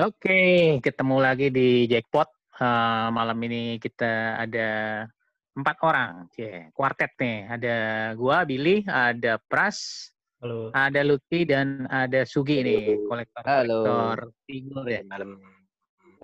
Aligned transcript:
Oke, 0.00 0.80
ketemu 0.80 1.16
lagi 1.20 1.52
di 1.52 1.84
Jackpot. 1.84 2.24
Uh, 2.56 3.12
malam 3.12 3.36
ini 3.44 3.76
kita 3.76 4.40
ada 4.40 5.04
empat 5.52 5.76
orang, 5.84 6.24
yeah, 6.40 6.72
kuartet 6.72 7.12
nih. 7.20 7.44
Ada 7.52 7.76
gua, 8.16 8.48
Billy, 8.48 8.80
ada 8.88 9.36
Pras, 9.36 10.08
Halo. 10.40 10.72
ada 10.72 11.04
Lutfi, 11.04 11.44
dan 11.44 11.84
ada 11.92 12.24
Sugi 12.24 12.64
nih, 12.64 12.96
kolektor-kolektor 13.04 14.32
figur 14.48 14.88
ya. 14.88 15.04
Malam. 15.04 15.36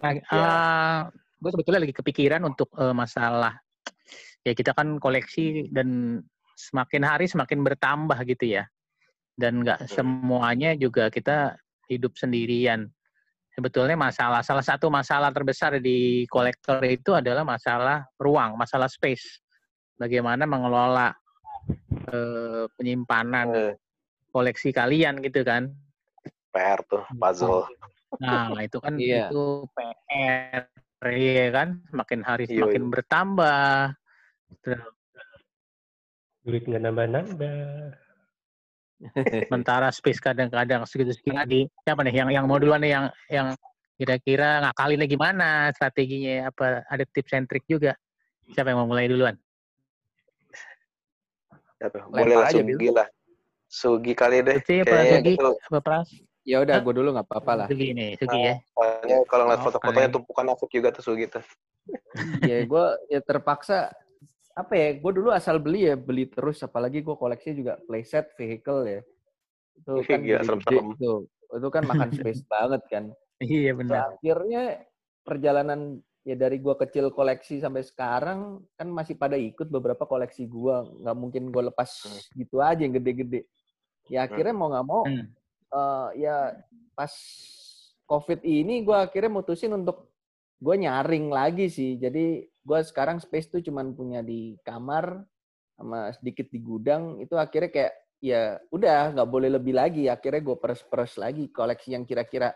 Nah, 0.01 0.13
uh, 0.33 0.99
gue 1.37 1.51
sebetulnya 1.53 1.85
lagi 1.85 1.93
kepikiran 1.93 2.49
untuk 2.49 2.73
uh, 2.81 2.97
masalah 2.97 3.61
ya 4.41 4.57
kita 4.57 4.73
kan 4.73 4.97
koleksi 4.97 5.69
dan 5.69 6.23
semakin 6.57 7.05
hari 7.05 7.29
semakin 7.29 7.61
bertambah 7.61 8.17
gitu 8.25 8.57
ya. 8.57 8.65
Dan 9.37 9.61
nggak 9.61 9.85
semuanya 9.93 10.73
juga 10.73 11.13
kita 11.13 11.61
hidup 11.93 12.17
sendirian 12.17 12.96
sebetulnya 13.57 13.97
masalah 13.97 14.45
salah 14.45 14.61
satu 14.61 14.93
masalah 14.93 15.33
terbesar 15.33 15.81
di 15.81 16.29
kolektor 16.29 16.77
itu 16.85 17.17
adalah 17.17 17.41
masalah 17.41 18.05
ruang, 18.21 18.61
masalah 18.61 18.85
space. 18.85 19.41
Bagaimana 19.97 20.45
mengelola 20.45 21.17
eh, 22.13 22.69
penyimpanan 22.77 23.73
koleksi 24.29 24.77
kalian 24.77 25.25
gitu 25.25 25.41
kan? 25.41 25.73
PR 26.53 26.85
tuh 26.85 27.01
puzzle. 27.17 27.65
Nah, 28.21 28.53
itu 28.61 28.77
kan 28.77 29.01
iya. 29.01 29.33
itu 29.33 29.65
PR 29.73 30.69
iya 31.09 31.49
kan, 31.49 31.81
semakin 31.89 32.21
hari 32.21 32.45
semakin 32.45 32.85
Yui. 32.85 32.93
bertambah. 32.93 33.97
Duit 36.45 36.63
nggak 36.69 36.83
nambah-nambah. 36.85 38.06
Sementara 39.49 39.93
space 39.93 40.21
kadang-kadang 40.21 40.89
segitu-segitu 40.89 41.37
di 41.45 41.61
siapa 41.85 42.01
nih 42.01 42.25
yang 42.25 42.29
yang 42.33 42.45
mau 42.49 42.57
duluan 42.57 42.81
nih 42.81 42.93
yang 42.97 43.05
yang 43.29 43.49
kira-kira 43.97 44.61
ngakalinnya 44.65 45.09
gimana 45.09 45.49
strateginya 45.73 46.53
apa 46.53 46.85
ada 46.89 47.05
tips 47.09 47.33
and 47.37 47.47
trick 47.49 47.65
juga? 47.69 47.97
Siapa 48.53 48.73
yang 48.73 48.85
mau 48.85 48.89
mulai 48.89 49.09
duluan? 49.09 49.37
Siapa? 51.77 52.09
Boleh 52.09 52.37
lah 52.41 52.49
Sugi 52.49 52.89
lah 52.89 53.09
Sugi 53.67 54.13
kali 54.17 54.41
deh 54.41 54.57
Sugi 54.63 54.81
apa 54.87 54.97
Sugi? 55.13 55.33
itu... 55.37 55.51
apa 55.69 55.79
Pras? 55.83 56.09
Ya 56.47 56.63
udah 56.63 56.79
gue 56.79 56.95
dulu 56.95 57.09
nggak 57.11 57.27
apa-apa 57.27 57.53
lah. 57.65 57.67
Sugi 57.69 57.93
nih 57.93 58.17
Sugi 58.17 58.39
nah, 58.39 58.47
ya 58.49 58.55
soalnya 58.73 59.17
kalau 59.29 59.43
ngeliat 59.51 59.61
oh, 59.61 59.65
foto-fotonya 59.67 60.09
tumpukan 60.15 60.47
asik 60.55 60.71
juga 60.73 60.89
tuh 60.95 61.05
Sugi 61.05 61.27
tuh. 61.29 61.45
Ya 62.51 62.65
gue 62.65 62.85
ya 63.13 63.21
terpaksa 63.23 63.93
apa 64.57 64.73
ya 64.73 64.89
gue 64.97 65.13
dulu 65.13 65.29
asal 65.37 65.61
beli 65.61 65.85
ya 65.85 65.95
beli 66.01 66.33
terus 66.33 66.65
apalagi 66.65 67.05
gue 67.05 67.13
koleksi 67.13 67.53
juga 67.53 67.77
playset 67.85 68.33
vehicle 68.41 68.89
ya 68.89 69.01
itu 69.77 69.93
kan 70.09 70.21
Gila, 70.25 70.41
serem 70.41 70.61
-serem. 70.65 70.87
itu 70.97 71.13
itu 71.29 71.69
kan 71.69 71.85
makan 71.85 72.11
space 72.17 72.43
banget 72.53 72.83
kan 72.89 73.05
iya 73.45 73.77
benar 73.77 74.17
akhirnya 74.17 74.81
perjalanan 75.21 76.01
ya 76.27 76.35
dari 76.35 76.59
gue 76.59 76.75
kecil 76.75 77.13
koleksi 77.13 77.61
sampai 77.63 77.85
sekarang 77.85 78.65
kan 78.75 78.89
masih 78.91 79.15
pada 79.15 79.39
ikut 79.39 79.71
beberapa 79.71 80.09
koleksi 80.09 80.49
gue 80.49 80.77
nggak 81.05 81.17
mungkin 81.21 81.53
gue 81.53 81.63
lepas 81.71 81.87
hmm. 82.09 82.41
gitu 82.41 82.59
aja 82.59 82.81
yang 82.81 82.97
gede-gede 82.97 83.47
ya 84.09 84.25
akhirnya 84.25 84.57
hmm. 84.57 84.59
mau 84.59 84.69
nggak 84.73 84.87
mau 84.89 85.03
hmm. 85.05 85.27
uh, 85.71 86.09
ya 86.17 86.57
pas 86.97 87.13
covid 88.09 88.41
ini 88.43 88.83
gue 88.83 88.97
akhirnya 88.97 89.31
mutusin 89.31 89.77
untuk 89.77 90.11
gue 90.59 90.75
nyaring 90.81 91.29
lagi 91.29 91.69
sih 91.69 92.01
jadi 92.01 92.43
gue 92.67 92.79
sekarang 92.83 93.23
space 93.23 93.47
tuh 93.55 93.63
cuman 93.63 93.95
punya 93.95 94.27
di 94.27 94.59
kamar 94.67 95.23
sama 95.79 96.11
sedikit 96.19 96.51
di 96.51 96.59
gudang 96.59 97.23
itu 97.23 97.39
akhirnya 97.39 97.71
kayak 97.71 97.93
ya 98.19 98.59
udah 98.75 99.15
nggak 99.15 99.29
boleh 99.31 99.55
lebih 99.55 99.77
lagi 99.77 100.11
akhirnya 100.11 100.43
gue 100.43 100.57
peres-peres 100.59 101.15
lagi 101.21 101.47
koleksi 101.55 101.95
yang 101.95 102.03
kira-kira 102.03 102.51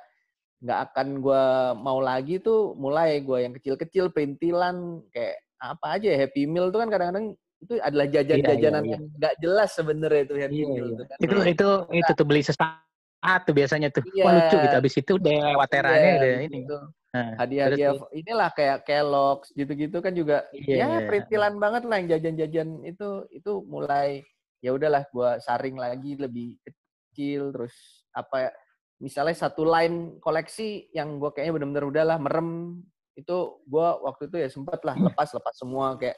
nggak 0.61 0.79
akan 0.91 1.09
gue 1.23 1.45
mau 1.79 2.03
lagi 2.03 2.43
tuh 2.43 2.75
mulai 2.75 3.23
gue 3.23 3.39
yang 3.39 3.55
kecil-kecil 3.55 4.11
perintilan 4.11 5.05
kayak 5.15 5.41
apa 5.61 5.87
aja 6.01 6.09
ya 6.11 6.19
happy 6.27 6.49
meal 6.49 6.73
tuh 6.73 6.81
kan 6.83 6.91
kadang-kadang 6.91 7.37
itu 7.61 7.77
adalah 7.85 8.09
jajan-jajanan 8.09 8.83
iya, 8.83 8.89
iya, 8.89 8.89
iya. 8.89 8.93
yang 8.97 9.03
nggak 9.21 9.35
jelas 9.45 9.71
sebenarnya 9.77 10.23
itu 10.25 10.35
happy 10.41 10.57
iya, 10.57 10.67
meal 10.67 10.87
iya. 10.89 10.93
Itu, 10.97 11.05
kan. 11.05 11.17
itu 11.21 11.37
itu 11.55 11.69
itu 12.03 12.11
tuh 12.17 12.27
beli 12.27 12.43
sesaat 12.43 12.90
tuh 13.21 13.53
biasanya 13.53 13.89
tuh 13.93 14.05
iya. 14.17 14.25
Wah, 14.25 14.33
lucu 14.37 14.57
gitu 14.57 14.77
habis 14.77 14.95
itu 14.97 15.13
udah 15.21 15.37
lewat 15.53 15.69
teranya 15.69 16.01
iya, 16.01 16.17
udah 16.17 16.33
ini 16.41 16.59
tuh 16.65 16.83
hadiah-hadiah 17.11 17.93
inilah 18.15 18.51
kayak 18.55 18.79
Kellogg's 18.87 19.51
gitu-gitu 19.59 19.99
kan 19.99 20.15
juga 20.15 20.47
yeah. 20.55 20.87
ya 20.87 20.87
iya. 20.87 20.99
perintilan 21.11 21.55
banget 21.59 21.83
lah 21.85 21.97
yang 21.99 22.09
jajan-jajan 22.17 22.69
itu 22.87 23.09
itu 23.35 23.53
mulai 23.67 24.23
ya 24.63 24.71
udahlah 24.71 25.03
gua 25.11 25.37
saring 25.43 25.75
lagi 25.75 26.15
lebih 26.15 26.55
kecil 26.63 27.51
terus 27.51 28.07
apa 28.15 28.55
misalnya 29.03 29.35
satu 29.35 29.67
line 29.67 30.23
koleksi 30.23 30.89
yang 30.95 31.19
gua 31.19 31.35
kayaknya 31.35 31.61
benar-benar 31.61 31.85
udahlah 31.91 32.17
merem 32.23 32.81
itu 33.19 33.59
gua 33.67 33.99
waktu 34.07 34.31
itu 34.31 34.37
ya 34.39 34.49
sempet 34.49 34.81
lah 34.87 34.95
lepas 34.95 35.29
lepas 35.35 35.55
semua 35.59 35.99
kayak 35.99 36.17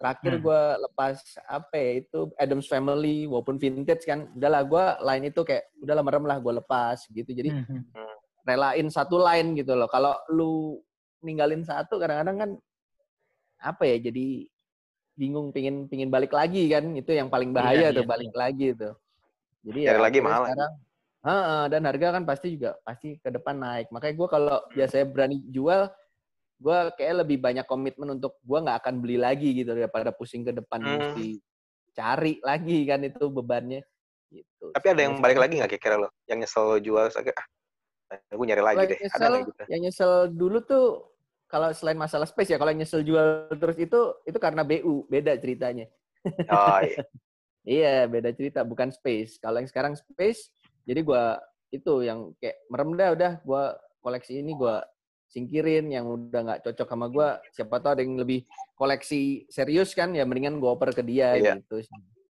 terakhir 0.00 0.40
hmm. 0.40 0.42
gue 0.48 0.60
lepas 0.88 1.16
apa 1.44 1.76
ya 1.76 1.90
itu 2.00 2.32
Adams 2.40 2.66
Family 2.66 3.28
walaupun 3.28 3.60
vintage 3.60 4.08
kan 4.08 4.32
udahlah 4.32 4.64
gue 4.64 4.84
line 5.04 5.24
itu 5.28 5.40
kayak 5.44 5.68
udahlah 5.76 6.00
merem 6.00 6.24
lah 6.24 6.40
gue 6.40 6.52
lepas 6.56 7.04
gitu 7.12 7.30
jadi 7.36 7.52
hmm. 7.52 7.68
hmm 7.68 8.20
relain 8.44 8.88
satu 8.88 9.20
line 9.20 9.56
gitu 9.58 9.76
loh. 9.76 9.88
Kalau 9.90 10.16
lu 10.32 10.80
ninggalin 11.20 11.64
satu 11.64 12.00
kadang-kadang 12.00 12.36
kan 12.36 12.50
apa 13.60 13.84
ya 13.84 14.10
jadi 14.10 14.48
bingung 15.12 15.52
pingin 15.52 15.84
pingin 15.84 16.08
balik 16.08 16.32
lagi 16.32 16.64
kan 16.72 16.96
itu 16.96 17.12
yang 17.12 17.28
paling 17.28 17.52
bahaya 17.52 17.92
iya, 17.92 17.96
tuh 17.96 18.04
iya, 18.08 18.10
balik 18.10 18.32
iya. 18.32 18.38
lagi 18.38 18.68
tuh. 18.72 18.94
Jadi 19.60 19.80
ya 19.84 20.00
lagi 20.00 20.20
mahal. 20.24 20.48
Sekarang, 20.48 20.72
uh, 21.28 21.64
dan 21.68 21.82
harga 21.84 22.06
kan 22.16 22.24
pasti 22.24 22.46
juga 22.56 22.80
pasti 22.80 23.20
ke 23.20 23.28
depan 23.28 23.56
naik. 23.60 23.86
Makanya 23.92 24.14
gue 24.16 24.28
kalau 24.32 24.58
biasanya 24.72 25.06
berani 25.12 25.38
jual, 25.52 25.92
gue 26.60 26.78
kayak 27.00 27.24
lebih 27.24 27.40
banyak 27.40 27.64
komitmen 27.64 28.20
untuk 28.20 28.36
gue 28.44 28.58
nggak 28.60 28.84
akan 28.84 29.00
beli 29.00 29.16
lagi 29.16 29.56
gitu 29.56 29.72
daripada 29.72 30.12
pusing 30.12 30.44
ke 30.44 30.52
depan 30.52 30.80
hmm. 30.84 30.92
mesti 30.92 31.28
cari 31.96 32.36
lagi 32.44 32.78
kan 32.84 33.00
itu 33.00 33.24
bebannya. 33.32 33.80
Gitu. 34.30 34.70
Tapi 34.76 34.86
ada 34.92 35.00
yang 35.08 35.18
balik 35.18 35.40
lagi 35.40 35.58
nggak 35.58 35.70
kira-kira 35.74 36.06
lo? 36.06 36.08
Yang 36.28 36.46
nyesel 36.46 36.64
lo 36.68 36.76
jual, 36.78 37.06
ah 37.08 38.18
gue 38.36 38.46
nyari 38.46 38.62
lagi 38.62 38.84
deh. 38.92 38.98
Nyesel, 39.00 39.22
ada 39.24 39.38
gitu. 39.42 39.62
Yang 39.72 39.80
nyesel 39.88 40.12
dulu 40.36 40.58
tuh 40.62 40.86
kalau 41.50 41.72
selain 41.74 41.98
masalah 41.98 42.28
space 42.28 42.54
ya, 42.54 42.58
kalau 42.60 42.70
yang 42.70 42.84
nyesel 42.84 43.02
jual 43.02 43.50
terus 43.58 43.76
itu 43.80 44.00
itu 44.28 44.38
karena 44.38 44.62
BU, 44.62 45.08
beda 45.10 45.34
ceritanya. 45.40 45.88
Oh 46.52 46.78
iya. 46.84 47.02
iya, 47.80 47.94
beda 48.06 48.30
cerita, 48.36 48.62
bukan 48.62 48.92
space. 48.92 49.40
Kalau 49.40 49.58
yang 49.58 49.66
sekarang 49.66 49.98
space, 49.98 50.52
jadi 50.84 51.00
gue 51.02 51.24
itu 51.70 51.92
yang 52.04 52.34
kayak 52.38 52.66
merem 52.68 52.98
dah 52.98 53.08
udah 53.14 53.32
gue 53.42 53.64
koleksi 54.02 54.42
ini 54.42 54.54
gue 54.58 54.76
singkirin 55.30 55.88
yang 55.94 56.10
udah 56.10 56.40
nggak 56.42 56.60
cocok 56.66 56.88
sama 56.90 57.06
gue. 57.06 57.28
Siapa 57.54 57.78
tahu 57.78 57.90
ada 57.94 58.02
yang 58.02 58.18
lebih 58.18 58.44
koleksi 58.74 59.46
serius 59.46 59.94
kan, 59.94 60.10
ya 60.10 60.26
mendingan 60.26 60.58
gue 60.58 60.70
oper 60.70 60.90
ke 60.90 61.06
dia 61.06 61.38
iya. 61.38 61.54
gitu. 61.56 61.78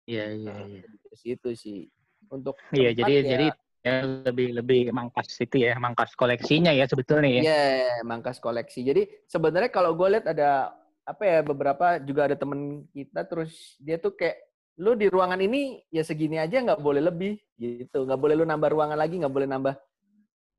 Iya 0.07 0.25
iya. 0.31 0.56
iya. 0.63 0.83
Itu 1.22 1.51
sih 1.53 1.91
untuk. 2.31 2.55
Iya 2.72 2.95
jadi 2.95 3.11
ya, 3.11 3.22
jadi 3.28 3.47
ya 3.85 3.95
lebih 4.25 4.47
lebih 4.57 4.81
mangkas 4.89 5.29
itu 5.38 5.61
ya 5.61 5.78
mangkas 5.78 6.17
koleksinya 6.17 6.73
ya 6.73 6.89
sebetulnya 6.89 7.29
ya. 7.29 7.41
Iya 7.44 7.44
yeah, 7.51 7.95
mangkas 8.07 8.39
koleksi. 8.39 8.81
Jadi 8.81 9.05
sebenarnya 9.28 9.69
kalau 9.69 9.94
gue 9.94 10.07
lihat 10.16 10.25
ada 10.31 10.73
apa 11.05 11.22
ya 11.22 11.39
beberapa 11.45 12.01
juga 12.01 12.25
ada 12.25 12.34
temen 12.34 12.89
kita 12.89 13.22
terus 13.29 13.78
dia 13.78 14.01
tuh 14.01 14.17
kayak 14.17 14.41
lu 14.81 14.97
di 14.97 15.07
ruangan 15.07 15.38
ini 15.39 15.85
ya 15.94 16.01
segini 16.03 16.41
aja 16.41 16.59
nggak 16.59 16.81
boleh 16.81 17.00
lebih 17.00 17.39
gitu 17.55 18.03
nggak 18.03 18.19
boleh 18.19 18.35
lu 18.35 18.44
nambah 18.44 18.69
ruangan 18.73 18.97
lagi 19.00 19.22
nggak 19.22 19.31
boleh 19.31 19.47
nambah 19.47 19.75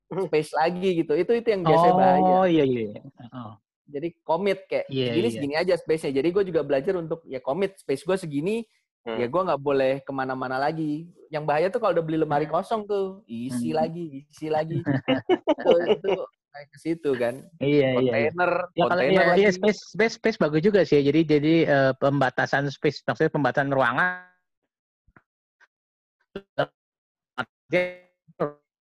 space 0.31 0.51
lagi 0.55 0.89
gitu 1.03 1.13
itu 1.15 1.31
itu 1.35 1.47
yang 1.51 1.63
biasa 1.63 1.87
oh, 1.87 1.95
bahaya. 1.97 2.33
Oh 2.41 2.45
iya 2.47 2.63
iya. 2.63 3.01
Oh. 3.33 3.55
Jadi 3.87 4.19
komit 4.19 4.67
kayak 4.67 4.91
yeah, 4.91 5.15
segini 5.15 5.23
yeah. 5.23 5.33
segini 5.33 5.55
aja 5.55 5.73
space-nya. 5.79 6.19
Jadi 6.19 6.29
gue 6.35 6.43
juga 6.51 6.61
belajar 6.67 6.99
untuk 6.99 7.23
ya 7.23 7.39
komit 7.39 7.79
space 7.79 8.03
gue 8.03 8.17
segini 8.19 8.55
hmm. 9.07 9.17
ya 9.23 9.27
gue 9.31 9.41
nggak 9.47 9.61
boleh 9.63 9.93
ke 10.03 10.11
mana-mana 10.11 10.59
lagi 10.59 11.07
yang 11.31 11.47
bahaya 11.47 11.71
tuh 11.71 11.79
kalau 11.79 11.95
udah 11.95 12.03
beli 12.03 12.19
lemari 12.19 12.43
hmm. 12.45 12.53
kosong 12.53 12.83
tuh 12.83 13.23
isi 13.25 13.71
hmm. 13.71 13.77
lagi 13.79 14.07
isi 14.27 14.47
lagi 14.51 14.83
itu, 15.31 15.71
itu 15.95 16.11
kayak 16.51 16.67
ke 16.67 16.77
situ 16.77 17.11
kan 17.15 17.35
iya 17.63 17.95
kontainer 17.95 18.51
iya 18.75 18.83
ya, 18.83 18.83
kontainer 18.83 19.25
iya, 19.31 19.35
iya, 19.47 19.49
space 19.55 19.95
space 19.95 20.15
space 20.19 20.37
bagus 20.39 20.61
juga 20.63 20.83
sih 20.83 20.99
jadi 20.99 21.21
jadi 21.23 21.53
uh, 21.67 21.93
pembatasan 21.95 22.67
space 22.67 23.07
maksudnya 23.07 23.31
pembatasan 23.31 23.71
ruangan 23.71 24.27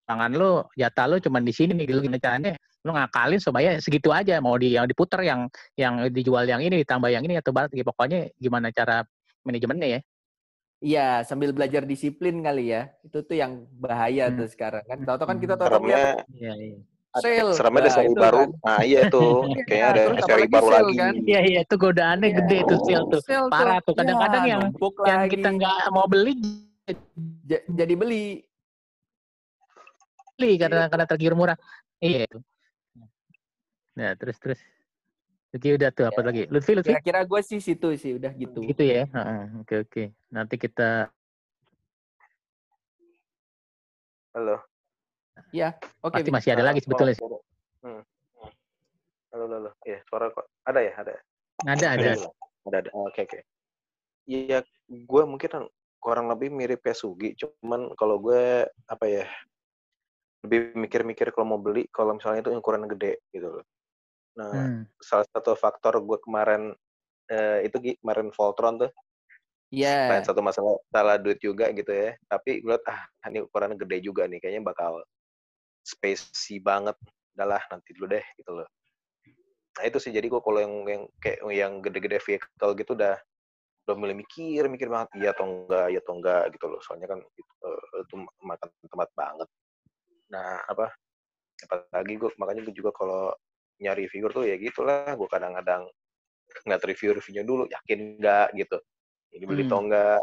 ruangan 0.07 0.33
lu 0.39 0.63
jatah 0.79 1.07
lu 1.11 1.17
cuma 1.19 1.43
di 1.43 1.51
sini 1.51 1.75
nih 1.75 1.87
gimana 1.91 2.23
caranya 2.23 2.55
lu 2.87 2.95
ngakalin 2.95 3.43
supaya 3.43 3.83
segitu 3.83 4.15
aja 4.15 4.39
mau 4.39 4.55
di 4.55 4.79
yang 4.79 4.87
diputer 4.87 5.19
yang 5.27 5.51
yang 5.75 6.07
dijual 6.15 6.47
yang 6.47 6.63
ini 6.63 6.87
ditambah 6.87 7.11
yang 7.11 7.27
ini 7.27 7.43
atau 7.43 7.51
barat 7.51 7.75
pokoknya 7.75 8.31
gimana 8.39 8.71
cara 8.71 9.03
manajemennya 9.43 9.99
ya 9.99 10.01
Iya, 10.77 11.25
sambil 11.25 11.57
belajar 11.57 11.89
disiplin 11.89 12.45
kali 12.45 12.69
ya. 12.69 12.93
Itu 13.01 13.25
tuh 13.25 13.41
yang 13.41 13.65
bahaya 13.81 14.29
hmm. 14.29 14.45
tuh 14.45 14.49
sekarang 14.53 14.85
kan. 14.85 15.01
Tahu-tahu 15.09 15.29
kan 15.33 15.39
kita 15.41 15.55
tahu 15.57 15.69
Seremnya, 15.73 16.21
iya, 16.37 16.53
iya. 16.53 16.77
Sale. 17.17 17.53
Seremnya 17.57 17.81
ada 17.81 17.91
seri 17.97 18.13
baru. 18.13 18.45
Kan. 18.45 18.49
Nah, 18.61 18.81
iya 18.85 19.01
tuh. 19.09 19.33
Iya, 19.49 19.63
Kayaknya 19.65 19.89
ada 19.89 20.03
seri 20.29 20.47
baru 20.53 20.69
lagi. 20.69 20.95
Kan? 21.01 21.15
Iya, 21.25 21.41
iya. 21.49 21.61
Itu 21.65 21.75
godaannya 21.81 22.29
ya. 22.29 22.37
gede 22.45 22.59
tuh 22.69 22.79
sale 22.85 23.05
tuh. 23.09 23.21
Sale 23.25 23.49
Parah 23.49 23.79
tuh. 23.89 23.95
Kadang-kadang 23.97 24.43
ya, 24.45 24.51
yang, 24.53 24.63
yang 25.09 25.21
kita 25.33 25.49
nggak 25.57 25.77
mau 25.97 26.05
beli. 26.05 26.33
J 27.49 27.53
jadi 27.73 27.95
beli. 27.97 28.46
Beli 30.37 30.61
karena, 30.61 30.87
karena 30.93 31.07
tergiur 31.09 31.33
murah. 31.33 31.57
Iya 31.97 32.29
itu. 32.29 32.39
Ya, 33.97 34.13
terus 34.13 34.37
terus. 34.37 34.61
Oke 35.57 35.73
udah 35.73 35.89
tuh 35.89 36.05
apa 36.05 36.21
ya. 36.21 36.27
lagi? 36.29 36.43
Lutfi, 36.53 36.77
Lutfi? 36.77 36.93
Kira-kira 36.93 37.25
gue 37.25 37.41
sih 37.41 37.59
situ 37.65 37.89
sih 37.97 38.21
udah 38.21 38.29
gitu. 38.37 38.61
Gitu 38.61 38.83
ya. 38.85 39.09
Oke 39.65 39.89
oke. 39.89 40.03
Nanti 40.29 40.61
kita. 40.61 41.09
Halo. 44.37 44.61
Iya. 45.57 45.81
Oke. 46.05 46.21
Okay, 46.21 46.29
Pasti 46.29 46.31
masih 46.37 46.51
ada 46.53 46.65
lagi 46.69 46.81
sebetulnya. 46.85 47.17
Hmm. 47.81 48.05
Halo 49.33 49.45
halo. 49.49 49.71
Iya 49.89 50.05
suara 50.05 50.29
kok 50.29 50.45
ada 50.69 50.81
ya 50.85 50.93
ada. 51.01 51.13
Ada 51.65 51.87
ada. 51.97 52.11
Ada 52.69 52.77
ada. 52.85 52.91
Oke 52.93 53.25
oke. 53.25 53.41
Iya, 54.27 54.67
gue 54.91 55.23
mungkin 55.25 55.71
kurang 56.03 56.27
lebih 56.29 56.51
mirip 56.51 56.83
kayak 56.83 56.99
Sugi, 56.99 57.35
cuman 57.39 57.95
kalau 57.95 58.19
gue 58.19 58.67
apa 58.91 59.07
ya 59.07 59.25
lebih 60.45 60.77
mikir-mikir 60.77 61.33
kalau 61.33 61.57
mau 61.57 61.61
beli 61.61 61.89
kalau 61.89 62.19
misalnya 62.19 62.45
itu 62.45 62.51
ukuran 62.53 62.85
gede 62.91 63.23
gitu 63.33 63.61
loh. 63.61 63.65
Nah, 64.37 64.53
hmm. 64.53 64.83
salah 65.01 65.27
satu 65.33 65.57
faktor 65.57 65.97
gue 66.05 66.19
kemarin 66.21 66.77
eh, 67.33 67.65
itu 67.65 67.97
kemarin 68.05 68.29
Voltron 68.35 68.77
tuh. 68.77 68.93
Iya. 69.73 70.21
Yeah. 70.21 70.23
satu 70.23 70.45
masalah 70.45 70.79
salah 70.93 71.17
duit 71.17 71.41
juga 71.41 71.73
gitu 71.73 71.89
ya. 71.91 72.15
Tapi 72.29 72.61
gue 72.63 72.77
liat 72.77 72.85
ah 72.87 73.01
ini 73.33 73.43
ukuran 73.43 73.75
gede 73.75 74.05
juga 74.05 74.29
nih, 74.29 74.39
kayaknya 74.39 74.63
bakal 74.63 75.01
spacey 75.83 76.61
banget. 76.61 76.95
Udahlah 77.35 77.63
nanti 77.73 77.97
dulu 77.97 78.13
deh 78.13 78.25
gitu 78.37 78.53
loh. 78.63 78.69
Nah 79.77 79.85
itu 79.85 79.99
sih 80.01 80.13
jadi 80.13 80.29
gue 80.29 80.41
kalau 80.41 80.61
yang 80.61 80.75
yang 80.89 81.03
kayak 81.21 81.39
yang 81.53 81.73
gede-gede 81.85 82.19
vehicle 82.21 82.73
gitu 82.77 82.93
udah 82.97 83.17
udah 83.87 83.95
mulai 83.95 84.19
mikir 84.19 84.67
mikir 84.67 84.91
banget 84.91 85.15
iya 85.15 85.31
atau 85.31 85.47
enggak 85.47 85.87
iya 85.95 86.03
atau 86.03 86.15
enggak 86.19 86.43
gitu 86.59 86.67
loh 86.67 86.83
soalnya 86.83 87.07
kan 87.07 87.23
itu, 87.23 87.53
uh, 87.63 88.03
itu 88.03 88.15
makan 88.43 88.69
tempat 88.91 89.11
banget 89.15 89.49
nah 90.33 90.63
apa 90.67 90.91
apalagi 91.65 92.15
gue 92.21 92.31
makanya 92.37 92.63
gue 92.69 92.75
juga 92.75 92.91
kalau 92.93 93.33
nyari 93.81 94.09
figur 94.09 94.33
tuh 94.33 94.45
ya 94.45 94.57
gitulah 94.57 95.13
gue 95.13 95.29
kadang-kadang 95.29 95.89
nggak 96.65 96.81
review 96.89 97.17
reviewnya 97.17 97.45
dulu 97.45 97.65
yakin 97.69 98.19
enggak 98.19 98.49
gitu 98.57 98.79
ini 99.37 99.45
beli 99.45 99.63
hmm. 99.65 99.71
atau 99.71 99.81
enggak 99.85 100.21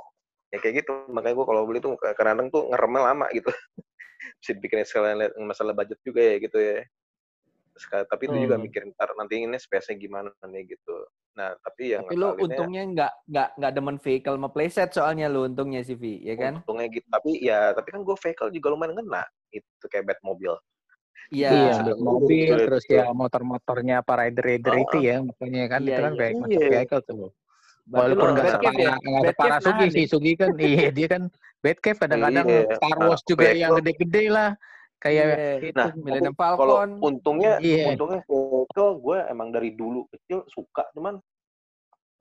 ya 0.54 0.58
kayak 0.62 0.76
gitu 0.86 0.94
makanya 1.10 1.36
gue 1.42 1.46
kalau 1.50 1.62
beli 1.66 1.80
tuh 1.82 1.94
kadang-kadang 1.98 2.48
tuh 2.54 2.64
ngeremnya 2.70 3.02
lama 3.14 3.26
gitu 3.34 3.50
bisa 4.40 4.52
bikin 4.58 4.86
sekalian 4.86 5.30
masalah 5.44 5.74
budget 5.76 6.00
juga 6.06 6.22
ya 6.22 6.36
gitu 6.40 6.58
ya 6.58 6.86
Sekali, 7.74 8.06
tapi 8.06 8.30
itu 8.30 8.36
hmm. 8.38 8.44
juga 8.46 8.56
mikirin 8.62 8.90
ntar 8.94 9.10
nanti 9.18 9.42
ini 9.42 9.58
space-nya 9.58 9.98
gimana 9.98 10.30
nih 10.46 10.78
gitu. 10.78 11.10
Nah, 11.34 11.58
tapi 11.66 11.98
yang 11.98 12.06
Tapi 12.06 12.22
lu 12.22 12.30
untungnya 12.38 12.84
nggak 12.86 13.14
nggak 13.26 13.50
nggak 13.58 13.72
demen 13.74 13.98
vehicle 13.98 14.38
sama 14.38 14.50
playset 14.54 14.90
soalnya 14.94 15.26
lu 15.26 15.50
untungnya 15.50 15.82
sih, 15.82 15.98
Vi, 15.98 16.22
ya 16.22 16.38
kan? 16.38 16.62
Untungnya 16.62 16.88
gitu. 16.94 17.08
Tapi 17.10 17.32
ya, 17.42 17.74
tapi 17.74 17.90
kan 17.90 18.06
gue 18.06 18.14
vehicle 18.14 18.54
juga 18.54 18.68
lumayan 18.70 18.94
ngena. 18.94 19.26
Itu 19.54 19.86
kayak 19.86 20.10
bad 20.10 20.20
mobil. 20.26 20.54
Iya, 21.34 21.50
iya 21.50 21.96
mobil 21.98 22.52
gitu, 22.52 22.68
terus 22.68 22.84
ya 22.86 23.10
motor-motornya 23.10 24.04
para 24.06 24.28
rider-rider 24.28 24.74
oh, 24.76 24.84
itu 24.86 24.98
ya, 25.02 25.18
makanya 25.24 25.64
kan 25.66 25.82
iya, 25.82 25.90
itu 25.90 26.02
kan 26.02 26.14
iya. 26.14 26.20
kayak 26.20 26.34
iya. 26.34 26.68
vehicle 26.70 27.02
tuh. 27.08 27.30
Walaupun 27.90 28.28
nggak 28.36 28.48
separah 28.54 28.80
ya? 28.80 28.94
nggak 29.00 29.24
separah 29.34 29.60
Sugi 29.60 29.88
sih, 29.92 30.06
Sugi 30.08 30.32
kan 30.40 30.52
iya 30.56 30.88
dia 30.92 31.08
kan 31.12 31.24
Batcave 31.64 32.00
kadang-kadang 32.00 32.46
iya. 32.48 32.64
Star 32.76 32.98
Wars 33.00 33.22
juga 33.28 33.50
yang 33.56 33.72
gede-gede 33.80 34.24
lah 34.32 34.50
kayak 35.04 35.26
yeah. 35.36 35.56
itu 35.60 35.76
nah, 35.76 35.92
Millennium 36.00 36.36
Falcon. 36.40 36.60
Kalau 36.64 36.76
untungnya 37.04 37.60
yeah. 37.60 37.92
untungnya 37.92 38.24
vehicle 38.24 38.92
gue 39.04 39.18
emang 39.28 39.52
dari 39.52 39.76
dulu 39.76 40.08
kecil 40.16 40.48
suka 40.48 40.88
cuman 40.96 41.20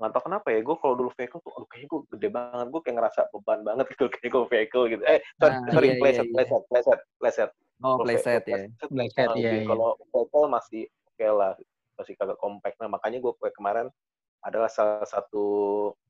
nggak 0.02 0.19
tahu 0.19 0.25
kenapa 0.26 0.46
ya 0.50 0.60
gue 0.66 0.76
kalau 0.82 0.94
dulu 0.99 1.10
vehicle 1.14 1.38
tuh 1.46 1.52
aduh 1.54 1.69
kayaknya 1.70 1.88
gue 1.94 2.00
gede 2.10 2.28
banget 2.34 2.66
gue 2.75 2.81
kayak 2.82 2.96
ngerasa 2.99 3.20
beban 3.31 3.60
banget 3.62 3.87
gitu 3.94 4.04
kayak 4.19 4.31
gue 4.34 4.43
vehicle 4.50 4.84
gitu. 4.90 5.02
Eh 5.06 5.20
sorry 5.38 5.54
nah, 5.54 5.70
sorry 5.70 5.87
iya, 5.87 5.99
playset, 6.02 6.26
iya, 6.26 6.32
playset 6.34 6.62
playset 6.66 7.00
playset 7.22 7.50
oh 7.87 7.96
playset 8.02 8.43
ya. 8.50 8.58
playset 8.90 9.31
ya 9.38 9.52
kalau 9.62 9.94
vehicle 10.10 10.46
masih 10.50 10.82
oke 11.06 11.14
okay 11.14 11.31
lah 11.31 11.54
masih 11.94 12.14
kagak 12.19 12.38
compact. 12.43 12.76
Nah 12.82 12.90
makanya 12.90 13.22
gue 13.22 13.32
kemarin 13.54 13.87
adalah 14.43 14.66
salah 14.66 15.06
satu 15.06 15.46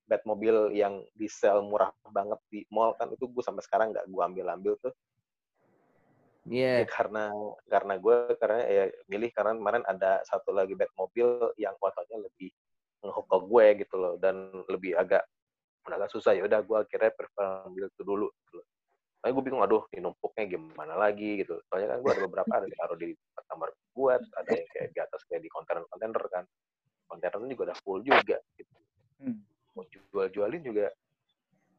bed 0.08 0.24
mobil 0.24 0.72
yang 0.72 1.04
di 1.12 1.28
sell 1.28 1.60
murah 1.60 1.92
banget 2.08 2.40
di 2.48 2.64
mall 2.72 2.96
kan 2.96 3.12
itu 3.12 3.28
gue 3.28 3.44
sampai 3.44 3.60
sekarang 3.60 3.92
nggak 3.92 4.08
gue 4.08 4.22
ambil 4.24 4.46
ambil 4.56 4.74
tuh. 4.80 4.94
Iya. 6.48 6.64
Yeah. 6.64 6.78
Ya, 6.82 6.88
karena 6.88 7.24
karena 7.68 7.94
gue 8.00 8.16
karena 8.40 8.60
ya 8.64 8.84
milih 9.12 9.30
karena 9.36 9.52
kemarin 9.60 9.84
ada 9.84 10.24
satu 10.24 10.50
lagi 10.56 10.72
bed 10.72 10.88
mobil 10.96 11.52
yang 11.60 11.76
fotonya 11.76 12.18
lebih 12.24 12.50
ngehook 13.02 13.26
ke 13.26 13.38
gue 13.50 13.66
gitu 13.84 13.94
loh 13.98 14.14
dan 14.16 14.50
lebih 14.70 14.94
agak 14.94 15.26
agak 15.82 16.10
susah 16.14 16.32
ya 16.38 16.46
udah 16.46 16.62
gue 16.62 16.78
akhirnya 16.78 17.10
prefer 17.10 17.66
ambil 17.66 17.90
itu 17.90 18.02
dulu 18.06 18.30
gitu 18.30 18.62
loh. 18.62 18.66
Tapi 19.22 19.30
gue 19.34 19.44
bingung 19.44 19.62
aduh 19.62 19.82
ini 19.94 20.02
numpuknya 20.02 20.44
gimana 20.46 20.94
lagi 20.94 21.42
gitu. 21.42 21.58
Soalnya 21.70 21.94
kan 21.94 21.98
gue 22.02 22.10
ada 22.10 22.22
beberapa 22.26 22.52
ada 22.54 22.66
taruh 22.66 22.98
di 22.98 23.10
kamar 23.50 23.68
gue, 23.70 24.12
ada 24.18 24.50
yang 24.50 24.68
kayak 24.70 24.88
di 24.94 24.98
atas 24.98 25.20
kayak 25.26 25.42
di 25.42 25.50
kontainer-kontainer 25.50 26.22
kan. 26.30 26.44
Kontainernya 27.06 27.48
juga 27.54 27.62
udah 27.70 27.78
full 27.82 28.00
juga 28.02 28.38
gitu. 28.58 28.74
Hmm. 29.22 29.42
Mau 29.74 29.84
jual-jualin 29.86 30.62
juga 30.62 30.86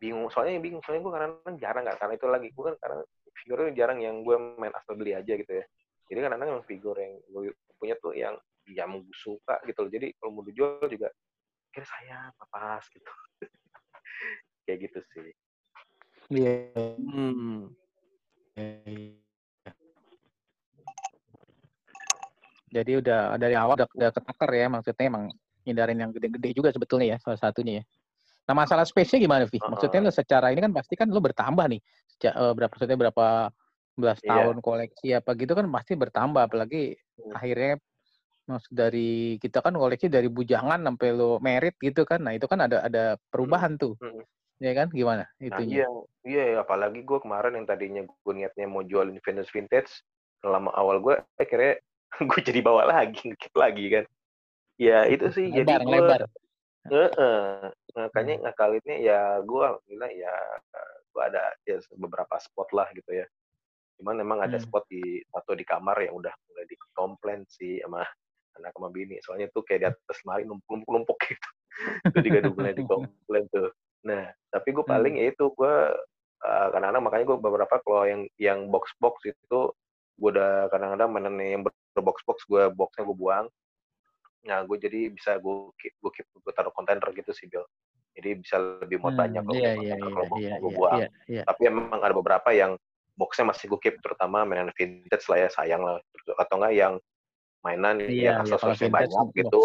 bingung 0.04 0.28
soalnya 0.36 0.60
yang 0.60 0.64
bingung 0.68 0.84
soalnya 0.84 1.02
gue 1.08 1.14
karena 1.16 1.28
jarang 1.64 1.84
nggak 1.88 1.98
karena 2.04 2.14
itu 2.20 2.28
lagi 2.28 2.48
gue 2.52 2.64
kan 2.68 2.76
karena 2.76 3.00
figurnya 3.40 3.72
jarang 3.72 4.00
yang 4.04 4.16
gue 4.20 4.36
main 4.60 4.76
asal 4.76 5.00
beli 5.00 5.16
aja 5.16 5.32
gitu 5.32 5.48
ya 5.48 5.64
jadi 6.12 6.28
kan 6.28 6.36
kadang 6.36 6.60
emang 6.60 6.68
figur 6.68 6.96
yang 7.00 7.16
gue 7.32 7.56
punya 7.80 7.96
tuh 8.04 8.12
yang 8.12 8.36
gue 8.68 9.18
suka 9.18 9.60
gitu 9.68 9.80
loh 9.84 9.92
jadi 9.92 10.08
kalau 10.18 10.32
mau 10.40 10.44
dijual 10.48 10.88
juga 10.88 11.12
kira 11.74 11.86
saya 11.88 12.32
pas 12.52 12.84
gitu 12.88 13.12
kayak 14.66 14.78
gitu 14.88 15.00
sih 15.12 15.22
iya 16.34 16.72
yeah. 16.72 16.96
hmm. 16.98 17.62
jadi 22.74 22.92
udah 23.04 23.22
dari 23.38 23.56
awal 23.58 23.76
udah, 23.78 23.90
udah 23.94 24.10
ketakar 24.16 24.50
ya 24.54 24.66
maksudnya 24.72 25.06
emang 25.06 25.26
hindarin 25.64 26.00
yang 26.00 26.12
gede-gede 26.12 26.50
juga 26.56 26.70
sebetulnya 26.72 27.16
ya 27.16 27.18
salah 27.20 27.40
satunya 27.40 27.82
ya 27.82 27.86
Nah 28.44 28.56
masalah 28.56 28.84
space-nya 28.84 29.24
gimana, 29.24 29.48
Vi? 29.48 29.56
Maksudnya 29.56 30.04
uh, 30.04 30.12
secara 30.12 30.52
ini 30.52 30.60
kan 30.60 30.74
pasti 30.76 31.00
kan 31.00 31.08
lo 31.08 31.24
bertambah 31.24 31.66
nih. 31.72 31.82
Sejak, 32.12 32.34
uh, 32.36 32.52
berapa 32.52 32.72
maksudnya 32.76 32.98
berapa 33.00 33.28
belas 33.94 34.20
iya. 34.20 34.30
tahun 34.36 34.58
koleksi 34.60 35.08
apa 35.16 35.32
gitu 35.40 35.54
kan 35.56 35.66
pasti 35.72 35.94
bertambah. 35.96 36.42
Apalagi 36.52 36.92
hmm. 36.92 37.32
akhirnya 37.32 37.74
maksud 38.44 38.74
dari 38.76 39.40
kita 39.40 39.64
kan 39.64 39.76
koleksi 39.76 40.12
dari 40.12 40.28
bujangan 40.28 40.84
sampai 40.84 41.10
lo 41.16 41.40
merit 41.40 41.76
gitu 41.80 42.04
kan. 42.04 42.24
Nah 42.24 42.36
itu 42.36 42.46
kan 42.48 42.64
ada 42.64 42.84
ada 42.84 43.16
perubahan 43.32 43.76
hmm. 43.76 43.82
tuh. 43.82 43.94
Hmm. 44.00 44.24
Ya 44.62 44.72
kan? 44.76 44.88
Gimana 44.92 45.28
Nah, 45.40 45.60
iya, 45.60 45.88
iya, 46.24 46.44
apalagi 46.64 47.04
gue 47.04 47.20
kemarin 47.20 47.60
yang 47.60 47.68
tadinya 47.68 48.02
gue 48.04 48.34
niatnya 48.34 48.68
mau 48.68 48.84
jualin 48.84 49.20
vintage 49.20 49.52
vintage, 49.52 49.92
lama 50.44 50.72
awal 50.76 51.04
gue 51.04 51.16
akhirnya 51.36 51.80
gue 52.30 52.42
jadi 52.44 52.60
bawa 52.64 52.88
lagi, 52.88 53.36
lagi 53.56 53.86
kan. 53.92 54.06
Ya 54.80 55.08
itu 55.08 55.28
sih 55.36 55.52
lebar, 55.52 55.58
jadi 55.68 55.74
gue 55.84 55.92
lebar. 55.92 56.22
Heeh, 56.84 57.72
makanya 57.96 58.34
hmm. 58.36 58.44
ngakalinnya 58.44 58.98
ya 59.00 59.20
gue 59.40 59.62
alhamdulillah 59.64 60.12
ya 60.12 60.36
gue 61.14 61.24
ada 61.24 61.44
ya 61.64 61.80
beberapa 61.96 62.36
spot 62.40 62.72
lah 62.76 62.88
gitu 62.92 63.08
ya. 63.12 63.26
Cuman 64.00 64.20
memang 64.20 64.44
ada 64.44 64.60
hmm. 64.60 64.66
spot 64.68 64.84
di 64.92 65.24
satu 65.32 65.56
di 65.56 65.64
kamar 65.64 65.96
yang 66.04 66.20
udah 66.20 66.34
mulai 66.52 66.66
dikomplain 66.68 67.48
sih 67.48 67.80
sama 67.84 68.04
anak 68.60 68.74
sama 68.76 68.90
bini. 68.94 69.18
Soalnya 69.24 69.48
tuh 69.52 69.64
kayak 69.66 69.80
di 69.80 69.88
atas 69.90 70.18
lemari 70.26 70.44
numpuk-numpuk 70.46 71.18
gitu. 71.26 71.50
itu 72.14 72.20
juga 72.30 72.40
mulai 72.54 72.74
dikomplain 72.78 73.46
tuh. 73.50 73.70
Nah, 74.04 74.30
tapi 74.52 74.68
gue 74.76 74.86
paling 74.86 75.16
hmm. 75.18 75.22
ya 75.24 75.26
itu 75.32 75.46
gue 75.56 75.76
uh, 76.44 76.68
kadang-kadang 76.70 77.04
makanya 77.04 77.26
gue 77.34 77.38
beberapa 77.40 77.76
kalau 77.82 78.04
yang 78.04 78.22
yang 78.36 78.68
box 78.68 78.92
box 79.00 79.24
itu 79.26 79.60
gue 80.20 80.30
udah 80.30 80.70
kadang-kadang 80.70 81.10
mainan 81.10 81.36
yang 81.42 81.64
berbox 81.98 82.22
box 82.28 82.46
gue 82.46 82.70
boxnya 82.76 83.08
gue 83.08 83.18
buang 83.18 83.48
Nah, 84.44 84.60
gue 84.68 84.78
jadi 84.80 85.08
bisa 85.12 85.40
gue 85.40 85.72
keep, 85.80 85.96
gue 86.04 86.12
keep, 86.12 86.28
gue 86.28 86.54
taruh 86.54 86.74
kontainer 86.76 87.08
gitu 87.16 87.32
sih, 87.32 87.48
Bill. 87.48 87.64
Jadi 88.14 88.30
bisa 88.44 88.60
lebih 88.60 89.02
muat 89.02 89.18
hmm, 89.18 89.24
banyak 89.26 89.42
kalau 89.42 89.58
iya, 89.58 89.72
iya, 89.80 89.96
kalau 89.98 90.26
iya, 90.38 90.54
gue 90.60 90.70
iya, 90.70 90.78
buang. 90.78 91.00
Iya, 91.00 91.08
iya. 91.32 91.44
Tapi 91.48 91.62
emang 91.66 92.02
ada 92.04 92.14
beberapa 92.14 92.50
yang 92.54 92.72
boxnya 93.16 93.50
masih 93.50 93.66
gue 93.72 93.80
keep, 93.80 93.96
terutama 94.04 94.44
mainan 94.44 94.70
vintage 94.76 95.26
lah 95.32 95.48
ya, 95.48 95.50
sayang 95.50 95.82
lah. 95.82 95.98
Atau 96.38 96.60
enggak 96.60 96.74
yang 96.76 96.94
mainan 97.64 97.96
iya, 98.04 98.08
yang 98.08 98.46
iya, 98.46 98.56
aksesorinya 98.60 98.92
banyak 98.92 99.28
gitu. 99.40 99.62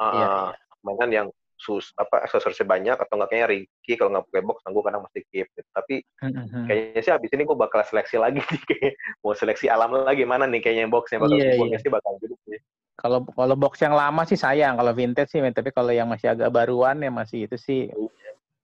Uh, 0.00 0.02
iya, 0.02 0.26
iya. 0.26 0.52
Mainan 0.84 1.10
yang 1.12 1.26
sus 1.54 1.94
apa 1.96 2.26
aksesorinya 2.26 2.66
banyak 2.66 2.96
atau 2.98 3.14
enggak 3.14 3.28
kayaknya 3.30 3.48
Ricky 3.54 3.92
kalau 3.94 4.10
nggak 4.16 4.24
pakai 4.28 4.42
box, 4.42 4.58
gue 4.66 4.82
kadang 4.84 5.02
mesti 5.06 5.20
keep. 5.30 5.46
Gitu. 5.54 5.68
Tapi 5.70 5.94
mm-hmm. 6.02 6.64
kayaknya 6.66 7.00
sih 7.00 7.12
abis 7.14 7.30
ini 7.32 7.42
gue 7.46 7.56
bakal 7.56 7.80
seleksi 7.86 8.16
lagi 8.18 8.40
nih, 8.42 8.60
kayak 8.68 8.92
mau 9.22 9.32
seleksi 9.32 9.66
alam 9.70 9.94
lagi 9.94 10.24
mana 10.26 10.44
nih 10.50 10.60
kayaknya 10.60 10.90
boxnya 10.90 11.22
bakal 11.22 11.36
yeah, 11.38 11.54
yeah. 11.54 11.80
sih 11.80 11.92
bakal 11.92 12.18
gitu 12.20 12.34
sih. 12.48 12.58
Kalau 12.94 13.26
kalau 13.26 13.54
box 13.58 13.82
yang 13.82 13.94
lama 13.94 14.22
sih 14.24 14.38
sayang, 14.38 14.78
kalau 14.78 14.92
vintage 14.94 15.30
sih, 15.34 15.42
tapi 15.50 15.70
kalau 15.74 15.90
yang 15.90 16.06
masih 16.06 16.30
agak 16.30 16.50
baruan 16.50 17.02
ya 17.02 17.10
masih 17.10 17.50
itu 17.50 17.56
sih 17.58 17.90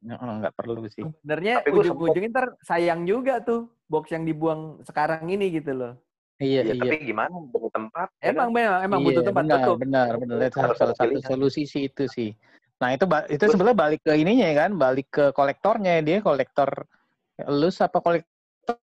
nggak 0.00 0.54
perlu 0.56 0.88
sih. 0.88 1.04
Sebenarnya 1.04 1.60
ujung-ujungnya 1.68 2.30
ntar 2.32 2.46
sayang 2.64 3.04
juga 3.04 3.44
tuh 3.44 3.68
box 3.84 4.08
yang 4.14 4.24
dibuang 4.24 4.80
sekarang 4.88 5.28
ini 5.28 5.52
gitu 5.52 5.76
loh. 5.76 5.92
Iya, 6.40 6.60
ya, 6.64 6.72
iya. 6.72 6.82
Tapi 6.88 6.96
gimana 7.04 7.36
butuh 7.52 7.68
tempat? 7.68 8.08
Ya 8.24 8.32
emang 8.32 8.48
kan? 8.48 8.56
memang, 8.56 8.80
emang 8.80 9.00
iya, 9.04 9.06
butuh 9.12 9.22
tempat 9.28 9.42
benar, 9.44 9.58
betul. 9.60 9.74
Benar, 9.76 10.10
benar. 10.16 10.36
Itu 10.40 10.56
salah, 10.56 10.76
salah 10.80 10.96
satu 10.96 11.18
solusi 11.20 11.62
sih 11.68 11.82
itu 11.92 12.04
sih. 12.08 12.32
Nah 12.80 12.96
itu 12.96 13.04
itu 13.28 13.44
sebenarnya 13.44 13.76
balik 13.76 14.00
ke 14.00 14.12
ininya 14.16 14.48
ya 14.48 14.56
kan, 14.64 14.70
balik 14.80 15.08
ke 15.12 15.24
kolektornya 15.36 16.00
dia 16.00 16.24
kolektor 16.24 16.88
lus 17.44 17.76
apa 17.84 18.00
kolektor 18.00 18.76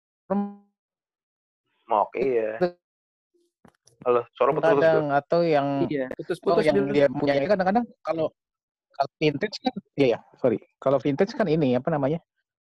Mok 1.87 2.13
iya. 2.19 2.61
Halo, 4.05 4.21
suara 4.37 4.53
putus-putus. 4.53 4.85
kadang 4.85 5.05
atau 5.09 5.39
yang 5.41 5.67
Iya, 5.89 6.05
oh, 6.13 6.15
putus-putus 6.21 6.61
yang 6.61 6.77
dulu. 6.77 6.93
dia 6.93 7.07
punya 7.09 7.41
kadang-kadang 7.41 7.85
kalau 8.05 8.29
kalau 8.93 9.11
vintage 9.17 9.57
kan 9.61 9.73
iya 9.97 10.07
ya 10.17 10.19
sorry 10.37 10.57
kalau 10.77 10.97
vintage 11.01 11.33
kan 11.33 11.49
ini 11.49 11.73
apa 11.77 11.89
namanya 11.89 12.19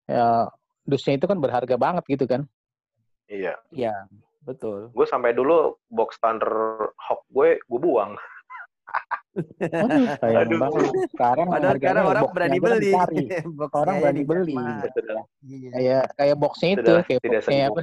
ya 0.09 0.49
dusnya 0.89 1.21
itu 1.21 1.27
kan 1.29 1.37
berharga 1.41 1.77
banget 1.77 2.05
gitu 2.09 2.25
kan 2.25 2.49
Iya. 3.27 3.59
Iya, 3.75 3.95
betul. 4.47 4.89
Gue 4.91 5.05
sampai 5.05 5.31
dulu 5.31 5.59
box 5.87 6.15
standar 6.15 6.49
Hawk 6.97 7.27
gue 7.29 7.59
gue 7.61 7.81
buang. 7.81 8.15
Aduh, 9.61 10.07
sayang 10.17 10.49
Aduh. 10.49 10.59
banget 10.59 10.83
sekarang 11.13 11.47
Padahal 11.47 11.75
sekarang 11.77 12.05
orang 12.07 12.25
berani 12.37 12.59
beli. 12.59 12.89
Boxnya 12.89 13.27
orang 13.75 13.97
berani 14.01 14.23
beli 14.25 14.55
Iya. 15.43 15.69
kayak 15.69 16.05
kayak 16.17 16.37
boxnya 16.37 16.69
itu 16.71 16.81
sudah 16.83 17.03
kayak 17.05 17.21
tidak 17.21 17.41
boxnya 17.43 17.65
apa 17.67 17.81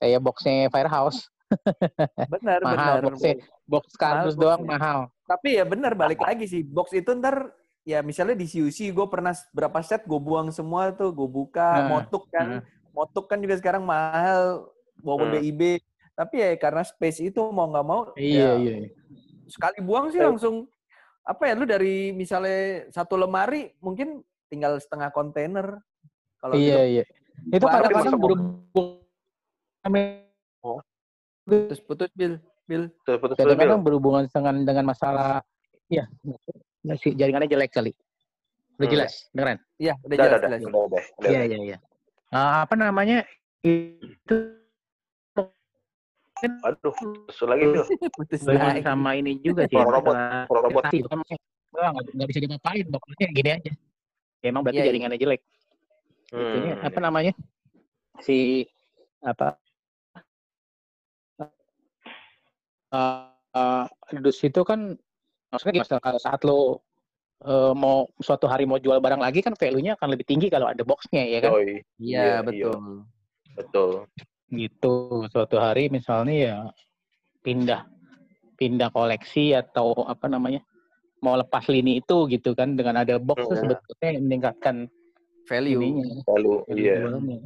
kayak 0.00 0.20
boxnya 0.20 0.54
Firehouse 0.70 1.20
Benar, 2.32 2.58
mahal 2.64 2.94
benar. 2.96 3.04
boxnya 3.06 3.34
box 3.66 3.84
kardus 3.94 4.32
Mahal 4.32 4.40
doang 4.40 4.60
boxnya. 4.62 4.72
mahal 4.72 4.98
Tapi 5.22 5.48
ya 5.52 5.64
benar 5.64 5.92
balik 5.94 6.20
lagi 6.20 6.44
sih. 6.46 6.60
Box 6.62 6.92
itu 6.92 7.12
ntar 7.12 7.52
ya 7.82 8.00
misalnya 8.00 8.32
di 8.32 8.46
CUC 8.46 8.88
gue 8.88 9.06
pernah 9.06 9.34
berapa 9.50 9.78
set 9.80 10.02
gue 10.02 10.16
buang 10.16 10.48
semua 10.48 10.92
tuh 10.92 11.10
gue 11.10 11.26
buka 11.26 11.68
Nah, 11.78 11.88
motuk 11.92 12.24
kan 12.28 12.46
nah. 12.48 12.62
motuk 12.90 13.26
kan 13.26 13.36
juga 13.36 13.58
sekarang 13.58 13.82
mahal 13.82 14.71
walaupun 15.02 15.28
Hmm. 15.28 15.36
BIB 15.38 15.62
tapi 16.12 16.34
ya 16.38 16.50
karena 16.56 16.82
space 16.82 17.18
itu 17.22 17.42
mau 17.50 17.66
nggak 17.66 17.86
mau 17.86 18.00
iya 18.14 18.54
ya 18.56 18.74
iya 18.78 18.90
sekali 19.48 19.78
buang 19.80 20.08
sih 20.08 20.20
langsung. 20.20 20.64
Apa 21.22 21.46
ya 21.46 21.54
lu 21.54 21.62
dari 21.62 22.10
misalnya 22.10 22.90
satu 22.90 23.14
lemari 23.14 23.70
mungkin 23.78 24.22
tinggal 24.48 24.74
setengah 24.76 25.10
kontainer 25.10 25.78
kalau 26.36 26.54
iya 26.54 26.82
gitu 26.82 26.92
iya. 26.98 27.04
Itu 27.52 27.64
kadang-kadang 27.64 28.16
berhubung 28.18 29.02
putus 31.44 31.78
putus 31.82 32.10
bil. 32.14 32.38
Bil. 32.62 32.88
Kadang-kadang 33.06 33.82
berhubungan 33.82 34.24
dengan 34.26 34.62
dengan 34.62 34.84
masalah 34.88 35.42
ya 35.86 36.06
masih 36.82 37.14
jaringannya 37.14 37.46
jelek 37.46 37.70
kali 37.70 37.92
udah 38.74 38.82
Hmm. 38.82 38.92
jelas 38.98 39.12
beneran 39.30 39.58
iya 39.76 39.94
udah 40.02 40.16
Udah, 40.16 40.24
jelas 40.26 40.40
udah, 40.40 40.58
jelas. 40.58 41.04
iya 41.28 41.40
iya 41.44 41.58
iya. 41.60 41.78
Ah, 42.32 42.64
apa 42.64 42.74
namanya 42.74 43.22
itu 43.62 44.34
Aduh, 46.42 46.92
putus 46.92 47.38
lagi 47.44 47.64
Bil. 47.70 47.84
putus 48.18 48.40
lagi. 48.44 48.82
sama 48.82 49.10
ini 49.14 49.38
juga 49.38 49.66
sih 49.66 49.78
Suara 49.78 49.90
robot, 49.94 50.14
suara 50.50 50.60
robot. 50.66 50.82
nggak 52.12 52.26
bisa 52.28 52.38
diapain 52.42 52.84
pokoknya 52.86 53.26
gini 53.30 53.50
aja. 53.52 53.72
Ya, 54.42 54.46
emang 54.50 54.62
berarti 54.66 54.78
Iya, 54.78 54.84
iya. 54.84 54.90
jaringannya 54.90 55.18
jelek. 55.18 55.40
Itunya, 56.32 56.74
Hmm. 56.76 56.86
apa 56.88 56.98
namanya? 56.98 57.32
Si 58.18 58.66
apa? 59.22 59.56
Uh, 62.92 63.88
dus 64.20 64.36
itu 64.44 64.60
kan 64.64 64.96
maksudnya 65.48 65.80
gimana? 65.80 66.00
Kalau 66.00 66.20
saat 66.20 66.40
lo 66.44 66.84
uh, 67.44 67.72
mau 67.72 68.08
suatu 68.20 68.44
hari 68.48 68.64
mau 68.64 68.76
jual 68.76 69.00
barang 69.00 69.20
lagi 69.20 69.40
kan 69.40 69.56
value-nya 69.56 69.96
akan 69.96 70.08
lebih 70.12 70.28
tinggi 70.28 70.48
kalau 70.52 70.68
ada 70.68 70.84
boxnya 70.84 71.24
ya 71.24 71.38
kan? 71.40 71.52
Iya 71.56 71.72
Iya, 71.96 72.34
betul. 72.44 72.74
Betul. 73.52 73.90
gitu 74.52 74.92
suatu 75.32 75.56
hari 75.56 75.88
misalnya 75.88 76.34
ya 76.36 76.56
pindah 77.40 77.88
pindah 78.60 78.92
koleksi 78.92 79.56
atau 79.56 80.04
apa 80.04 80.28
namanya 80.28 80.60
mau 81.24 81.32
lepas 81.34 81.64
lini 81.72 81.98
itu 81.98 82.28
gitu 82.28 82.52
kan 82.52 82.76
dengan 82.76 83.00
ada 83.00 83.16
box 83.16 83.48
Hmm. 83.48 83.56
sebetulnya 83.56 84.20
meningkatkan 84.20 84.76
value 85.48 85.80
ininya 85.80 86.20
Lalu, 86.28 86.52
iya. 86.76 86.96
jualnya. 87.00 87.38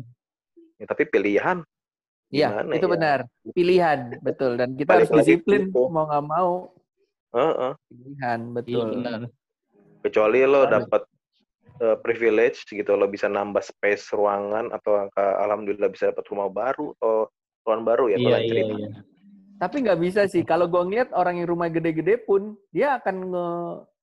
Ya, 0.77 0.85
tapi 0.85 1.03
pilihan. 1.07 1.63
iya 2.27 2.51
itu 2.67 2.83
ya? 2.83 2.91
benar 2.91 3.19
pilihan 3.55 3.99
betul 4.19 4.59
dan 4.59 4.75
kita 4.75 4.99
Balik 4.99 5.07
harus 5.07 5.23
disiplin 5.23 5.71
gitu. 5.71 5.87
mau 5.87 6.11
nggak 6.11 6.25
mau 6.27 6.51
Heeh. 7.31 7.73
pilihan 7.87 8.41
Iya 8.43 8.53
betul 8.53 8.87
benar. 8.99 9.21
Kecuali 10.03 10.39
lo 10.43 10.61
dapat 10.67 11.03
eh, 11.77 11.97
privilege 12.03 12.67
gitu, 12.67 12.93
lo 12.93 13.07
bisa 13.07 13.31
nambah 13.31 13.63
space 13.63 14.11
ruangan 14.11 14.75
atau 14.75 15.07
angka 15.07 15.39
alhamdulillah 15.39 15.87
bisa 15.87 16.11
dapat 16.11 16.25
rumah 16.29 16.51
baru 16.51 16.91
atau 16.99 17.31
ruangan 17.67 17.83
baru 17.85 18.05
ya 18.07 18.17
Iya 18.17 18.23
kalau 18.23 18.39
iya 18.39 18.47
cerita. 18.49 18.75
iya. 18.79 18.89
Tapi 19.57 19.77
nggak 19.83 20.01
bisa 20.01 20.21
sih. 20.31 20.43
Kalau 20.47 20.71
gue 20.71 20.79
ngeliat 20.79 21.11
orang 21.11 21.43
yang 21.43 21.49
rumah 21.51 21.67
gede-gede 21.67 22.23
pun 22.23 22.55
dia 22.71 22.95
akan 22.97 23.17
nge 23.27 23.47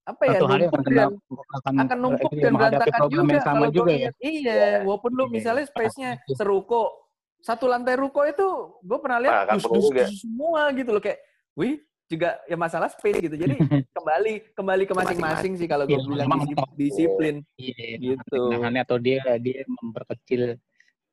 apa 0.03 0.23
ya 0.27 0.39
numpuk 0.43 0.83
dan 0.83 1.15
akan, 1.63 1.73
akan 1.87 1.97
numpuk 2.03 2.31
eh, 2.35 2.41
dan 2.43 2.51
berantakan 2.51 3.01
juga. 3.07 3.31
yang 3.31 3.45
sama 3.47 3.55
Kalau 3.55 3.69
juga 3.71 3.91
ya. 3.95 3.97
lihat, 4.03 4.13
Iya, 4.19 4.59
walaupun 4.83 5.11
lu 5.15 5.23
Iya. 5.23 5.31
misalnya 5.31 5.63
space-nya 5.63 6.09
seruko, 6.27 6.91
satu 7.39 7.71
lantai 7.71 7.95
ruko 7.95 8.27
itu 8.27 8.47
gue 8.83 8.99
pernah 8.99 9.19
lihat 9.23 9.33
Nah, 9.47 9.55
dus, 9.55 9.63
dus, 9.63 9.83
juga. 9.87 10.03
dus 10.03 10.19
semua 10.19 10.61
gitu 10.75 10.89
loh 10.91 10.99
kayak, 10.99 11.23
wih 11.55 11.79
juga 12.11 12.35
ya 12.51 12.57
masalah 12.59 12.91
space 12.91 13.23
gitu. 13.23 13.35
Jadi 13.39 13.55
kembali 13.95 14.33
kembali 14.59 14.83
ke 14.83 14.93
masing-masing 14.93 15.53
sih 15.55 15.67
kalau 15.71 15.87
gue 15.87 15.95
Iya, 15.95 16.03
bilang 16.03 16.27
memang 16.27 16.39
disi- 16.43 16.51
mentok. 16.51 16.69
disiplin 16.75 17.35
Iya, 17.55 17.87
gitu. 18.01 18.41
Atau 18.59 18.97
dia 18.99 19.23
dia 19.39 19.63
memperkecil 19.69 20.59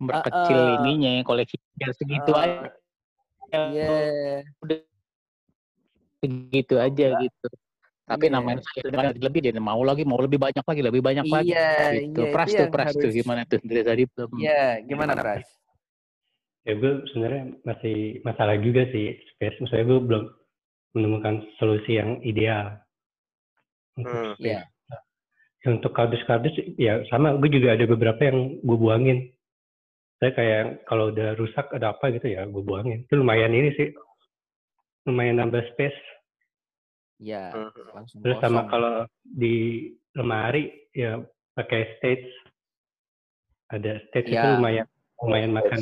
memperkecil 0.01 0.57
Uh, 0.57 0.67
uh. 0.67 0.77
ininya 0.83 1.13
koleksi 1.23 1.57
biar 1.77 1.93
segitu 1.95 2.33
Uh, 2.33 2.41
aja. 2.41 2.69
Iya. 3.51 3.89
Segitu 6.21 6.75
aja 6.77 7.07
gitu. 7.21 7.49
Tapi 8.05 8.27
Iya. 8.27 8.35
namanya 8.35 8.61
saya 8.67 8.91
dengan 8.91 9.15
lebih 9.15 9.41
dia 9.41 9.55
mau 9.63 9.81
lagi, 9.87 10.03
mau 10.03 10.19
lebih 10.19 10.43
banyak 10.43 10.65
lagi, 10.67 10.81
lebih 10.83 10.99
banyak 10.99 11.27
lagi. 11.31 11.55
Iya, 11.55 11.71
Gitu. 12.11 12.21
iya, 12.27 12.33
Pras 12.35 12.49
itu 12.51 12.57
tuh, 12.59 12.63
yang 12.67 12.73
pras 12.75 12.93
tuh 12.93 13.11
gimana 13.15 13.41
tuh 13.47 13.59
dari 13.63 13.83
tadi 13.87 14.03
belum. 14.11 14.31
Iya, 14.35 14.65
gimana 14.83 15.13
Pras? 15.15 15.47
Ya 16.67 16.73
gue 16.77 16.93
sebenarnya 17.15 17.45
masih 17.65 17.97
masalah 18.21 18.57
juga 18.61 18.83
sih 18.91 19.15
space. 19.33 19.57
Maksudnya 19.63 19.87
gue 19.87 20.01
belum 20.03 20.25
menemukan 20.93 21.35
solusi 21.57 21.97
yang 22.03 22.19
ideal. 22.21 22.83
Untuk 23.95 24.11
Hmm. 24.13 24.35
Iya. 24.43 24.67
Ya, 25.61 25.69
Untuk 25.77 25.93
kardus-kardus 25.93 26.57
ya 26.77 27.05
sama. 27.09 27.37
Gue 27.39 27.49
juga 27.53 27.77
ada 27.79 27.85
beberapa 27.85 28.21
yang 28.27 28.59
gue 28.61 28.77
buangin. 28.77 29.19
Saya 30.21 30.37
kayak 30.37 30.85
kalau 30.85 31.09
udah 31.09 31.33
rusak 31.35 31.73
ada 31.73 31.97
apa 31.97 32.13
gitu 32.13 32.29
ya 32.29 32.45
gue 32.45 32.61
buangin. 32.61 33.09
Itu 33.09 33.17
lumayan 33.17 33.57
ini 33.57 33.73
sih. 33.73 33.89
Lumayan 35.09 35.41
nambah 35.41 35.65
space. 35.73 35.97
Iya, 37.21 37.53
Hmm. 37.53 37.73
langsung 37.97 38.21
Terus 38.21 38.37
sama 38.41 38.65
kosong. 38.65 38.71
kalau 38.71 38.95
di 39.25 39.55
lemari 40.13 40.69
ya 40.93 41.21
pakai 41.57 41.97
stage. 41.97 42.29
Ada 43.73 44.03
stage 44.09 44.29
itu 44.29 44.37
Ya. 44.37 44.57
lumayan 44.57 44.87
lumayan 45.21 45.53
makan 45.53 45.81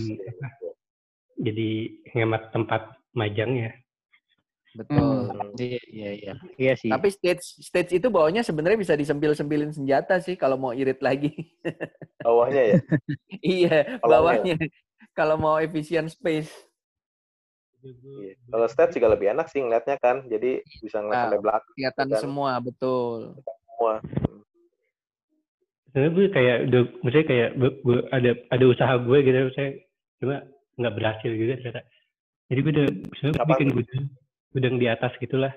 jadi 1.39 1.71
hemat 2.15 2.51
tempat 2.51 2.95
majangnya. 3.15 3.75
Betul. 4.79 5.27
Hmm. 5.27 5.51
Iya, 5.59 5.81
iya, 5.91 6.11
iya. 6.15 6.33
Iya 6.55 6.73
sih. 6.79 6.87
Tapi 6.87 7.11
stage 7.11 7.43
stage 7.59 7.91
itu 7.93 8.07
bawahnya 8.07 8.47
sebenarnya 8.47 8.79
bisa 8.79 8.95
disempil-sempilin 8.95 9.75
senjata 9.75 10.23
sih 10.23 10.39
kalau 10.39 10.55
mau 10.55 10.71
irit 10.71 11.03
lagi. 11.03 11.35
Bawahnya 12.23 12.63
ya. 12.63 12.75
iya, 13.41 13.79
bawahnya. 14.01 14.55
Kalau 15.13 15.35
mau 15.35 15.59
efisien 15.59 16.07
space. 16.07 16.51
Iya. 17.81 18.35
Kalau 18.45 18.67
stats 18.67 18.95
juga 18.95 19.11
lebih 19.11 19.31
enak 19.31 19.47
sih 19.49 19.63
ngeliatnya 19.63 19.99
kan. 19.99 20.27
Jadi 20.27 20.63
bisa 20.79 20.99
ngeliat 20.99 21.15
Ah. 21.17 21.23
sampai 21.27 21.41
belakang 21.41 21.73
Kelihatan 21.75 22.07
Dan- 22.09 22.23
semua, 22.23 22.51
betul. 22.59 23.19
semua. 23.43 23.93
Sebenarnya 25.89 26.11
gue 26.13 26.27
kayak 26.29 26.57
udah, 26.69 26.83
maksudnya 27.01 27.27
kayak 27.27 27.49
gue, 27.57 27.71
gue 27.81 27.99
ada 28.13 28.31
ada 28.51 28.65
usaha 28.67 28.95
gue 28.95 29.19
gitu, 29.25 29.39
saya 29.57 29.69
cuma 30.21 30.37
nggak 30.77 30.95
berhasil 30.95 31.31
juga 31.33 31.53
ternyata. 31.57 31.81
Jadi 32.49 32.59
gue 32.61 32.73
udah 32.77 32.87
sebenarnya 33.17 33.47
bikin 33.47 33.69
gudang, 33.73 34.05
gudang 34.51 34.77
di 34.77 34.87
atas 34.87 35.13
gitulah. 35.19 35.53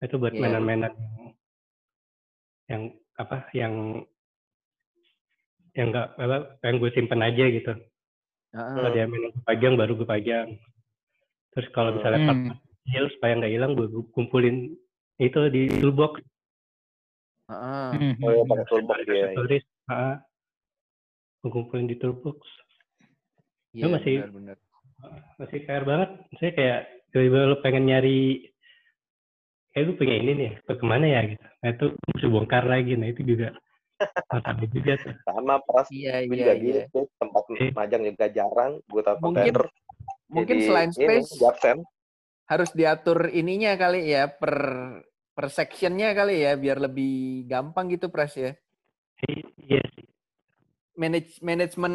Itu 0.00 0.16
buat 0.16 0.32
Iya. 0.32 0.40
mainan-mainan 0.40 0.92
yang 2.66 2.82
apa, 3.14 3.50
yang 3.52 4.02
yang 5.72 5.94
nggak 5.94 6.08
apa, 6.16 6.36
yang 6.64 6.74
gue 6.78 6.90
simpen 6.90 7.20
aja 7.20 7.44
gitu. 7.46 7.72
Heeh. 8.50 8.74
Kalau 8.74 8.90
dia 8.90 9.06
mainan 9.06 9.30
gue 9.30 9.44
pajang, 9.44 9.74
baru 9.76 9.92
gue 9.94 10.08
pajang. 10.08 10.48
Terus 11.50 11.68
kalau 11.70 11.94
misalnya 11.94 12.18
Hmm. 12.20 12.28
part 12.48 12.58
kecil 12.80 13.04
supaya 13.14 13.32
nggak 13.38 13.52
hilang, 13.52 13.72
gue 13.74 13.86
kumpulin 14.10 14.74
itu 15.18 15.40
di 15.48 15.68
toolbox. 15.78 16.18
Heeh. 17.46 17.88
Hmm, 17.92 18.14
Oh 18.24 18.42
hmm. 18.42 18.48
pakai 18.48 18.66
toolbox 18.66 18.98
dia. 19.04 19.24
aksesoris. 19.28 19.64
Ah, 19.86 20.16
gue 21.40 21.50
kumpulin 21.50 21.86
di 21.86 21.96
toolbox. 21.96 22.38
Iya, 23.70 23.86
masih- 23.86 24.26
benar-benar. 24.26 24.58
masih 25.38 25.58
PR 25.64 25.84
banget. 25.84 26.10
Saya 26.36 26.52
kayak 26.52 26.80
tiba-tiba 27.10 27.50
lo 27.50 27.56
pengen 27.62 27.84
nyari 27.90 28.46
kayak 29.70 29.84
gue 29.86 29.96
punya 29.98 30.14
ini 30.18 30.32
nih, 30.34 30.50
ke 30.66 30.72
ke 30.78 30.84
mana 30.86 31.06
ya 31.06 31.20
gitu. 31.30 31.46
Nah 31.62 31.68
itu 31.70 31.86
mesti 32.10 32.26
bongkar 32.26 32.64
lagi. 32.66 32.92
Nah 32.98 33.08
itu 33.10 33.22
juga 33.22 33.54
masalah 34.30 34.66
juga 34.66 34.92
tuh. 34.98 35.14
Sama 35.26 35.54
pras. 35.62 35.86
Iya, 35.94 36.26
Gue 36.26 36.34
iya, 36.34 36.42
juga 36.42 36.54
iya. 36.54 36.64
gitu. 36.86 36.98
Tempat 37.18 37.42
Eh. 37.54 37.70
majang 37.74 38.02
juga 38.02 38.26
jarang. 38.30 38.72
Gue 38.90 39.02
taruh 39.06 39.20
Mungkin 39.22 39.54
kontainer. 39.54 39.66
Mungkin 40.30 40.56
Jadi 40.62 40.66
selain 40.66 40.90
ini, 40.90 40.98
space 40.98 41.30
Japsen. 41.42 41.78
harus 42.50 42.70
diatur 42.74 43.30
ininya 43.30 43.78
kali 43.78 44.10
ya 44.10 44.26
per 44.26 44.54
per 45.30 45.46
sectionnya 45.54 46.10
kali 46.18 46.42
ya 46.42 46.58
biar 46.58 46.82
lebih 46.82 47.46
gampang 47.46 47.94
gitu 47.94 48.10
pres 48.10 48.34
ya. 48.34 48.50
I- 49.30 49.46
Iya 49.70 49.82
sih. 49.94 50.09
Manage 51.00 51.40
manajemen 51.40 51.94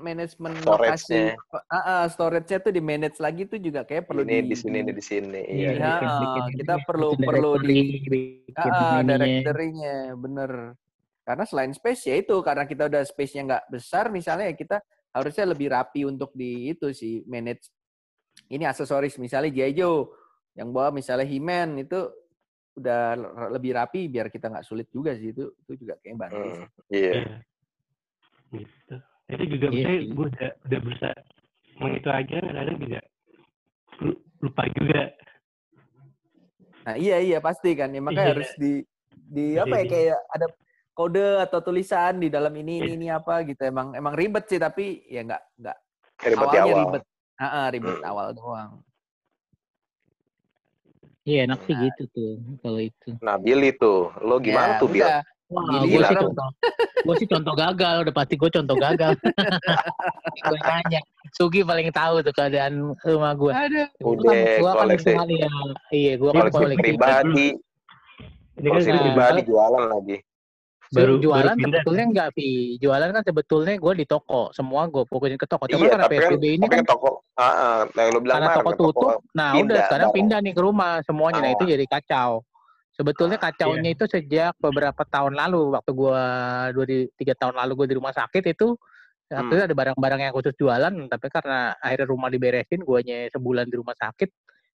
manajemen 0.00 0.52
lokasi. 0.64 1.36
Uh, 1.52 1.76
uh, 1.76 2.04
storage-nya 2.08 2.64
tuh 2.64 2.72
di 2.72 2.80
manage 2.80 3.20
lagi 3.20 3.44
tuh 3.44 3.60
juga 3.60 3.84
kayak 3.84 4.08
perlu 4.08 4.24
ini 4.24 4.40
di, 4.40 4.48
di 4.48 4.56
sini 4.56 4.76
ini 4.80 4.92
di 4.96 5.04
sini. 5.04 5.40
Iya 5.44 5.70
ya, 5.76 5.92
kita 6.56 6.74
perlu 6.88 7.12
perlu 7.20 7.60
di 7.60 8.00
uh, 8.56 9.04
directory-nya 9.04 10.16
bener. 10.16 10.72
Karena 11.28 11.44
selain 11.44 11.76
space 11.76 12.08
ya 12.08 12.16
itu 12.16 12.40
karena 12.40 12.64
kita 12.64 12.88
udah 12.88 13.04
space-nya 13.04 13.42
nggak 13.44 13.64
besar 13.68 14.08
misalnya 14.08 14.48
ya 14.48 14.56
kita 14.56 14.80
harusnya 15.12 15.44
lebih 15.52 15.68
rapi 15.68 16.08
untuk 16.08 16.32
di 16.32 16.72
itu 16.72 16.88
sih 16.96 17.20
manage 17.28 17.68
ini 18.48 18.64
aksesoris. 18.64 19.20
Misalnya 19.20 19.52
Jejo 19.52 20.16
yang 20.56 20.72
bawa 20.72 20.88
misalnya 20.88 21.28
Himen 21.28 21.84
itu 21.84 22.00
udah 22.80 23.18
lebih 23.52 23.76
rapi 23.76 24.08
biar 24.08 24.32
kita 24.32 24.48
nggak 24.48 24.64
sulit 24.64 24.88
juga 24.88 25.12
sih 25.20 25.36
itu 25.36 25.52
itu 25.68 25.84
juga 25.84 26.00
kayak 26.00 26.16
bantu. 26.16 26.48
Hmm, 26.48 26.64
iya. 26.88 27.12
Yeah 27.12 27.44
gitu 28.52 28.96
itu 29.28 29.44
juga 29.56 29.66
yeah. 29.70 29.84
saya 29.84 29.98
gue 30.08 30.26
udah 30.32 30.50
udah 30.64 30.78
berusaha 30.80 31.18
mengitu 31.78 32.08
aja 32.08 32.36
kadang 32.40 32.78
juga 32.80 33.00
lupa 34.40 34.62
juga 34.72 35.02
nah 36.88 36.94
iya 36.96 37.16
iya 37.20 37.38
pasti 37.44 37.76
kan 37.76 37.92
ya 37.92 38.00
makanya 38.00 38.24
yeah. 38.24 38.32
harus 38.32 38.50
di 38.56 38.72
di 39.12 39.46
apa 39.60 39.74
ya 39.82 39.84
kayak 39.84 40.20
ada 40.32 40.46
kode 40.96 41.28
atau 41.44 41.62
tulisan 41.62 42.18
di 42.18 42.26
dalam 42.32 42.50
ini 42.58 42.82
ini, 42.82 42.88
iya. 42.90 42.96
ini 42.96 43.06
apa 43.12 43.44
gitu 43.46 43.62
emang 43.62 43.94
emang 43.94 44.16
ribet 44.16 44.48
sih 44.50 44.58
tapi 44.58 45.04
ya 45.06 45.22
nggak 45.22 45.42
nggak 45.60 45.78
ribet 46.26 46.48
awalnya 46.48 46.64
awal. 46.64 46.78
ribet 46.82 47.04
ah 47.38 47.66
ribet 47.70 47.96
hmm. 48.00 48.10
awal 48.10 48.28
doang 48.34 48.72
Iya 51.28 51.44
enak 51.44 51.60
sih 51.68 51.76
nah. 51.76 51.84
gitu 51.84 52.02
tuh 52.16 52.32
kalau 52.64 52.80
itu. 52.80 53.12
Nah 53.20 53.36
Billy 53.36 53.76
tuh, 53.76 54.08
lo 54.24 54.40
gimana 54.40 54.76
ya, 54.76 54.80
tuh 54.80 54.88
Bill? 54.88 55.04
Wah, 55.48 55.80
gue 55.80 56.02
sih 56.04 56.16
contoh, 56.20 56.48
gue 57.08 57.14
sih 57.24 57.28
contoh 57.28 57.54
gagal, 57.56 58.04
udah 58.04 58.12
pasti 58.12 58.36
gue 58.36 58.50
contoh 58.52 58.76
gagal. 58.76 59.16
gue 60.52 60.58
nanya, 60.60 61.00
Sugi 61.32 61.64
paling 61.64 61.88
tahu 61.88 62.20
tuh 62.20 62.36
keadaan 62.36 62.92
rumah 63.00 63.32
gue. 63.32 63.52
Ada. 63.56 63.84
Udah, 64.04 64.36
gue 64.60 64.72
kan 64.76 64.88
sekali 65.00 65.36
ya. 65.40 65.52
Iya, 65.88 66.12
gue 66.20 66.30
kan 66.36 66.44
koleksi 66.52 66.76
pribadi. 66.76 67.48
Ini 68.60 68.68
kan 68.68 68.80
pribadi 68.84 69.40
jualan 69.48 69.84
lagi. 69.88 70.16
Baru 70.88 71.20
jualan 71.20 71.52
baru 71.52 71.64
sebetulnya 71.68 72.04
enggak, 72.08 72.28
Vi. 72.32 72.80
Jualan 72.80 73.08
kan 73.12 73.22
sebetulnya 73.24 73.74
gue 73.76 73.92
di 73.92 74.06
toko. 74.08 74.48
Semua 74.56 74.88
gue 74.88 75.04
fokusin 75.04 75.36
ke 75.36 75.44
toko. 75.44 75.68
Cuma 75.68 75.84
iya, 75.84 75.90
karena 75.92 76.08
PSBB 76.08 76.44
kan, 76.44 76.56
ini 76.56 76.66
kan, 76.68 76.84
toko, 76.88 77.10
uh, 77.36 77.44
uh, 77.44 77.80
yang 77.92 78.20
bilang 78.24 78.36
karena 78.40 78.56
toko 78.56 78.70
tutup. 78.72 78.92
Toko 78.96 79.08
nah, 79.36 79.52
pindah, 79.52 79.68
udah 79.68 79.84
sekarang 79.84 80.08
pindah 80.16 80.38
nih 80.40 80.52
ke 80.56 80.60
rumah 80.64 80.92
semuanya. 81.04 81.40
Nah, 81.44 81.50
itu 81.52 81.64
jadi 81.68 81.84
kacau. 81.84 82.40
Sebetulnya 82.98 83.38
kacaunya 83.38 83.94
yeah. 83.94 83.94
itu 83.94 84.04
sejak 84.10 84.58
beberapa 84.58 85.06
tahun 85.06 85.38
lalu 85.38 85.70
waktu 85.70 85.90
gua 85.94 86.18
dua 86.74 86.84
tiga 87.14 87.38
tahun 87.38 87.54
lalu 87.54 87.72
gue 87.78 87.86
di 87.94 87.96
rumah 88.02 88.10
sakit 88.10 88.58
itu 88.58 88.74
waktu 89.30 89.54
itu 89.54 89.62
hmm. 89.62 89.68
ada 89.70 89.76
barang-barang 89.78 90.20
yang 90.26 90.34
khusus 90.34 90.56
jualan 90.58 90.94
tapi 91.06 91.26
karena 91.30 91.78
akhirnya 91.78 92.06
rumah 92.10 92.26
diberesin 92.26 92.82
guanya 92.82 93.30
sebulan 93.30 93.70
di 93.70 93.78
rumah 93.78 93.94
sakit 93.94 94.26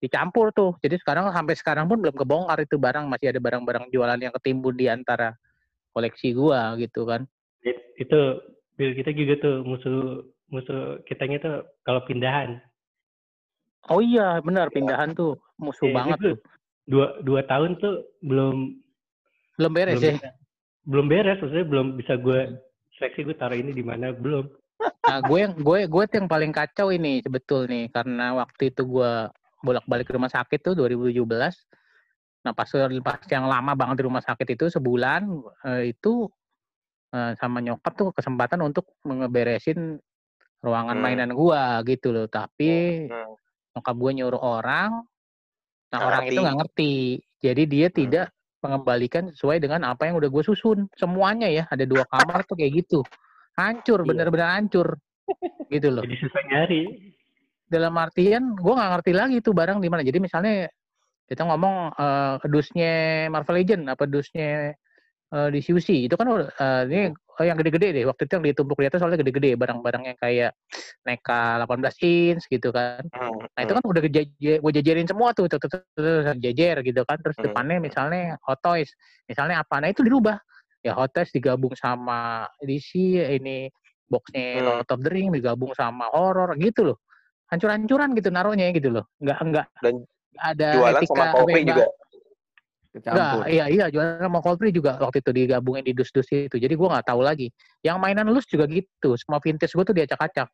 dicampur 0.03 0.51
tuh. 0.51 0.75
Jadi 0.83 0.99
sekarang 0.99 1.31
sampai 1.31 1.55
sekarang 1.55 1.87
pun 1.87 2.03
belum 2.03 2.11
kebongkar 2.11 2.59
itu 2.59 2.75
barang 2.75 3.07
masih 3.07 3.31
ada 3.31 3.39
barang-barang 3.39 3.87
jualan 3.87 4.19
yang 4.19 4.35
ketimbun 4.35 4.75
di 4.75 4.91
antara 4.91 5.31
koleksi 5.95 6.35
gua 6.35 6.75
gitu 6.75 7.07
kan. 7.07 7.23
Itu 7.95 8.43
bil 8.75 8.99
kita 8.99 9.15
juga 9.15 9.33
tuh 9.39 9.55
musuh 9.63 10.27
musuh 10.51 10.99
kitanya 11.07 11.39
tuh 11.39 11.55
kalau 11.87 12.03
pindahan. 12.03 12.59
Oh 13.87 14.03
iya, 14.03 14.43
benar 14.43 14.67
pindahan 14.75 15.15
tuh 15.15 15.39
musuh 15.55 15.87
ya, 15.87 15.95
banget 15.95 16.19
itu, 16.19 16.27
tuh 16.35 16.35
dua 16.89 17.21
dua 17.21 17.45
tahun 17.45 17.77
tuh 17.77 18.01
belum 18.25 18.81
belum 19.61 19.71
beres 19.71 20.01
belum, 20.01 20.17
ya? 20.17 20.31
belum 20.89 21.05
beres 21.05 21.37
maksudnya 21.37 21.67
belum 21.69 21.87
bisa 22.01 22.13
gue 22.17 22.39
seleksi 22.99 23.23
gue 23.23 23.35
taruh 23.37 23.55
ini 23.55 23.71
di 23.71 23.85
mana 23.85 24.11
belum. 24.11 24.49
Nah 25.07 25.19
gue 25.23 25.39
yang 25.39 25.55
gue 25.55 25.79
gue 25.87 26.03
yang 26.11 26.27
paling 26.27 26.51
kacau 26.51 26.91
ini 26.91 27.23
sebetul 27.23 27.69
nih. 27.71 27.87
Karena 27.93 28.35
waktu 28.35 28.75
itu 28.75 28.83
gue 28.83 29.31
bolak 29.63 29.85
balik 29.87 30.11
ke 30.11 30.13
rumah 30.15 30.31
sakit 30.31 30.59
tuh 30.59 30.73
2017 30.75 31.23
nah 32.39 32.55
pas 32.55 32.71
pas 33.03 33.19
yang 33.27 33.51
lama 33.51 33.75
banget 33.75 33.99
di 33.99 34.03
rumah 34.07 34.23
sakit 34.23 34.55
itu 34.55 34.71
sebulan 34.71 35.27
eh, 35.67 35.91
itu 35.91 36.31
eh, 37.11 37.35
sama 37.35 37.59
nyokap 37.59 37.91
tuh 37.99 38.15
kesempatan 38.15 38.63
untuk 38.63 38.95
ngeberesin 39.03 39.99
ruangan 40.63 40.95
hmm. 40.95 41.03
mainan 41.03 41.31
gue 41.35 41.63
gitu 41.95 42.15
loh. 42.15 42.27
Tapi 42.31 43.05
hmm. 43.11 43.35
nyokap 43.75 43.95
gue 43.95 44.11
nyuruh 44.23 44.39
orang 44.39 45.03
Nah, 45.89 45.99
orang 46.05 46.23
itu 46.29 46.39
nggak 46.39 46.57
ngerti. 46.61 46.93
Jadi 47.39 47.63
dia 47.65 47.87
hmm. 47.89 47.95
tidak 47.95 48.27
mengembalikan 48.59 49.31
sesuai 49.31 49.63
dengan 49.63 49.87
apa 49.87 50.11
yang 50.11 50.19
udah 50.19 50.29
gue 50.29 50.43
susun. 50.43 50.85
Semuanya 50.99 51.47
ya, 51.47 51.63
ada 51.71 51.87
dua 51.87 52.03
kamar 52.05 52.43
tuh 52.45 52.59
kayak 52.59 52.83
gitu. 52.83 52.99
Hancur, 53.55 54.03
iya. 54.03 54.07
bener-bener 54.07 54.49
hancur. 54.49 54.87
Gitu 55.69 55.87
loh. 55.89 56.03
Jadi 56.03 56.17
susah 56.19 56.41
nyari. 56.49 56.81
Dalam 57.69 57.93
artian, 57.97 58.57
gue 58.57 58.73
nggak 58.73 58.91
ngerti 58.97 59.11
lagi 59.13 59.37
tuh 59.45 59.53
barang 59.53 59.77
di 59.77 59.89
mana. 59.89 60.01
Jadi 60.01 60.17
misalnya 60.17 60.65
kita 61.29 61.45
ngomong 61.45 61.93
uh, 61.93 62.41
dusnya 62.49 63.25
Marvel 63.29 63.61
Legend, 63.61 63.83
apa 63.93 64.09
dusnya 64.09 64.73
uh, 65.33 65.49
di 65.49 65.59
CUC, 65.61 66.09
itu 66.09 66.15
kan 66.17 66.27
uh, 66.29 66.83
ini 66.89 67.13
oh, 67.13 67.45
yang 67.45 67.57
gede-gede 67.57 68.01
deh. 68.01 68.03
Waktu 68.05 68.27
itu 68.27 68.33
yang 68.37 68.45
ditumpuk 68.45 68.77
di 68.81 68.87
atas 68.89 68.99
soalnya 69.01 69.19
gede-gede 69.21 69.55
barang-barang 69.55 70.03
yang 70.13 70.17
kayak 70.19 70.51
Neka 71.05 71.63
18 71.65 72.05
inch 72.05 72.43
gitu 72.49 72.69
kan. 72.73 73.01
Hmm, 73.13 73.39
nah 73.53 73.61
itu 73.63 73.71
hmm. 73.73 73.79
kan 73.79 73.83
udah 73.85 74.01
gue 74.01 74.71
jajarin 74.81 75.07
semua 75.07 75.29
tuh, 75.31 75.45
tuh 75.47 75.59
jajar 76.37 76.75
gitu 76.83 77.01
kan. 77.05 77.17
Terus 77.21 77.37
hmm, 77.39 77.45
depannya 77.49 77.77
misalnya 77.79 78.35
Hot 78.45 78.59
Toys, 78.59 78.89
misalnya 79.29 79.61
apa? 79.61 79.79
Nah 79.79 79.89
itu 79.93 80.01
dirubah. 80.03 80.37
Ya 80.79 80.95
Hot 80.95 81.11
Toys 81.11 81.31
digabung 81.35 81.75
sama 81.75 82.47
DC, 82.63 82.95
ini 83.39 83.67
boxnya 84.09 84.65
Lord 84.65 84.89
of 84.89 84.99
the 85.05 85.11
Ring 85.11 85.29
digabung 85.29 85.71
sama 85.77 86.09
horror 86.11 86.57
gitu 86.57 86.93
loh. 86.93 86.97
Hancur-hancuran 87.49 88.13
gitu 88.17 88.29
naruhnya 88.29 88.69
gitu 88.73 88.93
loh. 88.93 89.05
Enggak 89.21 89.39
enggak 89.41 89.67
Dan 89.81 90.05
ada 90.37 90.67
jualan 90.77 91.01
etika 91.01 91.13
sama 91.13 91.25
kopi 91.33 91.61
juga. 91.65 91.85
Enggak, 92.89 93.45
iya 93.45 93.69
iya 93.69 93.85
jualan 93.93 94.17
sama 94.17 94.41
Coldplay 94.41 94.73
juga 94.73 94.97
waktu 94.97 95.21
itu 95.21 95.29
digabungin 95.29 95.85
di 95.85 95.93
dus-dus 95.93 96.25
itu. 96.33 96.57
Jadi 96.57 96.73
gue 96.73 96.87
nggak 96.89 97.05
tahu 97.05 97.21
lagi. 97.21 97.53
Yang 97.85 97.97
mainan 98.01 98.27
lus 98.33 98.49
juga 98.49 98.65
gitu. 98.65 99.13
Semua 99.13 99.37
vintage 99.37 99.77
gue 99.77 99.85
tuh 99.85 99.93
diacak-acak. 99.93 100.49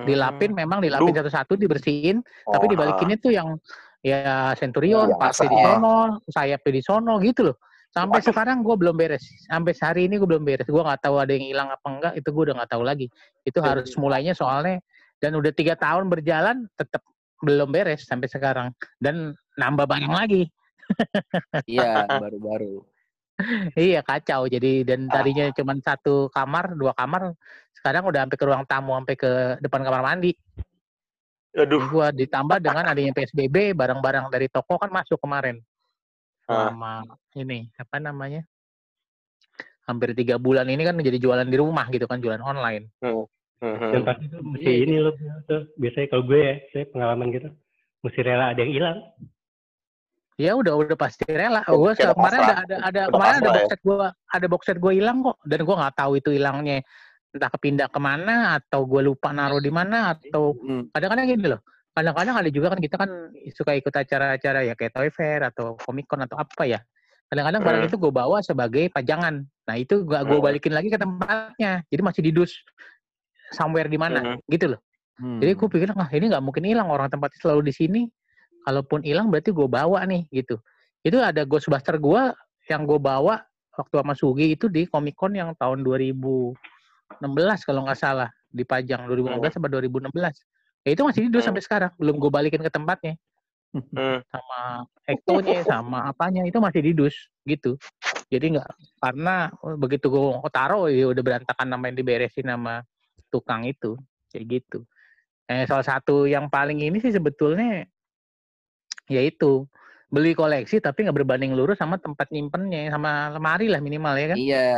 Hmm. 0.00 0.06
Dilapin 0.08 0.56
memang 0.56 0.80
dilapin 0.80 1.12
satu-satu 1.12 1.60
dibersihin, 1.60 2.22
oh, 2.48 2.52
tapi 2.54 2.72
dibalikin 2.72 3.10
itu 3.12 3.34
yang 3.34 3.58
ya 4.00 4.56
Centurion, 4.56 5.12
ya, 5.12 5.18
pasti 5.20 5.44
di 5.50 5.58
sono, 5.60 6.24
sayap 6.30 6.62
di 6.64 6.80
sono 6.80 7.20
gitu 7.20 7.52
loh. 7.52 7.56
Sampai 7.90 8.22
Waduh. 8.22 8.28
sekarang 8.32 8.56
gue 8.64 8.76
belum 8.80 8.96
beres. 8.96 9.26
Sampai 9.50 9.74
hari 9.76 10.06
ini 10.08 10.16
gue 10.16 10.28
belum 10.30 10.46
beres. 10.46 10.64
Gue 10.64 10.80
nggak 10.80 11.04
tahu 11.04 11.20
ada 11.20 11.34
yang 11.34 11.44
hilang 11.44 11.68
apa 11.68 11.86
enggak. 11.90 12.12
Itu 12.16 12.32
gue 12.32 12.42
udah 12.48 12.54
nggak 12.62 12.70
tahu 12.72 12.82
lagi. 12.86 13.06
Itu 13.44 13.60
harus 13.60 13.92
mulainya 14.00 14.32
soalnya 14.32 14.80
dan 15.20 15.36
udah 15.36 15.52
tiga 15.52 15.76
tahun 15.76 16.08
berjalan 16.08 16.64
tetap 16.80 17.04
belum 17.44 17.72
beres 17.72 18.08
sampai 18.08 18.28
sekarang 18.28 18.72
dan 19.00 19.36
nambah 19.56 19.84
banyak 19.88 20.12
lagi 20.12 20.42
iya, 21.70 22.06
baru-baru. 22.08 22.84
iya 23.72 24.00
kacau 24.04 24.44
jadi 24.46 24.84
dan 24.84 25.08
tadinya 25.08 25.48
ah. 25.48 25.54
cuma 25.56 25.72
satu 25.80 26.28
kamar 26.28 26.76
dua 26.76 26.92
kamar 26.92 27.32
sekarang 27.72 28.04
udah 28.04 28.28
sampai 28.28 28.36
ke 28.36 28.44
ruang 28.44 28.64
tamu 28.68 28.92
sampai 28.92 29.16
ke 29.16 29.32
depan 29.64 29.80
kamar 29.80 30.04
mandi 30.04 30.36
Aduh. 31.58 31.82
Gua 31.90 32.14
ditambah 32.14 32.62
dengan 32.62 32.86
adanya 32.86 33.10
PSBB, 33.10 33.74
barang-barang 33.74 34.30
dari 34.30 34.46
toko 34.46 34.78
kan 34.78 34.90
masuk 34.90 35.18
kemarin. 35.18 35.58
Ah. 36.46 36.70
Selama 36.70 37.02
ah. 37.10 37.18
ini, 37.34 37.66
apa 37.74 37.96
namanya? 37.98 38.42
Hampir 39.90 40.14
tiga 40.14 40.38
bulan 40.38 40.70
ini 40.70 40.86
kan 40.86 40.94
jadi 41.02 41.18
jualan 41.18 41.48
di 41.50 41.58
rumah 41.58 41.90
gitu 41.90 42.06
kan, 42.06 42.22
jualan 42.22 42.42
online. 42.42 42.86
Hmm. 43.02 43.26
Hmm. 43.60 43.90
Dan 43.92 44.00
hmm. 44.02 44.08
pasti 44.08 44.24
tuh 44.30 44.40
mesti 44.40 44.72
ini 44.72 44.96
loh, 45.02 45.14
biasanya 45.76 46.06
kalau 46.08 46.24
gue 46.24 46.40
ya, 46.40 46.54
saya 46.70 46.84
pengalaman 46.94 47.26
gitu, 47.34 47.48
mesti 48.06 48.20
rela 48.22 48.54
ada 48.54 48.60
yang 48.62 48.72
hilang. 48.72 48.98
Ya 50.40 50.56
udah 50.56 50.72
udah 50.72 50.96
pasti 50.96 51.28
rela. 51.28 51.60
Gue 51.68 51.92
kemarin 51.92 52.40
ada 52.40 52.54
ada 52.64 52.76
ada 52.88 53.00
kemarin 53.12 53.38
ada 53.44 53.48
box 53.52 53.60
ya. 53.60 53.68
set 53.68 53.80
gue 53.84 53.96
ada 54.08 54.46
box 54.48 54.62
set 54.64 54.78
gue 54.80 54.92
hilang 54.96 55.18
kok 55.20 55.36
dan 55.44 55.60
gue 55.68 55.76
nggak 55.76 55.94
tahu 56.00 56.12
itu 56.16 56.28
hilangnya 56.32 56.80
entah 57.30 57.50
kepindah 57.52 57.88
ke 57.92 58.00
mana 58.00 58.56
atau 58.56 58.88
gue 58.88 59.04
lupa 59.04 59.30
naruh 59.30 59.60
di 59.60 59.68
mana 59.68 60.16
atau 60.16 60.56
hmm. 60.56 60.96
kadang-kadang 60.96 61.26
gini 61.28 61.46
loh. 61.52 61.60
Kadang-kadang 61.92 62.34
ada 62.40 62.48
juga 62.48 62.66
kan 62.72 62.80
kita 62.80 62.96
kan 62.96 63.10
suka 63.52 63.76
ikut 63.76 63.92
acara-acara 63.92 64.64
ya 64.64 64.74
kayak 64.74 64.96
Toy 64.96 65.10
Fair 65.12 65.44
atau 65.44 65.76
Comic 65.76 66.08
Con 66.08 66.24
atau 66.24 66.40
apa 66.40 66.64
ya. 66.64 66.80
Kadang-kadang 67.28 67.60
barang 67.60 67.82
hmm. 67.84 67.88
itu 67.92 67.96
gue 68.00 68.12
bawa 68.14 68.38
sebagai 68.40 68.88
pajangan. 68.90 69.44
Nah 69.44 69.76
itu 69.76 70.08
gak 70.08 70.24
gue 70.24 70.38
hmm. 70.40 70.46
balikin 70.48 70.72
lagi 70.72 70.88
ke 70.88 70.96
tempatnya. 70.96 71.84
Jadi 71.92 72.00
masih 72.00 72.22
di 72.24 72.32
dus 72.32 72.56
somewhere 73.52 73.92
di 73.92 74.00
mana 74.00 74.40
gitu 74.48 74.72
loh. 74.72 74.80
Jadi 75.20 75.52
gue 75.52 75.68
pikir, 75.68 75.92
ah 76.00 76.08
ini 76.16 76.32
nggak 76.32 76.40
mungkin 76.40 76.64
hilang 76.64 76.88
orang 76.88 77.12
tempatnya 77.12 77.38
selalu 77.44 77.68
di 77.68 77.74
sini 77.76 78.00
kalaupun 78.64 79.00
hilang 79.04 79.28
berarti 79.28 79.50
gue 79.50 79.68
bawa 79.68 80.04
nih 80.04 80.28
gitu 80.30 80.60
itu 81.00 81.16
ada 81.16 81.44
Ghostbuster 81.48 81.96
gue 81.96 82.22
yang 82.68 82.84
gue 82.84 83.00
bawa 83.00 83.40
waktu 83.74 83.94
sama 83.96 84.14
Sugi 84.14 84.52
itu 84.52 84.68
di 84.68 84.84
Comic 84.84 85.16
Con 85.16 85.32
yang 85.32 85.56
tahun 85.56 85.80
2016 85.80 86.56
kalau 87.64 87.88
nggak 87.88 87.98
salah 87.98 88.28
di 88.50 88.66
Pajang 88.66 89.08
2015 89.08 89.40
hmm. 89.40 89.52
sampai 89.56 89.70
2016 89.70 90.86
ya 90.86 90.90
itu 90.92 91.02
masih 91.06 91.20
hidup 91.28 91.40
hmm. 91.40 91.48
sampai 91.48 91.62
sekarang 91.64 91.92
belum 91.96 92.16
gue 92.20 92.30
balikin 92.30 92.60
ke 92.60 92.70
tempatnya 92.72 93.14
hmm. 93.72 94.18
sama 94.28 94.60
ektonya 95.08 95.60
sama 95.64 95.98
apanya 96.10 96.44
itu 96.44 96.58
masih 96.60 96.80
di 96.84 96.92
dus 96.92 97.16
gitu 97.48 97.80
Jadi 98.30 98.54
nggak 98.54 98.70
karena 99.02 99.50
begitu 99.74 100.06
gue 100.06 100.22
taruh 100.54 100.86
ya 100.86 101.10
udah 101.10 101.18
berantakan 101.18 101.66
namanya 101.66 101.98
diberesin 101.98 102.46
sama 102.46 102.86
tukang 103.26 103.66
itu 103.66 103.98
kayak 104.30 104.62
gitu. 104.62 104.86
Eh, 105.50 105.66
salah 105.66 105.82
satu 105.82 106.30
yang 106.30 106.46
paling 106.46 106.78
ini 106.78 107.02
sih 107.02 107.10
sebetulnya 107.10 107.90
yaitu 109.10 109.66
beli 110.10 110.34
koleksi 110.34 110.82
tapi 110.82 111.06
nggak 111.06 111.22
berbanding 111.22 111.54
lurus 111.54 111.78
sama 111.78 111.94
tempat 111.94 112.26
nyimpennya 112.34 112.90
sama 112.90 113.30
lemari 113.30 113.70
lah 113.70 113.78
minimal 113.78 114.14
ya 114.18 114.26
kan? 114.34 114.38
Iya 114.38 114.68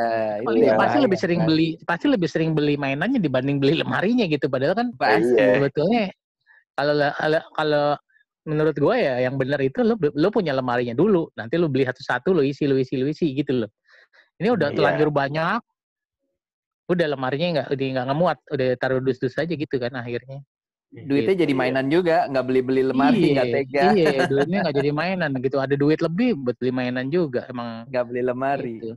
itu 0.44 0.68
ya, 0.68 0.76
pasti 0.76 0.98
lebih 1.00 1.18
sering 1.18 1.40
beli 1.48 1.68
pasti 1.88 2.06
lebih 2.08 2.28
sering 2.28 2.52
beli 2.52 2.76
mainannya 2.76 3.16
dibanding 3.16 3.56
beli 3.56 3.80
lemarinya 3.80 4.28
gitu. 4.28 4.52
Padahal 4.52 4.76
kan 4.76 4.88
pasti. 4.96 5.32
sebetulnya 5.36 6.12
kalau 6.76 6.94
kalau 7.56 7.86
menurut 8.44 8.76
gue 8.76 8.96
ya 8.98 9.24
yang 9.24 9.40
benar 9.40 9.60
itu 9.64 9.80
lo 9.80 9.96
lo 9.96 10.28
punya 10.28 10.52
lemarinya 10.52 10.92
dulu. 10.92 11.32
Nanti 11.32 11.56
lo 11.56 11.72
beli 11.72 11.88
satu-satu 11.88 12.36
lo 12.36 12.44
isi 12.44 12.68
lo 12.68 12.76
isi 12.76 13.00
lo 13.00 13.08
isi 13.08 13.32
gitu 13.32 13.64
loh. 13.64 13.70
Ini 14.36 14.52
udah 14.52 14.68
iya. 14.68 14.76
telanjur 14.76 15.08
banyak 15.08 15.60
udah 16.92 17.06
lemarinya 17.08 17.48
nggak 17.56 17.68
udah 17.72 17.86
nggak 17.96 18.06
ngemuat 18.12 18.38
udah 18.52 18.68
taruh 18.76 19.00
dus-dus 19.00 19.32
aja 19.40 19.54
gitu 19.54 19.76
kan 19.80 19.96
akhirnya 19.96 20.44
duitnya 20.92 21.48
jadi 21.48 21.52
iya. 21.56 21.60
mainan 21.64 21.86
juga 21.88 22.28
nggak 22.28 22.44
beli 22.44 22.60
beli 22.60 22.82
lemari 22.84 23.32
nggak 23.32 23.48
tega. 23.48 23.84
iya 23.96 24.12
duitnya 24.30 24.58
nggak 24.68 24.76
jadi 24.76 24.90
mainan 24.92 25.30
gitu. 25.40 25.56
Ada 25.56 25.74
duit 25.80 26.04
lebih 26.04 26.36
buat 26.36 26.56
beli 26.60 26.72
mainan 26.72 27.08
juga 27.08 27.48
emang 27.48 27.88
nggak 27.88 28.04
beli 28.12 28.22
lemari. 28.22 28.74
gitu. 28.78 28.96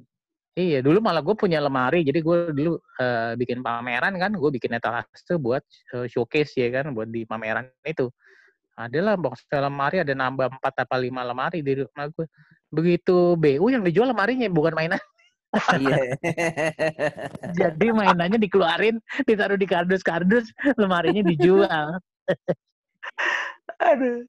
iya 0.56 0.80
dulu 0.80 1.04
malah 1.04 1.20
gue 1.20 1.36
punya 1.36 1.60
lemari 1.60 2.00
jadi 2.08 2.20
gue 2.24 2.38
dulu 2.56 2.80
uh, 2.80 3.36
bikin 3.36 3.60
pameran 3.60 4.16
kan 4.16 4.32
gue 4.32 4.50
bikin 4.56 4.72
etalase 4.72 5.36
buat 5.36 5.60
uh, 5.92 6.08
showcase 6.08 6.56
ya 6.56 6.72
kan 6.72 6.92
buat 6.92 7.08
di 7.08 7.24
pameran 7.24 7.72
itu. 7.88 8.12
Adalah 8.76 9.16
box 9.16 9.48
lemari 9.56 10.04
ada 10.04 10.12
nambah 10.12 10.60
empat 10.60 10.84
apa 10.84 10.96
lima 11.00 11.24
lemari 11.24 11.64
di 11.64 11.80
rumah 11.80 12.12
gue 12.12 12.28
begitu 12.76 13.40
BU 13.40 13.72
yang 13.72 13.88
dijual 13.88 14.12
lemarinya 14.12 14.52
bukan 14.52 14.76
mainan 14.76 15.00
Iya. 15.54 16.04
Jadi 17.60 17.86
mainannya 17.96 18.40
dikeluarin, 18.42 19.00
ditaruh 19.24 19.56
di 19.56 19.68
kardus-kardus, 19.68 20.52
lemarinya 20.76 21.24
dijual. 21.24 22.00
Aduh. 23.80 24.28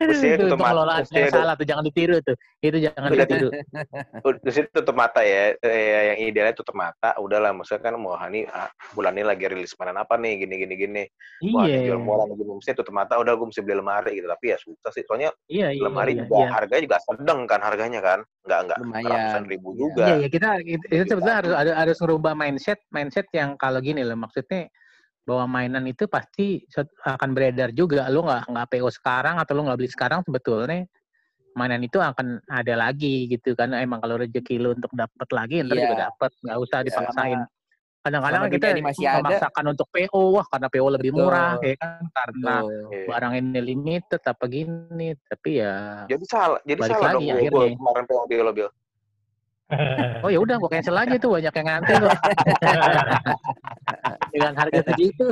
Mesti 0.00 0.26
itu 0.40 0.44
pengelolaan 0.56 1.04
yang 1.12 1.28
salah 1.28 1.54
tuh 1.54 1.66
jangan 1.68 1.84
ditiru 1.84 2.16
tuh. 2.24 2.36
Itu 2.64 2.78
jangan 2.80 3.12
ditiru. 3.12 3.48
Terus 4.42 4.56
itu 4.64 4.68
tutup 4.72 4.96
mata 4.96 5.20
ya. 5.20 5.52
Eh, 5.60 6.16
yang 6.16 6.18
idealnya 6.32 6.54
tutup 6.56 6.72
mata. 6.72 7.12
Udahlah, 7.20 7.52
maksudnya 7.52 7.92
kan 7.92 7.94
mau 8.00 8.16
Hani 8.16 8.48
ah, 8.48 8.72
bulan 8.96 9.16
ini 9.20 9.24
lagi 9.28 9.44
rilis 9.52 9.76
mainan 9.76 10.00
apa 10.00 10.16
nih, 10.16 10.44
gini 10.44 10.54
gini 10.64 10.74
gini. 10.74 11.02
Iya. 11.44 11.92
jual 11.92 12.00
murah 12.00 12.24
lagi 12.24 12.42
mesti 12.42 12.72
tutup 12.72 12.96
mata. 12.96 13.20
Udah 13.20 13.36
gue 13.36 13.46
mesti 13.52 13.60
beli 13.60 13.76
lemari 13.76 14.16
gitu. 14.16 14.28
Tapi 14.28 14.44
ya 14.48 14.56
susah 14.56 14.90
sih. 14.92 15.04
Soalnya 15.04 15.30
iya, 15.52 15.72
iya, 15.72 15.82
lemari 15.84 16.16
iya, 16.16 16.24
juga 16.24 16.36
iya. 16.40 16.48
harganya 16.56 16.82
juga 16.88 16.98
sedang 17.04 17.40
kan 17.44 17.60
harganya 17.60 18.00
kan. 18.00 18.20
Enggak 18.46 18.60
enggak 18.64 18.78
ratusan 19.04 19.44
ribu 19.50 19.68
iya. 19.72 19.78
juga. 19.78 20.04
Iya, 20.04 20.14
iya 20.24 20.28
kita 20.32 20.48
itu, 20.64 20.84
itu 20.88 21.04
sebetulnya 21.04 21.36
harus 21.44 21.54
ada 21.54 21.72
harus 21.76 21.96
ngerubah 22.00 22.32
mindset 22.32 22.78
mindset 22.88 23.26
yang 23.36 23.58
kalau 23.60 23.78
gini 23.84 24.00
loh 24.00 24.16
maksudnya 24.16 24.70
bahwa 25.26 25.44
mainan 25.50 25.84
itu 25.90 26.06
pasti 26.06 26.62
akan 27.02 27.30
beredar 27.34 27.74
juga. 27.74 28.06
Lo 28.06 28.22
nggak 28.22 28.46
nggak 28.46 28.66
PO 28.70 28.88
sekarang 28.94 29.42
atau 29.42 29.52
lo 29.58 29.66
nggak 29.66 29.78
beli 29.82 29.90
sekarang 29.90 30.22
sebetulnya 30.22 30.86
mainan 31.56 31.80
itu 31.80 31.96
akan 31.98 32.44
ada 32.52 32.74
lagi 32.76 33.32
gitu 33.32 33.56
karena 33.56 33.80
emang 33.80 34.04
kalau 34.04 34.20
rezeki 34.20 34.60
lo 34.60 34.76
untuk 34.76 34.92
dapat 34.92 35.28
lagi 35.32 35.64
ntar 35.64 35.72
yeah. 35.80 35.88
juga 35.88 35.96
dapat 36.12 36.30
nggak 36.44 36.58
usah 36.60 36.78
iya, 36.78 36.86
dipaksain 36.86 37.40
kadang-kadang 38.06 38.42
kita 38.52 38.66
masih 38.84 39.06
memaksakan 39.08 39.64
ada. 39.66 39.72
untuk 39.74 39.88
PO 39.90 40.22
wah 40.36 40.46
karena 40.46 40.68
PO 40.70 40.86
lebih 40.94 41.10
Betul. 41.10 41.26
murah 41.26 41.56
ya 41.58 41.74
kan 41.80 42.04
karena 42.12 42.54
Betul. 42.62 43.02
barang 43.08 43.32
ini 43.40 43.60
limited 43.64 44.22
apa 44.22 44.44
gini 44.46 45.08
tapi 45.26 45.50
ya 45.58 46.04
jadi 46.06 46.24
salah 46.28 46.60
jadi 46.62 46.80
salah 46.86 47.18
lagi, 47.18 47.24
dong 47.24 47.50
gue 47.50 47.66
kemarin 47.74 48.04
PO 48.04 48.22
Bil 48.28 48.46
oh 50.22 50.30
ya 50.30 50.38
udah 50.38 50.56
gue 50.62 50.70
cancel 50.70 50.94
aja 50.94 51.16
tuh 51.18 51.30
banyak 51.34 51.50
yang 51.50 51.66
ngantri 51.66 51.94
kok 51.98 52.14
dengan 54.36 54.52
harga 54.54 54.80
segitu 54.92 55.26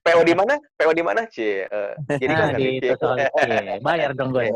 PO 0.00 0.20
di 0.24 0.34
mana 0.34 0.54
PO 0.80 0.92
di 0.96 1.04
mana 1.04 1.22
sih 1.28 1.68
uh, 1.68 1.92
jadi 2.16 2.32
kan 2.32 2.48
di 2.56 2.66
itu 2.80 2.96
soal 2.96 3.20
iya, 3.20 3.76
bayar 3.84 4.10
dong 4.16 4.32
gue 4.32 4.48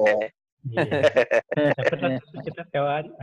kita 2.43 2.63
PO-an 2.73 3.07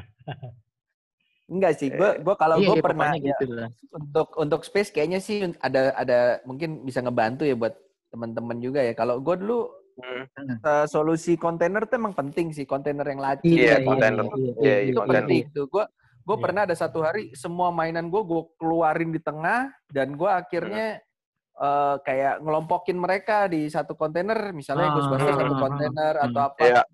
Enggak 1.43 1.75
sih, 1.75 1.91
gue 1.91 2.23
gue 2.23 2.35
kalau 2.39 2.55
iya, 2.55 2.67
gue 2.71 2.77
iya, 2.79 2.85
pernah 2.87 3.11
gitu 3.19 3.45
ya, 3.51 3.67
untuk 3.91 4.31
untuk 4.39 4.63
space 4.63 4.95
kayaknya 4.95 5.19
sih 5.19 5.43
ada 5.59 5.91
ada 5.93 6.39
mungkin 6.47 6.87
bisa 6.87 7.03
ngebantu 7.03 7.43
ya 7.43 7.53
buat 7.53 7.75
teman-teman 8.09 8.57
juga 8.63 8.79
ya. 8.79 8.95
Kalau 8.95 9.19
gue 9.19 9.35
dulu 9.37 9.67
Hmm. 9.93 10.25
Uh, 10.65 10.85
solusi 10.89 11.37
kontainer 11.37 11.85
tuh 11.85 12.01
emang 12.01 12.17
penting 12.17 12.49
sih 12.49 12.65
kontainer 12.65 13.05
yang 13.05 13.21
laci. 13.21 13.61
Iya, 13.61 13.85
kontainer. 13.85 14.25
Iya, 14.25 14.53
yeah, 14.57 14.77
yeah, 14.81 14.89
itu 14.89 14.99
penting 15.05 15.45
tuh. 15.53 15.65
Gue 15.69 15.85
gue 16.23 16.35
yeah. 16.39 16.43
pernah 16.43 16.61
ada 16.63 16.75
satu 16.75 17.03
hari 17.03 17.35
semua 17.35 17.69
mainan 17.69 18.07
gue 18.07 18.21
gue 18.23 18.41
keluarin 18.55 19.11
di 19.11 19.19
tengah 19.19 19.71
dan 19.91 20.15
gue 20.15 20.31
akhirnya 20.31 21.03
hmm. 21.03 21.59
uh, 21.59 21.95
kayak 22.01 22.39
ngelompokin 22.39 22.97
mereka 22.97 23.51
di 23.51 23.67
satu 23.67 23.93
kontainer, 23.93 24.55
misalnya 24.55 24.91
ah, 24.91 24.93
Ghostbusters 24.95 25.35
satu 25.35 25.55
kontainer 25.59 26.13
hmm. 26.17 26.25
atau 26.31 26.41
apa. 26.47 26.63
Yeah. 26.63 26.85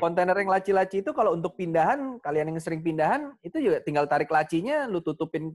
Kontainer 0.00 0.32
yang 0.40 0.48
laci-laci 0.56 1.04
itu 1.04 1.12
kalau 1.12 1.36
untuk 1.36 1.52
pindahan, 1.52 2.16
kalian 2.24 2.48
yang 2.48 2.56
sering 2.64 2.80
pindahan, 2.80 3.36
itu 3.44 3.60
juga 3.60 3.84
tinggal 3.84 4.08
tarik 4.08 4.32
lacinya, 4.32 4.88
lu 4.88 5.04
tutupin 5.04 5.52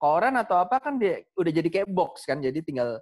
koran 0.00 0.40
atau 0.40 0.56
apa 0.56 0.80
kan 0.80 0.96
dia 0.96 1.20
udah 1.36 1.52
jadi 1.52 1.68
kayak 1.68 1.88
box 1.92 2.24
kan, 2.24 2.40
jadi 2.40 2.64
tinggal 2.64 2.96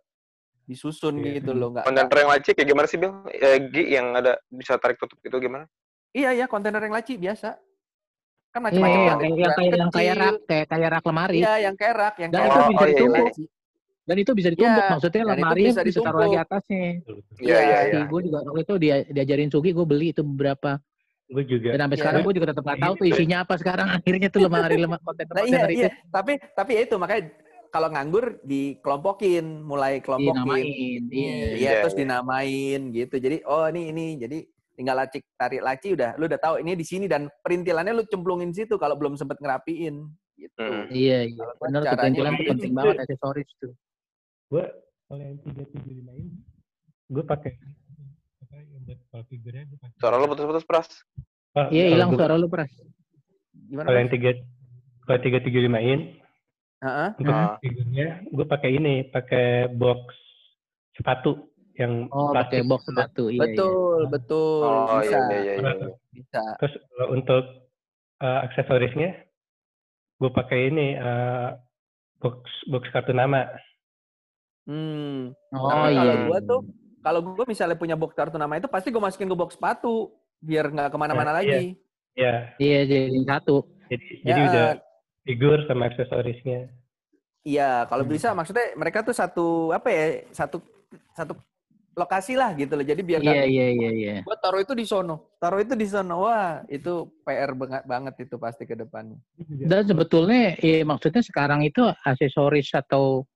disusun 0.70 1.18
yeah. 1.18 1.42
gitu 1.42 1.50
loh 1.50 1.74
nggak 1.74 1.82
kontainer 1.90 2.18
yang 2.22 2.30
laci 2.30 2.50
kayak 2.54 2.68
gimana 2.70 2.86
sih 2.86 2.98
Bill 3.02 3.12
eh, 3.34 3.58
Gi 3.74 3.82
yang 3.90 4.14
ada 4.14 4.38
bisa 4.46 4.78
tarik 4.78 5.02
tutup 5.02 5.18
itu 5.18 5.34
gimana 5.42 5.66
iya 6.14 6.30
iya 6.30 6.46
kontainer 6.46 6.78
yang 6.78 6.94
laci 6.94 7.18
biasa 7.18 7.58
kan 8.50 8.60
macam-macam 8.66 8.98
yeah, 8.98 9.06
yang, 9.06 9.34
yang, 9.38 9.52
kayak 9.54 9.72
yang 9.78 9.90
kayak 9.94 10.14
rak 10.18 10.36
kayak 10.50 10.66
kayak 10.66 10.88
rak 10.90 11.04
lemari 11.06 11.38
iya 11.38 11.54
yang 11.70 11.74
kayak 11.78 11.94
rak 11.94 12.14
yang 12.18 12.30
dan 12.34 12.42
itu 12.42 12.58
bisa 12.58 12.82
oh, 12.82 12.88
ditumpuk 12.90 13.14
iya, 13.14 13.30
iya. 13.30 13.48
dan 14.02 14.16
itu 14.18 14.30
bisa 14.34 14.48
ditumpuk 14.50 14.82
yeah, 14.82 14.90
maksudnya 14.90 15.22
lemari 15.22 15.62
bisa, 15.70 15.80
bisa 15.86 15.98
taruh 16.02 16.20
lagi 16.26 16.36
atasnya 16.42 16.86
iya 17.38 17.58
iya 17.62 17.78
iya 17.94 18.02
gue 18.10 18.20
juga 18.26 18.38
waktu 18.42 18.62
itu 18.66 18.74
dia 18.82 18.96
diajarin 19.06 19.50
Sugi 19.54 19.70
gue 19.70 19.86
beli 19.86 20.10
itu 20.10 20.22
beberapa 20.26 20.82
gue 21.30 21.44
juga. 21.46 21.78
Dan 21.78 21.86
sampai 21.86 21.94
yeah. 21.94 22.02
sekarang 22.02 22.20
gue 22.26 22.34
juga 22.34 22.46
tetap 22.50 22.62
nggak 22.66 22.80
tahu 22.82 22.94
tuh 22.98 23.06
isinya 23.06 23.38
apa 23.46 23.54
sekarang. 23.54 23.86
Akhirnya 24.02 24.28
tuh 24.34 24.40
lemari 24.42 24.76
lemari 24.82 25.02
kontainer 25.06 25.34
nah, 25.38 25.44
iya, 25.46 25.62
iya. 25.70 25.88
Tapi 26.10 26.32
tapi 26.58 26.70
ya 26.74 26.80
itu 26.90 26.98
makanya 26.98 27.22
kalau 27.70 27.86
nganggur 27.94 28.42
dikelompokin, 28.42 29.62
mulai 29.62 30.02
kelompokin. 30.02 30.42
Dinamain. 30.42 31.02
Iya, 31.06 31.38
iya, 31.54 31.70
terus 31.86 31.94
dinamain 31.94 32.90
gitu. 32.90 33.14
Jadi 33.22 33.46
oh 33.46 33.70
ini 33.70 33.94
ini 33.94 34.06
jadi 34.18 34.42
tinggal 34.80 34.96
lacik 34.96 35.20
tarik 35.36 35.60
laci 35.60 35.92
udah 35.92 36.16
lu 36.16 36.24
udah 36.24 36.40
tahu 36.40 36.56
ini 36.64 36.72
di 36.72 36.88
sini 36.88 37.04
dan 37.04 37.28
perintilannya 37.44 37.92
lu 38.00 38.04
cemplungin 38.08 38.56
situ 38.56 38.80
kalau 38.80 38.96
belum 38.96 39.20
sempet 39.20 39.36
ngerapiin 39.36 40.08
gitu. 40.40 40.56
Hmm. 40.64 40.88
Iya, 40.88 41.28
iya. 41.28 41.44
Benar 41.60 41.84
tuh 41.84 41.96
perintilan 42.00 42.32
tuh 42.32 42.46
penting 42.56 42.72
banget 42.72 42.96
aksesoris 43.04 43.50
tuh. 43.60 43.72
Gue 44.48 44.64
kalau 45.04 45.20
yang 45.20 45.36
tiga 45.44 45.62
tujuh 45.68 45.92
lima 46.00 46.16
ini 46.16 46.32
gue 47.12 47.24
pakai 47.28 47.52
apa 48.48 48.54
yang 48.56 48.82
buat 48.88 48.98
kalau 49.12 49.24
figurnya 49.28 49.62
gue 49.68 49.78
pakai. 49.84 49.96
Suara 50.00 50.16
lu 50.16 50.26
putus-putus 50.32 50.64
pras. 50.64 50.88
Oh, 51.52 51.68
iya 51.68 51.92
hilang 51.92 52.16
suara 52.16 52.40
lu 52.40 52.48
pras. 52.48 52.72
Gimana? 53.52 53.84
Kalau 53.84 53.98
yang 54.00 54.10
tiga 54.16 54.30
kalau 55.04 55.20
tiga 55.20 55.38
tujuh 55.44 55.60
lima 55.68 55.84
in 55.84 56.16
Uh-huh. 56.80 57.12
Untuk 57.20 57.36
uh. 57.36 57.60
figurnya 57.60 58.24
gue 58.24 58.46
pakai 58.48 58.70
ini, 58.80 59.04
pakai 59.12 59.68
box 59.68 60.16
sepatu 60.96 61.49
yang 61.80 61.92
oh, 62.12 62.36
pakai 62.36 62.60
box 62.68 62.84
sepatu. 62.84 63.32
Iya, 63.32 63.40
betul, 63.40 63.98
iya. 64.04 64.10
betul. 64.12 64.60
Oh, 64.68 65.00
bisa. 65.00 65.16
Iya, 65.16 65.20
iya, 65.40 65.40
iya, 65.40 65.54
iya. 65.56 65.88
Bisa. 66.12 66.42
Terus 66.60 66.74
untuk 67.08 67.44
uh, 68.20 68.38
aksesorisnya 68.44 69.10
gue 70.20 70.30
pakai 70.36 70.68
ini 70.68 71.00
uh, 71.00 71.56
box 72.20 72.44
box 72.68 72.84
kartu 72.92 73.16
nama. 73.16 73.48
Hmm. 74.68 75.32
Oh, 75.56 75.72
nah, 75.72 75.88
iya. 75.88 75.96
Kalau 76.04 76.16
gue 76.28 76.38
tuh 76.44 76.60
kalau 77.00 77.20
gue 77.24 77.44
misalnya 77.48 77.80
punya 77.80 77.96
box 77.96 78.12
kartu 78.12 78.36
nama 78.36 78.60
itu 78.60 78.68
pasti 78.68 78.92
gue 78.92 79.00
masukin 79.00 79.32
ke 79.32 79.36
box 79.36 79.56
sepatu 79.56 80.12
biar 80.44 80.68
nggak 80.68 80.92
ke 80.92 80.98
mana-mana 81.00 81.32
nah, 81.32 81.40
lagi. 81.40 81.80
Iya. 82.12 82.52
Iya, 82.60 82.80
jadi 82.84 83.18
satu. 83.24 83.64
Jadi, 83.88 84.06
ya, 84.22 84.26
jadi 84.28 84.40
udah 84.52 84.68
figur 85.24 85.58
sama 85.64 85.88
aksesorisnya. 85.88 86.68
Iya, 87.40 87.88
kalau 87.88 88.04
hmm. 88.04 88.12
bisa 88.12 88.36
maksudnya 88.36 88.76
mereka 88.76 89.00
tuh 89.00 89.16
satu 89.16 89.72
apa 89.72 89.88
ya 89.88 90.28
satu 90.28 90.60
satu 91.16 91.32
lokasi 91.94 92.38
lah 92.38 92.54
gitu 92.54 92.78
loh. 92.78 92.86
Jadi 92.86 93.02
biar 93.02 93.20
Iya 93.20 93.44
iya 93.46 93.66
iya 93.74 93.90
iya. 93.90 94.14
Gua 94.22 94.38
taruh 94.38 94.62
itu 94.62 94.72
di 94.72 94.86
sono, 94.86 95.34
taruh 95.42 95.60
itu 95.60 95.74
di 95.74 95.86
sono. 95.86 96.22
Wah, 96.26 96.62
itu 96.70 97.10
PR 97.26 97.52
banget 97.54 97.82
banget 97.84 98.14
itu 98.22 98.36
pasti 98.38 98.64
ke 98.64 98.78
depannya. 98.78 99.18
Dan 99.40 99.82
sebetulnya 99.86 100.54
ya 100.60 100.86
maksudnya 100.86 101.22
sekarang 101.24 101.66
itu 101.66 101.82
aksesoris 102.06 102.70
atau 102.74 103.26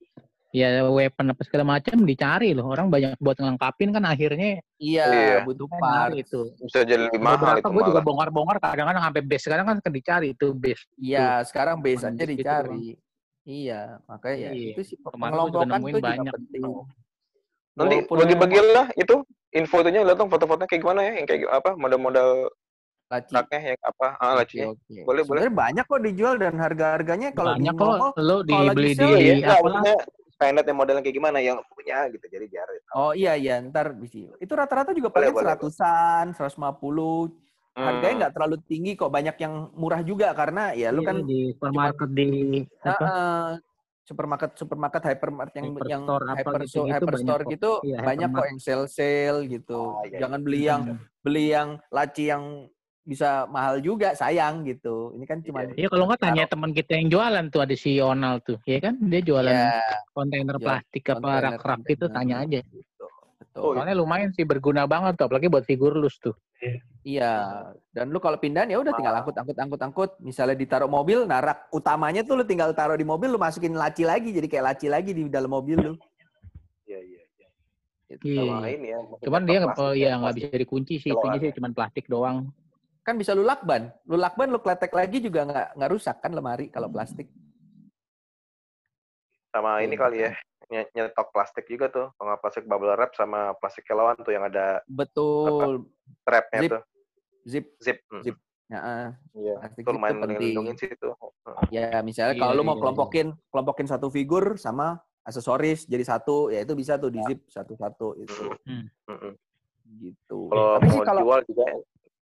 ya 0.54 0.86
weapon 0.86 1.34
apa 1.34 1.42
segala 1.42 1.66
macam 1.66 2.06
dicari 2.06 2.54
loh 2.54 2.70
orang 2.70 2.86
banyak 2.86 3.18
buat 3.18 3.34
ngelengkapin 3.42 3.90
kan 3.90 4.06
akhirnya 4.06 4.62
iya, 4.78 5.06
iya. 5.10 5.36
butuh 5.42 5.66
part 5.66 6.14
itu 6.14 6.54
bisa 6.62 6.86
jadi 6.86 7.10
lebih 7.10 7.18
mahal 7.18 7.58
itu 7.58 7.66
gue 7.66 7.84
juga 7.90 7.98
bongkar-bongkar 8.06 8.62
kadang-kadang 8.62 9.02
sampai 9.02 9.22
base 9.26 9.42
sekarang 9.50 9.66
kan 9.66 9.76
dicari 9.90 10.30
itu 10.30 10.54
base 10.54 10.86
iya 10.94 11.42
sekarang 11.42 11.82
base 11.82 12.06
aja 12.06 12.22
dicari 12.22 12.94
gitu, 12.94 13.02
iya 13.42 13.98
makanya 14.06 14.36
ya 14.38 14.50
iya. 14.54 14.70
itu 14.78 14.94
sih 14.94 14.96
pengelompokan 15.02 15.82
itu 15.82 15.98
juga 15.98 16.22
banyak. 16.22 16.32
penting 16.38 16.62
nanti 17.74 17.96
bagi-bagi 18.06 18.58
lah 18.70 18.86
itu 18.94 19.22
info 19.54 19.82
itunya 19.82 20.06
lihat 20.06 20.18
dong 20.18 20.30
foto-fotonya 20.30 20.70
kayak 20.70 20.82
gimana 20.82 21.00
ya 21.02 21.12
yang 21.18 21.26
kayak 21.26 21.40
apa 21.50 21.70
model-model 21.74 22.50
laci. 23.12 23.32
Raknya 23.36 23.60
yang 23.76 23.80
apa? 23.84 24.06
Ah, 24.16 24.32
laci. 24.40 24.56
Okay, 24.58 24.66
okay. 24.74 25.02
Boleh, 25.04 25.22
Sebenarnya 25.22 25.52
boleh. 25.52 25.62
banyak 25.62 25.84
kok 25.84 26.02
dijual 26.02 26.34
dan 26.40 26.54
harga-harganya 26.56 27.28
kalau 27.36 27.52
banyak 27.54 27.74
di 27.76 27.78
kok 27.78 28.16
lo 28.16 28.36
dibeli 28.42 28.90
di, 28.96 29.08
ya, 29.44 29.60
apa? 29.60 29.94
Skynet 30.34 30.66
yang 30.66 30.78
modelnya 30.82 31.02
kayak 31.06 31.16
gimana 31.16 31.38
yang 31.38 31.62
punya 31.70 32.10
gitu 32.10 32.26
jadi 32.26 32.50
biar 32.50 32.68
oh 32.98 33.14
iya 33.14 33.38
iya 33.38 33.62
ntar 33.70 33.94
bisa 33.94 34.34
itu 34.42 34.50
rata-rata 34.50 34.90
juga 34.90 35.14
paling 35.14 35.30
seratusan 35.30 36.34
seratus 36.34 36.58
lima 36.58 36.74
puluh 36.74 37.30
harganya 37.74 38.10
hmm. 38.10 38.20
nggak 38.22 38.34
terlalu 38.34 38.56
tinggi 38.66 38.92
kok 38.98 39.14
banyak 39.14 39.36
yang 39.38 39.70
murah 39.78 40.02
juga 40.02 40.34
karena 40.34 40.74
ya 40.74 40.90
lu 40.94 41.02
iya, 41.02 41.08
kan 41.10 41.16
di 41.26 41.40
supermarket 41.54 42.10
di 42.14 42.30
apa? 42.82 43.06
Uh, 43.06 43.50
supermarket 44.04 44.52
supermarket 44.60 45.02
hypermarket 45.08 45.56
yang 45.58 45.72
hyper 45.72 45.86
yang 45.88 46.04
hyper 46.04 46.52
gitu, 46.62 46.84
gitu, 46.84 46.92
hyperstore 46.92 47.42
banyak 47.44 47.54
gitu 47.56 47.72
iya, 47.88 47.98
banyak 48.04 48.28
kok 48.30 48.46
yang 48.52 48.60
sale 48.60 48.86
sale 48.86 49.40
gitu 49.48 49.80
oh, 49.96 50.04
iya, 50.04 50.20
jangan 50.20 50.40
iya. 50.40 50.44
beli 50.44 50.60
yang 50.68 50.82
hmm. 50.84 50.98
beli 51.24 51.44
yang 51.50 51.68
laci 51.88 52.24
yang 52.28 52.44
bisa 53.04 53.44
mahal 53.52 53.84
juga 53.84 54.16
sayang 54.16 54.64
gitu. 54.64 55.12
Ini 55.12 55.24
kan 55.28 55.44
cuma 55.44 55.68
Iya 55.76 55.92
kalau 55.92 56.08
nggak 56.08 56.24
tanya 56.24 56.44
teman 56.48 56.72
kita 56.72 56.96
yang 56.96 57.12
jualan 57.12 57.44
tuh 57.52 57.60
ada 57.60 57.76
si 57.76 58.00
Onal 58.00 58.40
tuh, 58.40 58.56
ya 58.64 58.80
kan? 58.80 58.96
Dia 58.96 59.20
jualan 59.20 59.52
ya, 59.52 59.76
kontainer 60.16 60.56
plastik 60.56 61.04
apa 61.12 61.52
rak-rak 61.52 61.84
itu 61.84 62.08
tanya 62.08 62.40
aja. 62.40 62.64
Gitu. 63.54 63.62
Oh, 63.62 63.70
Soalnya 63.70 63.94
lumayan 63.94 64.34
sih 64.34 64.42
berguna 64.42 64.82
banget 64.82 65.14
tuh, 65.14 65.30
apalagi 65.30 65.46
buat 65.46 65.62
figur 65.62 65.94
lus 65.94 66.18
tuh. 66.18 66.34
Iya. 67.06 67.70
Dan 67.94 68.10
lu 68.10 68.18
kalau 68.18 68.34
pindahan 68.34 68.66
ya 68.66 68.82
udah 68.82 68.90
tinggal 68.98 69.14
angkut 69.14 69.38
angkut 69.38 69.54
angkut 69.62 69.80
angkut. 69.80 70.10
Misalnya 70.18 70.58
ditaruh 70.58 70.90
mobil, 70.90 71.22
narak 71.22 71.70
utamanya 71.70 72.26
tuh 72.26 72.42
lu 72.42 72.44
tinggal 72.44 72.74
taruh 72.74 72.98
di 72.98 73.06
mobil, 73.06 73.30
lu 73.30 73.38
masukin 73.38 73.78
laci 73.78 74.02
lagi 74.02 74.34
jadi 74.34 74.50
kayak 74.50 74.64
laci 74.74 74.86
lagi 74.90 75.14
di 75.14 75.30
dalam 75.30 75.54
mobil 75.54 75.78
lu. 75.78 75.94
Iya 76.82 76.98
iya 76.98 77.22
iya. 77.22 77.48
Gitu. 78.10 78.24
Iya. 78.26 78.74
Ya, 78.74 78.98
cuman 79.22 79.42
dia 79.46 79.58
nggak 79.62 79.78
oh, 79.78 79.94
ya 79.94 80.18
nggak 80.18 80.34
bisa 80.34 80.56
dikunci 80.58 80.94
sih, 80.98 81.14
itu 81.14 81.26
sih 81.38 81.54
cuman 81.54 81.70
plastik 81.70 82.10
doang 82.10 82.50
kan 83.04 83.20
bisa 83.20 83.36
lu 83.36 83.44
lakban. 83.44 83.92
Lu 84.08 84.16
lakban, 84.16 84.48
lu 84.48 84.58
kletek 84.58 84.90
lagi 84.96 85.20
juga 85.20 85.44
nggak 85.44 85.68
nggak 85.76 85.90
rusak 85.92 86.16
kan 86.24 86.32
lemari 86.32 86.72
kalau 86.72 86.88
plastik. 86.88 87.28
Sama 89.54 89.78
ini 89.86 89.94
kali 89.94 90.26
ya, 90.26 90.34
nyetok 90.66 91.30
plastik 91.30 91.70
juga 91.70 91.86
tuh. 91.86 92.10
Kalau 92.18 92.34
plastik 92.42 92.66
bubble 92.66 92.90
wrap 92.98 93.14
sama 93.14 93.54
plastik 93.62 93.86
kilauan 93.86 94.18
tuh 94.18 94.34
yang 94.34 94.42
ada 94.42 94.82
betul 94.90 95.86
trapnya 96.26 96.60
zip. 96.66 96.70
tuh. 96.74 96.82
Zip. 97.46 97.64
Zip. 97.78 97.98
Hmm. 98.10 98.22
Zip. 98.26 98.36
Ya, 98.66 99.14
iya. 99.38 99.54
Itu 99.78 99.94
lumayan 99.94 100.18
melindungi 100.26 100.74
sih 100.74 100.90
itu. 100.90 101.14
Ya, 101.70 102.02
misalnya 102.02 102.34
iya, 102.34 102.42
kalau 102.42 102.52
lu 102.58 102.66
mau 102.66 102.74
iya, 102.74 102.74
iya. 102.74 102.82
kelompokin 102.82 103.26
kelompokin 103.54 103.86
satu 103.86 104.10
figur 104.10 104.58
sama 104.58 104.98
aksesoris 105.22 105.86
jadi 105.86 106.02
satu, 106.02 106.50
ya 106.50 106.66
itu 106.66 106.74
bisa 106.74 106.98
tuh 106.98 107.14
di 107.14 107.22
zip 107.30 107.46
satu-satu 107.46 108.18
itu. 108.18 108.44
Hmm. 108.66 108.90
Gitu. 110.02 110.38
Kalau 110.50 110.82
mau 110.82 111.00
kalau, 111.06 111.22
jual 111.22 111.40
juga 111.46 111.64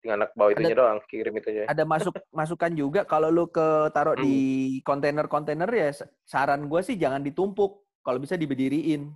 anak 0.09 0.33
bawa 0.33 0.57
itunya 0.57 0.73
ada, 0.73 0.81
doang 0.81 0.99
kirim 1.05 1.35
itu 1.37 1.49
aja 1.53 1.63
ada 1.69 1.85
masuk 1.85 2.15
masukan 2.41 2.73
juga 2.73 3.01
kalau 3.05 3.29
lu 3.29 3.45
ke 3.53 3.93
taruh 3.93 4.17
hmm. 4.17 4.25
di 4.25 4.37
kontainer-kontainer 4.81 5.69
ya 5.69 5.93
saran 6.25 6.65
gue 6.71 6.81
sih 6.81 6.97
jangan 6.97 7.21
ditumpuk 7.21 7.85
kalau 8.01 8.17
bisa 8.17 8.41
diberdiriin 8.41 9.13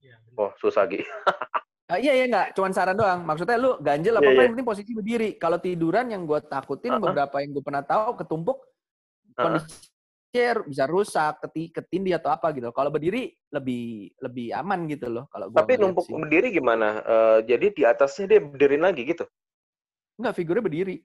iya, 0.00 0.16
oh 0.40 0.52
susah 0.56 0.88
gitu 0.88 1.04
Uh, 1.86 2.02
iya 2.02 2.18
iya 2.18 2.26
nggak, 2.26 2.58
cuman 2.58 2.74
saran 2.74 2.98
doang. 2.98 3.22
Maksudnya 3.22 3.62
lu 3.62 3.78
ganjel 3.78 4.18
apa 4.18 4.26
yeah, 4.26 4.42
yeah. 4.42 4.50
penting 4.50 4.66
posisi 4.66 4.90
berdiri. 4.90 5.38
Kalau 5.38 5.62
tiduran 5.62 6.10
yang 6.10 6.26
gue 6.26 6.42
takutin 6.42 6.90
uh 6.90 6.98
-huh. 6.98 7.04
beberapa 7.06 7.38
yang 7.38 7.54
gue 7.54 7.62
pernah 7.62 7.86
tahu 7.86 8.18
ketumpuk 8.18 8.58
uh 8.58 8.66
-huh. 9.38 9.38
kondisi 9.38 9.86
chair 10.34 10.56
bisa 10.66 10.84
rusak, 10.90 11.38
keti 11.46 11.70
ketindih 11.70 12.18
atau 12.18 12.34
apa 12.34 12.50
gitu. 12.58 12.74
Kalau 12.74 12.90
berdiri 12.90 13.30
lebih 13.54 14.10
lebih 14.18 14.50
aman 14.58 14.90
gitu 14.90 15.06
loh. 15.06 15.24
Kalau 15.30 15.46
Tapi 15.54 15.78
numpuk 15.78 16.10
sih. 16.10 16.18
berdiri 16.18 16.50
gimana? 16.50 17.00
Uh, 17.06 17.38
jadi 17.46 17.66
di 17.70 17.82
atasnya 17.86 18.34
dia 18.34 18.40
berdiriin 18.42 18.82
lagi 18.82 19.06
gitu? 19.06 19.24
Enggak, 20.16 20.34
figurnya 20.36 20.64
berdiri. 20.64 20.96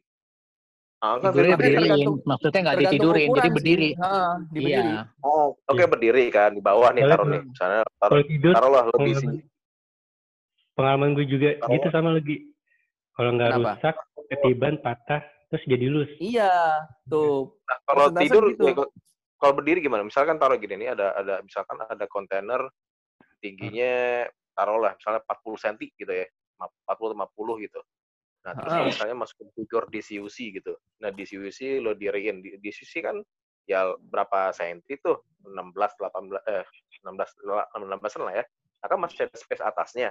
Oh, 1.02 1.18
figurnya 1.18 1.58
berdiri, 1.58 2.06
maksudnya 2.30 2.60
nggak 2.62 2.78
ditidurin, 2.78 3.28
jadi 3.34 3.50
berdiri. 3.50 3.90
Ha, 3.98 4.38
di 4.54 4.60
iya. 4.70 5.10
Oh, 5.26 5.58
oke 5.66 5.74
okay, 5.74 5.90
berdiri 5.90 6.30
kan 6.30 6.54
di 6.54 6.62
bawah 6.62 6.94
nih 6.94 7.10
taruh 7.10 7.26
nih. 7.26 7.42
Misalnya 7.42 7.82
taruh, 7.98 8.22
tidur, 8.22 8.54
taruhlah 8.54 8.86
lebih 8.94 9.14
sih. 9.18 9.42
Pengalaman 10.78 11.18
gue 11.18 11.26
juga 11.26 11.58
taruh. 11.58 11.74
gitu 11.74 11.88
sama 11.90 12.10
lagi. 12.14 12.38
Kalau 13.18 13.30
nggak 13.34 13.50
rusak, 13.58 13.96
ketiban, 14.30 14.76
patah, 14.78 15.26
terus 15.50 15.64
jadi 15.66 15.86
lus. 15.90 16.12
Iya, 16.22 16.54
tuh. 17.10 17.58
Nah, 17.66 17.78
kalau 17.90 18.06
tidur, 18.22 18.44
gitu. 18.54 18.64
ya, 18.70 18.74
kalau 19.42 19.54
berdiri 19.58 19.82
gimana? 19.82 20.06
Misalkan 20.06 20.38
taruh 20.38 20.62
gini 20.62 20.86
nih, 20.86 20.94
ada 20.94 21.18
ada 21.18 21.42
misalkan 21.42 21.82
ada 21.82 22.06
kontainer 22.06 22.62
tingginya 23.42 24.30
taruhlah 24.54 24.94
misalnya 24.94 25.26
40 25.26 25.58
cm 25.66 25.76
gitu 25.98 26.14
ya, 26.14 26.30
40 26.62 27.18
50 27.18 27.66
gitu. 27.66 27.82
Nah, 28.42 28.54
terus 28.58 28.74
uh. 28.74 28.86
misalnya 28.90 29.16
masukin 29.22 29.50
figur 29.54 29.86
di 29.94 30.02
CUC 30.02 30.38
gitu. 30.58 30.74
Nah, 31.02 31.14
di 31.14 31.24
CUC 31.26 31.78
lo 31.78 31.94
diriin 31.94 32.42
di, 32.42 32.58
di 32.58 32.70
CUC 32.74 32.94
kan 33.06 33.18
ya 33.70 33.94
berapa 33.98 34.50
senti 34.52 34.98
tuh? 34.98 35.22
16 35.46 35.74
18 35.74 36.50
eh 36.50 36.66
16 37.06 37.06
16 37.06 38.26
lah 38.26 38.34
ya. 38.42 38.46
Akan 38.82 38.98
nah, 38.98 39.06
masih 39.06 39.30
ada 39.30 39.38
space 39.38 39.62
atasnya. 39.62 40.10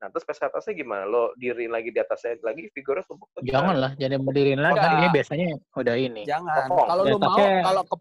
Nah, 0.00 0.08
terus 0.12 0.24
space 0.28 0.44
atasnya 0.44 0.76
gimana? 0.76 1.08
Lo 1.08 1.32
diriin 1.40 1.72
lagi 1.72 1.88
di 1.88 2.00
atasnya 2.00 2.36
lagi 2.44 2.68
figurnya 2.72 3.04
tumpuk 3.08 3.32
Jangan 3.40 3.76
lah, 3.76 3.92
jadi 3.96 4.20
berdiriin 4.20 4.60
lagi. 4.60 4.76
Kan 4.76 5.00
ini 5.00 5.08
biasanya 5.08 5.46
udah 5.72 5.96
ini. 5.96 6.22
Jangan. 6.28 6.68
Kalau 6.68 7.02
lo 7.08 7.16
mau 7.16 7.36
kalau 7.40 7.82
ke 7.88 7.96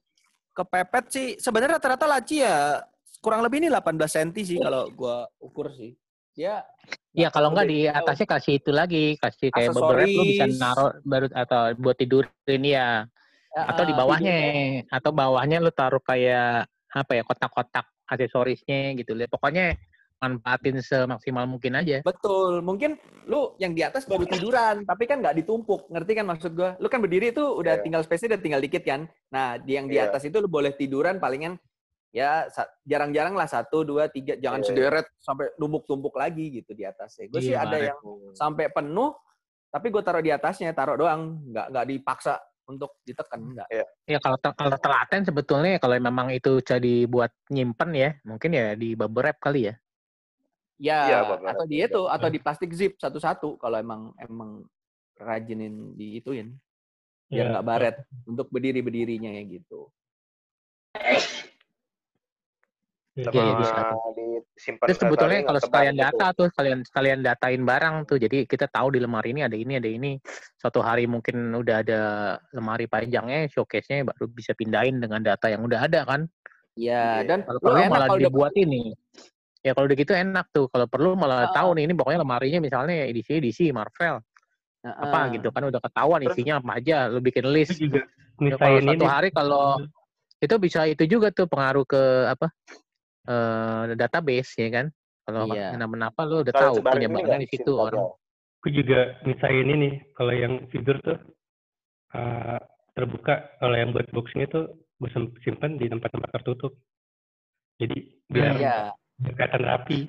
kepepet 0.59 1.05
sih 1.07 1.27
sebenarnya 1.39 1.79
rata-rata 1.79 2.03
laci 2.03 2.43
ya 2.43 2.83
kurang 3.23 3.43
lebih 3.43 3.63
ini 3.63 3.69
18 3.71 3.95
cm 3.95 4.29
sih 4.43 4.57
kalau 4.59 4.91
gua 4.91 5.23
ukur 5.39 5.71
sih. 5.71 5.95
Ya 6.39 6.63
Iya 7.11 7.27
kalau 7.33 7.51
enggak 7.51 7.67
di 7.67 7.79
atasnya 7.89 8.27
kasih 8.29 8.53
itu 8.61 8.71
lagi, 8.71 9.17
kasih 9.19 9.49
kayak 9.51 9.75
beberapa 9.75 10.07
lu 10.07 10.23
bisa 10.23 10.45
naruh 10.55 10.93
baru 11.03 11.27
atau 11.35 11.61
buat 11.75 11.97
tidurin 11.97 12.61
ya. 12.63 13.03
ya 13.51 13.61
atau 13.65 13.83
di 13.83 13.93
bawahnya 13.97 14.37
tidurnya. 14.37 14.93
atau 14.93 15.11
bawahnya 15.11 15.57
lu 15.59 15.71
taruh 15.73 15.99
kayak 16.05 16.69
apa 16.93 17.11
ya 17.17 17.23
kotak-kotak 17.25 17.85
aksesorisnya 18.07 18.95
gitu. 18.95 19.17
Pokoknya 19.25 19.75
manfaatin 20.19 20.83
semaksimal 20.83 21.47
mungkin 21.47 21.79
aja. 21.79 22.03
Betul. 22.03 22.59
Mungkin 22.59 22.99
lu 23.25 23.55
yang 23.57 23.71
di 23.71 23.81
atas 23.81 24.03
baru 24.03 24.27
tiduran, 24.27 24.83
tapi 24.83 25.07
kan 25.07 25.23
nggak 25.23 25.43
ditumpuk. 25.43 25.87
Ngerti 25.87 26.11
kan 26.13 26.25
maksud 26.27 26.51
gua? 26.53 26.75
Lu 26.77 26.91
kan 26.91 26.99
berdiri 26.99 27.31
itu 27.31 27.41
udah 27.41 27.79
yeah. 27.79 27.83
tinggal 27.83 28.03
space-nya 28.03 28.35
udah 28.35 28.41
tinggal 28.43 28.61
dikit 28.61 28.83
kan. 28.83 29.07
Nah, 29.31 29.57
di 29.57 29.79
yang 29.79 29.87
di 29.87 29.97
yeah. 29.97 30.11
atas 30.11 30.27
itu 30.27 30.37
lu 30.37 30.51
boleh 30.51 30.75
tiduran 30.75 31.17
palingan 31.17 31.55
ya 32.09 32.49
jarang-jarang 32.85 33.37
lah 33.37 33.45
satu 33.45 33.85
dua 33.85 34.09
tiga 34.09 34.33
jangan 34.41 34.65
yeah. 34.65 34.67
sederet 34.67 35.07
sampai 35.21 35.53
tumpuk-tumpuk 35.61 36.13
lagi 36.17 36.61
gitu 36.61 36.73
di 36.73 36.83
atasnya. 36.85 37.29
Gue 37.29 37.41
sih 37.41 37.53
iya, 37.53 37.65
ada 37.65 37.77
yang 37.77 37.99
sampai 38.33 38.69
penuh 38.73 39.13
tapi 39.69 39.93
gue 39.93 40.01
taruh 40.01 40.23
di 40.23 40.33
atasnya 40.33 40.73
taruh 40.73 40.97
doang. 40.97 41.37
Nggak 41.53 41.65
nggak 41.69 41.85
dipaksa 41.85 42.33
untuk 42.69 43.01
ditekan 43.01 43.41
enggak 43.41 43.65
ya, 43.73 43.85
ya 44.05 44.19
kalau 44.21 44.37
kalau 44.37 44.77
telaten 44.77 45.25
sebetulnya 45.25 45.81
kalau 45.81 45.97
memang 45.97 46.29
itu 46.29 46.61
jadi 46.61 47.09
buat 47.09 47.33
nyimpen 47.49 47.97
ya 47.97 48.13
mungkin 48.21 48.53
ya 48.53 48.77
di 48.77 48.93
bubble 48.93 49.25
wrap 49.25 49.41
kali 49.41 49.73
ya. 49.73 49.75
Ya, 50.79 50.99
ya 51.11 51.19
atau 51.49 51.65
di 51.67 51.83
itu 51.83 52.07
atau 52.07 52.29
di 52.31 52.39
plastik 52.39 52.71
zip 52.71 52.95
satu-satu 53.01 53.59
kalau 53.59 53.75
emang 53.81 54.15
emang 54.15 54.63
rajinin 55.19 55.91
di 55.99 56.23
ituin 56.23 56.55
biar 57.29 57.45
iya. 57.45 57.51
nggak 57.51 57.65
ya. 57.65 57.69
baret 57.69 57.95
untuk 58.25 58.47
berdiri 58.47 58.79
berdirinya 58.81 59.29
ya 59.35 59.43
gitu 59.43 59.91
sama 63.25 63.41
iya, 63.41 63.53
bisa 63.57 63.81
disimpan 64.59 64.85
Terus 64.91 64.99
sebetulnya 64.99 65.39
kalau 65.47 65.59
sekalian 65.63 65.95
gitu. 65.95 66.03
data 66.03 66.25
tuh 66.35 66.47
sekalian 66.51 66.79
sekalian 66.83 67.19
datain 67.23 67.63
barang 67.63 67.95
tuh. 68.05 68.17
Jadi 68.19 68.37
kita 68.43 68.67
tahu 68.67 68.95
di 68.95 68.99
lemari 68.99 69.31
ini 69.31 69.41
ada 69.47 69.55
ini 69.55 69.73
ada 69.79 69.89
ini. 69.89 70.19
Suatu 70.59 70.83
hari 70.83 71.07
mungkin 71.07 71.55
udah 71.55 71.75
ada 71.79 72.01
lemari 72.51 72.85
panjangnya, 72.91 73.47
showcase-nya 73.47 74.03
baru 74.03 74.27
bisa 74.27 74.51
pindahin 74.53 74.99
dengan 74.99 75.23
data 75.23 75.47
yang 75.47 75.63
udah 75.63 75.79
ada 75.87 76.03
kan. 76.03 76.27
Iya, 76.75 77.23
dan 77.27 77.43
kalau 77.43 77.59
perlu 77.59 77.81
malah 77.87 78.07
kalau 78.11 78.21
dibuat 78.21 78.53
udah... 78.55 78.63
ini. 78.67 78.83
Ya 79.59 79.71
kalau 79.75 79.87
begitu 79.91 80.11
enak 80.15 80.45
tuh. 80.55 80.67
Kalau 80.71 80.87
perlu 80.87 81.15
malah 81.19 81.51
uh, 81.51 81.55
tahu 81.55 81.75
nih 81.75 81.91
ini 81.91 81.93
pokoknya 81.95 82.19
lemarinya 82.23 82.59
misalnya 82.63 83.07
edisi 83.07 83.39
edisi 83.39 83.71
Marvel. 83.75 84.19
Uh, 84.79 84.95
apa 84.95 85.35
gitu 85.35 85.51
kan 85.51 85.67
udah 85.67 85.83
ketahuan 85.83 86.23
isinya 86.23 86.63
apa 86.63 86.79
aja. 86.79 87.11
Lu 87.11 87.19
bikin 87.19 87.47
list. 87.51 87.75
Juga, 87.79 88.07
kalau 88.55 88.79
satu 88.79 89.07
hari 89.07 89.29
kalau 89.35 89.83
itu 90.39 90.55
bisa 90.55 90.87
itu 90.87 91.03
juga 91.03 91.35
tuh 91.35 91.51
pengaruh 91.51 91.83
ke 91.83 92.01
apa 92.31 92.47
uh, 93.27 93.91
database 93.97 94.55
ya 94.59 94.69
kan. 94.71 94.85
Kalau 95.29 95.45
iya. 95.53 95.77
kenapa-napa 95.77 96.21
lu 96.25 96.41
udah 96.41 96.53
tahu 96.53 96.81
penyebarannya 96.81 97.45
di 97.45 97.49
situ 97.49 97.71
orang. 97.77 98.09
Aku 98.59 98.67
juga 98.73 99.15
misain 99.23 99.67
ini 99.67 100.01
kalau 100.17 100.33
yang 100.33 100.65
figur 100.73 100.97
tuh 101.05 101.15
uh, 102.17 102.59
terbuka, 102.97 103.55
kalau 103.61 103.75
yang 103.77 103.93
buat 103.93 104.09
boxing 104.11 104.43
itu 104.43 104.67
gue 104.99 105.09
simpan 105.45 105.79
di 105.79 105.87
tempat-tempat 105.87 106.29
tertutup. 106.41 106.75
Jadi 107.79 107.97
biar 108.27 108.51
hmm, 108.51 108.59
ya. 108.59 108.77
kelihatan 109.31 109.63
rapi. 109.63 109.99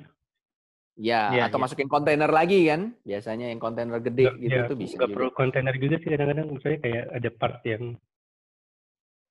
Ya, 1.00 1.32
ya 1.32 1.42
atau 1.48 1.62
ya. 1.62 1.64
masukin 1.64 1.86
kontainer 1.86 2.28
lagi 2.28 2.66
kan? 2.66 2.92
Biasanya 3.06 3.54
yang 3.54 3.62
kontainer 3.62 4.02
gede 4.02 4.26
gak, 4.26 4.36
gitu 4.42 4.58
ya, 4.58 4.68
tuh 4.68 4.76
bisa. 4.76 4.98
Gak 4.98 5.14
perlu 5.14 5.30
kontainer 5.32 5.74
juga 5.78 5.96
sih 6.02 6.10
kadang-kadang. 6.10 6.48
Misalnya 6.50 6.78
kayak 6.82 7.04
ada 7.14 7.30
part 7.38 7.56
yang 7.62 7.94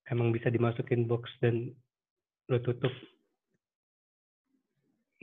emang 0.09 0.31
bisa 0.31 0.47
dimasukin 0.49 1.05
box 1.05 1.27
dan 1.43 1.75
lo 2.49 2.57
tutup 2.63 2.93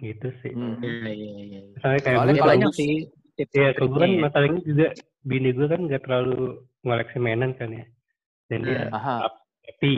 gitu 0.01 0.29
sih. 0.45 0.53
Hmm. 0.53 0.77
Iya 0.85 1.11
iya 1.13 1.33
iya. 1.41 1.61
Soalnya 1.81 2.01
kayak 2.05 2.17
Soalnya 2.21 2.43
banyak 2.45 2.73
sih. 2.77 2.95
Iya, 3.37 3.77
kalau 3.77 3.89
gue 3.93 4.01
kan 4.01 4.13
ya. 4.13 4.21
masalahnya 4.25 4.61
juga 4.65 4.87
bini 5.21 5.51
gue 5.53 5.67
kan 5.69 5.81
nggak 5.85 6.03
terlalu 6.09 6.65
ngoleksi 6.85 7.19
mainan 7.21 7.53
kan 7.57 7.73
ya. 7.73 7.85
Dan 8.49 8.61
dia 8.65 8.89
hmm. 8.89 8.97
happy. 8.97 9.95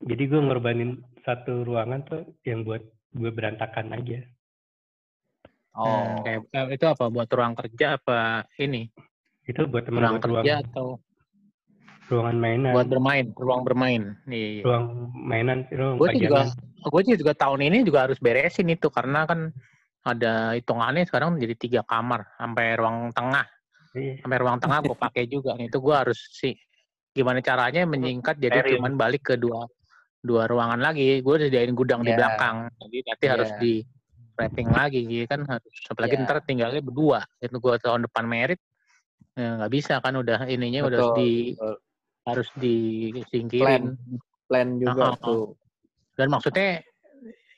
Jadi 0.00 0.22
gue 0.26 0.40
ngorbanin 0.40 1.02
satu 1.26 1.66
ruangan 1.66 2.00
tuh 2.06 2.22
yang 2.46 2.64
buat 2.64 2.82
gue 3.14 3.30
berantakan 3.34 3.94
aja. 3.98 4.20
Oh, 5.70 5.86
hmm, 5.86 6.26
kayak 6.26 6.40
eh, 6.50 6.66
itu 6.74 6.86
apa 6.86 7.04
buat 7.06 7.30
ruang 7.30 7.54
kerja 7.54 7.94
apa 7.94 8.42
ini? 8.58 8.90
Itu 9.46 9.70
buat 9.70 9.86
teman 9.86 10.02
ruang 10.02 10.18
kerja 10.18 10.58
ruang, 10.58 10.66
atau 10.66 10.86
ruangan 12.10 12.36
mainan. 12.36 12.72
Buat 12.74 12.88
bermain, 12.90 13.26
ruang 13.38 13.62
bermain. 13.62 14.02
Nih. 14.26 14.66
Ruang 14.66 15.14
mainan, 15.14 15.64
ruang 15.70 15.96
gue 15.96 16.10
juga, 16.18 16.50
gue 16.82 17.02
juga 17.14 17.32
tahun 17.38 17.60
ini 17.70 17.86
juga 17.86 18.10
harus 18.10 18.18
beresin 18.18 18.68
itu 18.68 18.90
karena 18.90 19.24
kan 19.24 19.54
ada 20.00 20.56
hitungannya 20.56 21.04
sekarang 21.04 21.36
jadi 21.36 21.54
tiga 21.56 21.80
kamar 21.84 22.24
sampai 22.40 22.72
ruang 22.80 23.12
tengah 23.12 23.44
iya. 23.92 24.16
sampai 24.24 24.38
ruang 24.40 24.56
tengah 24.56 24.80
gue 24.80 24.96
pakai 24.96 25.28
juga 25.28 25.60
itu 25.60 25.76
gue 25.76 25.94
harus 25.94 26.20
sih 26.32 26.56
gimana 27.12 27.44
caranya 27.44 27.84
menyingkat 27.84 28.40
jadi 28.40 28.64
Erin. 28.64 28.80
cuman 28.80 28.96
balik 28.96 29.28
ke 29.28 29.34
dua 29.36 29.68
dua 30.24 30.48
ruangan 30.48 30.80
lagi 30.80 31.20
gue 31.20 31.34
udah 31.36 31.48
sediain 31.52 31.76
gudang 31.76 32.00
yeah. 32.00 32.06
di 32.06 32.12
iya. 32.12 32.18
belakang 32.18 32.56
jadi 32.80 32.98
nanti 33.04 33.24
yeah. 33.24 33.32
harus 33.36 33.50
di 33.60 33.72
wrapping 34.40 34.68
lagi 34.72 35.00
gitu 35.04 35.26
kan 35.28 35.40
harus 35.44 35.74
apalagi 35.92 36.14
yeah. 36.16 36.24
ntar 36.24 36.36
tinggalnya 36.48 36.80
berdua 36.80 37.20
itu 37.44 37.56
gue 37.60 37.74
tahun 37.76 38.08
depan 38.08 38.24
merit 38.24 38.60
ya 39.36 39.60
nggak 39.60 39.70
ya, 39.70 39.74
bisa 39.74 39.94
kan 40.00 40.16
udah 40.16 40.48
ininya 40.48 40.88
Betul. 40.88 40.96
udah 40.96 41.04
di 41.20 41.30
Betul. 41.52 41.76
Harus 42.28 42.48
disingkirin 42.58 43.64
plan, 43.64 43.84
plan 44.46 44.68
juga 44.76 45.04
uh 45.04 45.12
-huh. 45.16 45.24
tuh 45.24 45.46
dan 46.18 46.28
maksudnya 46.28 46.84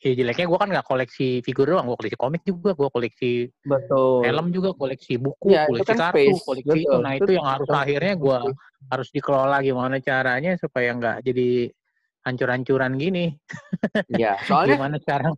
ya 0.02 0.12
jeleknya 0.18 0.46
gue 0.50 0.58
kan 0.58 0.68
nggak 0.68 0.86
koleksi 0.86 1.28
figur 1.46 1.70
doang, 1.70 1.86
gue 1.86 1.94
koleksi 1.94 2.18
komik 2.18 2.42
juga, 2.42 2.74
gue 2.74 2.88
koleksi 2.90 3.32
Betul. 3.62 4.26
film 4.26 4.46
juga, 4.50 4.74
koleksi 4.74 5.14
buku, 5.14 5.54
ya, 5.54 5.70
koleksi 5.70 5.90
kan 5.94 5.98
kartu, 6.10 6.18
space. 6.18 6.42
koleksi 6.42 6.70
Betul. 6.74 6.82
itu. 6.82 6.96
Nah 6.98 7.12
itu, 7.14 7.22
itu 7.22 7.32
yang 7.38 7.46
harus 7.46 7.68
Betul. 7.70 7.82
akhirnya 7.86 8.14
gue 8.18 8.38
harus 8.90 9.08
dikelola 9.14 9.56
gimana 9.62 9.96
caranya 10.02 10.52
supaya 10.58 10.90
nggak 10.98 11.16
jadi 11.22 11.48
hancur-hancuran 12.26 12.92
gini. 12.98 13.24
Iya, 14.10 14.34
soalnya 14.50 14.74
gimana 14.74 14.98
cara 14.98 15.30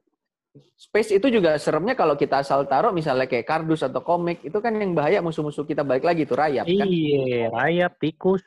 Space 0.54 1.18
itu 1.18 1.26
juga 1.34 1.58
seremnya 1.58 1.98
kalau 1.98 2.14
kita 2.14 2.38
asal 2.38 2.62
taruh 2.70 2.94
misalnya 2.94 3.26
kayak 3.26 3.42
kardus 3.42 3.82
atau 3.82 4.06
komik 4.06 4.38
itu 4.46 4.54
kan 4.62 4.70
yang 4.78 4.94
bahaya 4.94 5.18
musuh-musuh 5.18 5.66
kita 5.66 5.82
balik 5.82 6.06
lagi 6.06 6.22
tuh 6.30 6.38
rayap 6.38 6.62
kan. 6.62 6.86
Iya, 6.86 7.50
rayap, 7.50 7.98
tikus, 7.98 8.46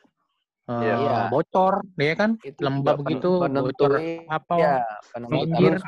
uh, 0.68 0.82
ya. 0.84 1.26
bocor, 1.32 1.82
ya 1.96 2.14
kan, 2.14 2.36
itu 2.44 2.60
lembab 2.60 3.02
gitu, 3.08 3.42
bocor 3.42 3.98
apa, 4.28 4.54
ya, 4.60 4.74
banjir, 5.16 5.80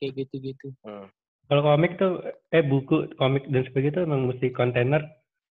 kayak 0.00 0.12
gitu-gitu. 0.16 0.72
Hmm. 0.82 1.06
Kalau 1.46 1.62
komik 1.68 2.00
tuh, 2.00 2.24
eh 2.48 2.64
buku, 2.64 3.12
komik 3.20 3.44
dan 3.52 3.68
sebagainya 3.68 4.00
tuh 4.00 4.04
emang 4.08 4.32
mesti 4.32 4.48
kontainer, 4.56 5.04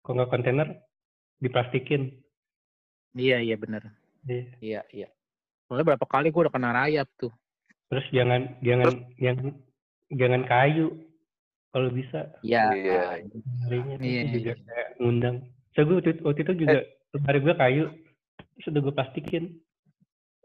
kalau 0.02 0.24
nggak 0.24 0.32
kontainer 0.32 0.68
diplastikin. 1.44 2.16
Iya 3.16 3.42
iya 3.42 3.56
benar. 3.60 3.84
Iya 4.28 4.48
iya. 4.64 4.82
iya. 4.94 5.10
Soalnya 5.68 5.96
berapa 5.96 6.06
kali 6.06 6.30
gue 6.30 6.42
udah 6.46 6.54
kena 6.54 6.72
rayap 6.72 7.08
tuh. 7.18 7.34
Terus 7.90 8.06
jangan 8.14 8.60
jangan 8.62 8.94
yang 9.18 9.38
jangan 10.14 10.42
kayu 10.46 10.88
kalau 11.74 11.90
bisa. 11.90 12.30
Iya. 12.46 12.64
Iya. 12.76 13.02
Iya. 14.00 14.24
juga 14.34 14.54
iya. 14.54 14.54
kayak 14.56 14.90
ngundang. 15.02 15.36
Saya 15.74 15.84
gue 15.88 15.96
waktu, 16.02 16.12
waktu 16.26 16.42
itu 16.44 16.54
juga 16.66 16.80
eh. 16.86 17.22
hari 17.26 17.40
gue 17.42 17.56
kayu 17.56 17.84
sudah 18.64 18.80
gue 18.84 18.94
plastikin. 18.94 19.44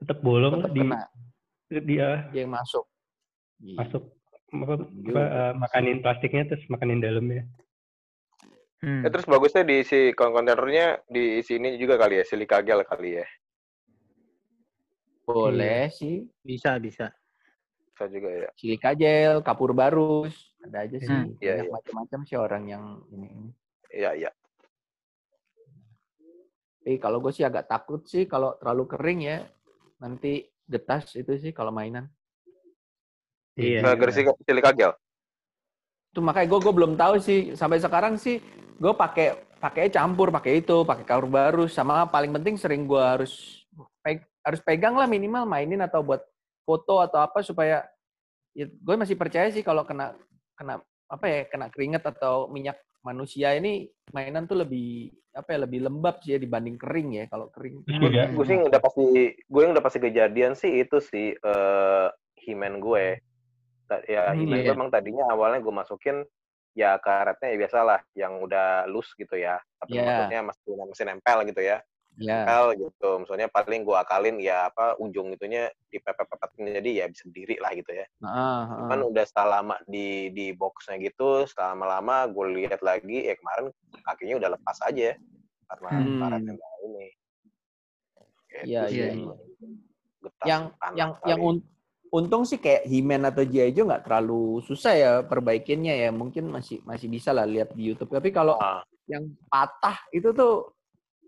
Tetap 0.00 0.18
bolong 0.22 0.62
tetap 0.62 0.72
di 0.74 0.82
kena. 0.82 1.02
dia. 1.70 2.08
Yang 2.34 2.50
masuk. 2.50 2.84
Masuk. 3.78 4.02
Apa, 4.54 4.74
apa 4.86 5.24
uh, 5.24 5.52
makanin 5.58 5.98
plastiknya 5.98 6.46
terus 6.46 6.62
makanin 6.70 7.02
dalamnya. 7.02 7.42
Hmm. 8.84 9.00
ya, 9.00 9.08
terus 9.08 9.24
bagusnya 9.24 9.64
diisi 9.64 10.12
kontainernya 10.12 11.08
di 11.08 11.40
sini 11.40 11.80
juga 11.80 11.96
kali 11.96 12.20
ya 12.20 12.24
silika 12.28 12.60
gel 12.60 12.84
kali 12.84 13.18
ya. 13.18 13.26
Boleh 15.24 15.88
hmm. 15.88 15.94
sih. 15.94 16.14
Bisa 16.44 16.76
bisa. 16.78 17.10
Bisa 17.90 18.04
juga 18.12 18.30
ya. 18.30 18.50
Silika 18.54 18.92
gel 18.94 19.42
kapur 19.42 19.74
barus. 19.74 20.54
Ada 20.62 20.86
aja 20.86 20.96
sih. 21.00 21.10
Hmm. 21.10 21.34
ya, 21.42 21.64
ya. 21.64 21.70
macam-macam 21.72 22.20
sih 22.28 22.36
orang 22.38 22.64
yang 22.70 22.84
ini. 23.10 23.50
Iya 23.94 24.10
iya 24.14 24.30
tapi 26.84 27.00
kalau 27.00 27.16
gue 27.16 27.32
sih 27.32 27.40
agak 27.40 27.64
takut 27.64 28.04
sih 28.04 28.28
kalau 28.28 28.60
terlalu 28.60 28.84
kering 28.92 29.24
ya 29.24 29.40
nanti 30.04 30.44
getas 30.68 31.16
itu 31.16 31.32
sih 31.40 31.48
kalau 31.56 31.72
mainan. 31.72 32.12
Iya. 33.56 33.80
Nah, 33.80 33.96
Gersi 33.96 34.20
cilik 34.20 34.60
kagel. 34.60 34.92
Itu 36.12 36.20
makanya 36.20 36.44
gue 36.44 36.60
gue 36.60 36.74
belum 36.76 36.92
tahu 37.00 37.24
sih 37.24 37.56
sampai 37.56 37.80
sekarang 37.80 38.20
sih 38.20 38.36
gue 38.76 38.92
pakai 38.92 39.32
pakai 39.56 39.88
campur 39.88 40.28
pakai 40.28 40.60
itu 40.60 40.84
pakai 40.84 41.08
kaur 41.08 41.24
baru 41.24 41.64
sama 41.72 42.04
paling 42.04 42.36
penting 42.36 42.60
sering 42.60 42.84
gue 42.84 43.00
harus 43.00 43.64
peg, 44.04 44.20
harus 44.44 44.60
pegang 44.60 44.92
lah 44.92 45.08
minimal 45.08 45.48
mainin 45.48 45.80
atau 45.80 46.04
buat 46.04 46.20
foto 46.68 47.00
atau 47.00 47.24
apa 47.24 47.40
supaya 47.40 47.80
ya, 48.52 48.68
gue 48.68 48.94
masih 49.00 49.16
percaya 49.16 49.48
sih 49.48 49.64
kalau 49.64 49.88
kena 49.88 50.12
kena 50.52 50.84
apa 51.08 51.24
ya 51.32 51.40
kena 51.48 51.72
keringet 51.72 52.04
atau 52.04 52.52
minyak 52.52 52.76
manusia 53.00 53.56
ini 53.56 53.88
mainan 54.12 54.44
tuh 54.44 54.60
lebih 54.60 55.16
apa 55.34 55.48
ya 55.50 55.58
lebih 55.66 55.80
lembab 55.82 56.22
sih 56.22 56.34
ya 56.34 56.38
dibanding 56.38 56.78
kering 56.78 57.08
ya 57.18 57.24
kalau 57.26 57.50
kering. 57.50 57.82
Iya. 57.90 58.30
Gue 58.30 58.44
sih 58.46 58.56
udah 58.58 58.80
pasti 58.80 59.04
gue 59.34 59.60
yang 59.60 59.72
udah 59.74 59.84
pasti 59.84 59.98
kejadian 59.98 60.52
sih 60.54 60.72
itu 60.80 61.02
sih 61.02 61.34
uh, 61.42 62.08
himen 62.46 62.78
gue. 62.78 63.18
Ya 64.08 64.30
hmm, 64.30 64.38
himen 64.38 64.58
iya. 64.62 64.64
gue 64.70 64.74
emang 64.78 64.90
tadinya 64.94 65.26
awalnya 65.28 65.60
gue 65.60 65.74
masukin 65.74 66.22
ya 66.74 66.98
karetnya 66.98 67.54
ya 67.54 67.56
biasalah 67.58 68.00
yang 68.14 68.38
udah 68.38 68.86
loose 68.86 69.10
gitu 69.18 69.34
ya. 69.34 69.58
Tapi 69.82 69.98
yeah. 69.98 70.06
maksudnya 70.06 70.40
masih 70.46 70.70
masih 70.86 71.04
nempel 71.10 71.38
gitu 71.50 71.62
ya 71.62 71.82
yeah. 72.18 72.46
Nempel 72.46 72.88
gitu. 72.88 73.10
Misalnya 73.22 73.48
paling 73.50 73.82
gue 73.82 73.96
akalin 73.96 74.36
ya 74.38 74.70
apa 74.70 74.94
ujung 75.02 75.34
itunya 75.34 75.70
dipepet-pepetin 75.90 76.82
jadi 76.82 76.90
ya 76.90 77.04
bisa 77.10 77.22
berdiri 77.28 77.56
lah 77.58 77.72
gitu 77.74 77.90
ya. 77.92 78.06
Uh, 78.22 78.28
uh. 78.28 78.64
Cuman 78.84 79.00
udah 79.10 79.24
setelah 79.26 79.60
lama 79.60 79.76
di 79.86 80.30
di 80.30 80.54
boxnya 80.54 81.00
gitu, 81.02 81.46
setelah 81.48 81.74
lama-lama 81.74 82.16
gue 82.30 82.46
lihat 82.62 82.80
lagi 82.82 83.26
ya 83.26 83.34
kemarin 83.38 83.70
kakinya 84.04 84.34
udah 84.38 84.50
lepas 84.58 84.78
aja 84.86 85.18
karena 85.70 85.90
hmm. 85.90 86.18
karetnya 86.20 86.54
ini. 86.84 87.06
Iya 88.64 88.82
iya. 88.90 89.06
Yang 90.46 90.62
yang 90.94 91.10
kali. 91.18 91.30
yang 91.30 91.40
un 91.42 91.56
untung 92.14 92.46
sih 92.46 92.62
kayak 92.62 92.86
Himen 92.86 93.26
atau 93.26 93.42
G.I. 93.42 93.74
nggak 93.74 94.06
terlalu 94.06 94.62
susah 94.62 94.92
ya 94.94 95.12
perbaikinnya 95.26 95.98
ya 95.98 96.14
mungkin 96.14 96.46
masih 96.46 96.78
masih 96.86 97.10
bisa 97.10 97.34
lah 97.34 97.42
lihat 97.42 97.74
di 97.74 97.90
YouTube 97.90 98.14
tapi 98.14 98.30
kalau 98.30 98.54
uh. 98.54 98.86
yang 99.10 99.34
patah 99.50 99.98
itu 100.14 100.30
tuh 100.30 100.73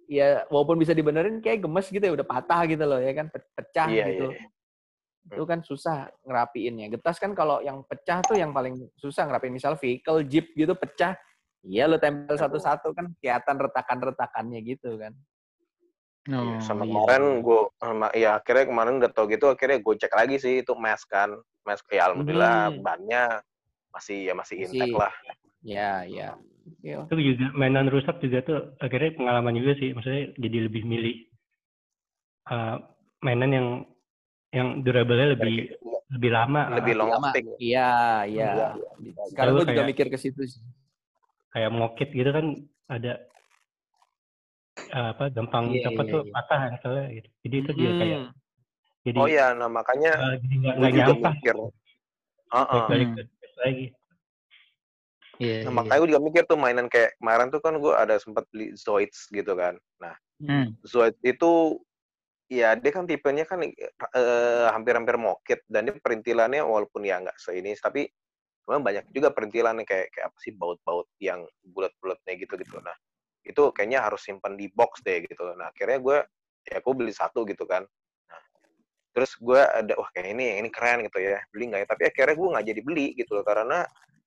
ya 0.06 0.46
walaupun 0.50 0.78
bisa 0.78 0.94
dibenerin 0.94 1.42
kayak 1.42 1.66
gemes 1.66 1.86
gitu 1.90 2.02
ya 2.02 2.14
udah 2.14 2.26
patah 2.26 2.62
gitu 2.70 2.84
loh 2.86 3.02
ya 3.02 3.12
kan 3.14 3.26
pecah 3.30 3.88
iya, 3.90 4.04
gitu. 4.10 4.26
Iya, 4.30 4.38
iya. 4.38 5.34
Itu 5.34 5.42
kan 5.42 5.58
susah 5.66 6.06
ngerapiinnya. 6.22 6.86
Getas 6.94 7.18
kan 7.18 7.34
kalau 7.34 7.58
yang 7.58 7.82
pecah 7.82 8.22
tuh 8.22 8.38
yang 8.38 8.54
paling 8.54 8.78
susah 8.94 9.26
ngerapiin. 9.26 9.58
Misal 9.58 9.74
vehicle 9.74 10.22
jeep 10.22 10.54
gitu 10.54 10.78
pecah, 10.78 11.18
iya 11.66 11.90
lo 11.90 11.98
tempel 11.98 12.38
satu-satu 12.38 12.94
kan 12.94 13.10
kelihatan 13.18 13.58
retakan-retakannya 13.58 14.62
gitu 14.62 14.94
kan. 15.02 15.10
Oh, 16.26 16.58
sama 16.58 16.82
iya. 16.82 16.90
kemarin 16.90 17.24
gue 17.38 17.60
ya 18.18 18.30
akhirnya 18.42 18.66
kemarin 18.66 18.98
udah 18.98 19.10
tau 19.14 19.30
gitu 19.30 19.46
akhirnya 19.46 19.78
gue 19.78 19.94
cek 19.94 20.10
lagi 20.10 20.36
sih 20.42 20.54
itu 20.66 20.74
mask 20.74 21.06
kan 21.06 21.30
mask 21.62 21.86
ya 21.86 22.10
alhamdulillah 22.10 22.74
hmm. 22.74 22.82
bannya 22.82 23.38
masih 23.94 24.26
ya 24.26 24.34
masih 24.34 24.66
intact 24.66 24.90
lah 24.90 25.14
ya 25.66 26.06
ya. 26.06 26.38
Itu 26.82 27.18
juga 27.18 27.50
mainan 27.58 27.90
rusak 27.90 28.22
juga 28.22 28.38
tuh 28.46 28.58
akhirnya 28.78 29.18
pengalaman 29.18 29.58
juga 29.58 29.74
sih 29.82 29.90
maksudnya 29.90 30.30
jadi 30.38 30.58
lebih 30.70 30.82
milih 30.86 31.16
uh, 32.50 32.78
mainan 33.22 33.50
yang 33.50 33.68
yang 34.54 34.68
durable-nya 34.86 35.34
lebih 35.34 35.74
lebih 36.14 36.30
lama. 36.30 36.70
Lebih 36.78 36.94
long 36.94 37.10
lasting 37.18 37.46
iya 37.58 38.22
iya. 38.30 38.78
Sekarang 39.34 39.58
gue 39.58 39.66
juga 39.74 39.84
mikir 39.84 40.06
ke 40.06 40.18
situ 40.18 40.46
sih. 40.46 40.62
kayak 41.56 41.72
mokit 41.72 42.12
gitu 42.12 42.36
kan 42.36 42.52
ada 42.84 43.16
uh, 44.92 45.16
apa 45.16 45.32
gampang 45.32 45.72
yeah, 45.72 45.88
apa 45.88 46.02
yeah, 46.04 46.12
tuh 46.12 46.20
yeah. 46.20 46.34
patah 46.36 46.60
misalnya 46.68 47.04
gitu. 47.16 47.28
Jadi 47.48 47.56
itu 47.56 47.70
hmm. 47.72 47.78
dia 47.80 47.90
kayak 47.96 48.20
jadi 49.06 49.18
oh 49.22 49.28
ya 49.30 49.46
nah 49.56 49.70
makanya 49.72 50.12
uh, 50.20 50.36
jadi 50.36 50.54
nggak 50.60 50.92
nyampe 50.92 51.28
mikir. 51.32 51.56
Uh 51.56 52.58
-uh. 52.60 52.84
balik 52.92 53.08
lagi 53.56 53.86
Yeah, 55.36 55.68
nah, 55.68 55.72
iya. 55.72 55.76
makanya 55.76 55.98
gue 56.00 56.10
juga 56.16 56.22
mikir 56.24 56.42
tuh 56.48 56.58
mainan 56.58 56.88
kayak 56.88 57.12
kemarin 57.20 57.48
tuh 57.52 57.60
kan 57.60 57.76
gue 57.76 57.92
ada 57.92 58.16
sempat 58.16 58.48
beli 58.48 58.72
Zoids 58.72 59.28
gitu 59.28 59.52
kan. 59.52 59.76
Nah, 60.00 60.16
hmm. 60.40 60.80
Zoids 60.80 61.20
itu 61.20 61.76
ya 62.48 62.72
dia 62.78 62.92
kan 62.94 63.04
tipenya 63.04 63.44
kan 63.44 63.60
uh, 63.60 64.70
hampir-hampir 64.70 65.18
mokit 65.18 65.60
dan 65.66 65.90
dia 65.90 65.98
perintilannya 65.98 66.62
walaupun 66.62 67.02
ya 67.02 67.18
nggak 67.18 67.34
seini 67.42 67.74
tapi 67.74 68.06
memang 68.70 68.86
banyak 68.86 69.04
juga 69.10 69.34
perintilannya 69.34 69.82
kayak 69.82 70.14
kayak 70.14 70.26
apa 70.30 70.38
sih 70.38 70.54
baut-baut 70.54 71.10
yang 71.20 71.44
bulat-bulatnya 71.62 72.32
gitu 72.40 72.56
gitu. 72.56 72.80
Nah, 72.80 72.96
itu 73.44 73.62
kayaknya 73.76 74.02
harus 74.02 74.24
simpan 74.24 74.56
di 74.56 74.72
box 74.72 75.04
deh 75.04 75.22
gitu. 75.22 75.52
Nah, 75.54 75.70
akhirnya 75.70 76.00
gue 76.00 76.18
ya 76.66 76.80
gue 76.80 76.94
beli 76.96 77.12
satu 77.14 77.44
gitu 77.44 77.62
kan. 77.68 77.84
Nah, 78.26 78.42
terus 79.12 79.36
gue 79.36 79.60
ada 79.60 79.92
wah 80.00 80.08
kayak 80.16 80.32
ini 80.32 80.64
ini 80.64 80.68
keren 80.72 81.04
gitu 81.06 81.20
ya 81.20 81.38
beli 81.52 81.70
nggak 81.70 81.80
ya 81.84 81.88
tapi 81.92 82.02
akhirnya 82.08 82.34
gue 82.34 82.48
nggak 82.56 82.66
jadi 82.72 82.80
beli 82.82 83.06
gitu 83.14 83.30
loh 83.38 83.44
karena 83.46 83.84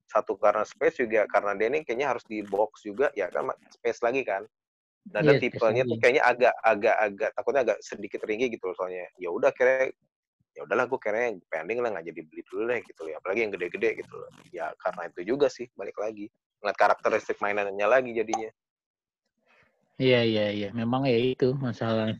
satu 0.09 0.33
karena 0.41 0.65
space 0.65 1.05
juga 1.05 1.29
karena 1.29 1.53
dia 1.53 1.69
ini 1.69 1.85
kayaknya 1.85 2.17
harus 2.17 2.25
di 2.25 2.41
box 2.41 2.81
juga 2.81 3.13
ya 3.13 3.29
kan 3.29 3.53
space 3.77 4.01
lagi 4.01 4.25
kan? 4.25 4.43
Nah, 5.09 5.21
dan 5.25 5.37
yeah, 5.37 5.41
tipenya 5.41 5.83
tuh 5.85 5.97
kayaknya 5.97 6.23
agak 6.25 6.53
agak 6.61 6.95
agak 6.97 7.29
takutnya 7.33 7.61
agak 7.65 7.77
sedikit 7.81 8.19
tinggi 8.25 8.51
gitu 8.51 8.69
loh 8.69 8.75
soalnya. 8.77 9.07
Ya 9.21 9.29
udah 9.31 9.53
kira 9.53 9.89
ya 10.57 10.65
udahlah 10.65 10.89
gue 10.89 10.99
kayaknya 10.99 11.39
pending 11.47 11.79
lah 11.79 11.89
nggak 11.93 12.05
jadi 12.09 12.21
beli 12.25 12.41
dulu 12.49 12.61
deh 12.67 12.79
gitu 12.83 12.99
loh 13.05 13.11
apalagi 13.21 13.39
yang 13.45 13.51
gede-gede 13.53 13.89
gitu 14.01 14.13
loh. 14.17 14.29
Ya 14.49 14.65
karena 14.81 15.01
itu 15.09 15.21
juga 15.23 15.47
sih 15.47 15.65
balik 15.77 15.97
lagi. 15.97 16.25
Ngeliat 16.59 16.77
karakteristik 16.77 17.37
mainannya 17.39 17.87
lagi 17.87 18.11
jadinya. 18.11 18.51
Iya 20.01 20.21
iya 20.25 20.45
iya. 20.51 20.69
Memang 20.73 21.05
ya 21.05 21.17
itu 21.17 21.53
masalah. 21.57 22.17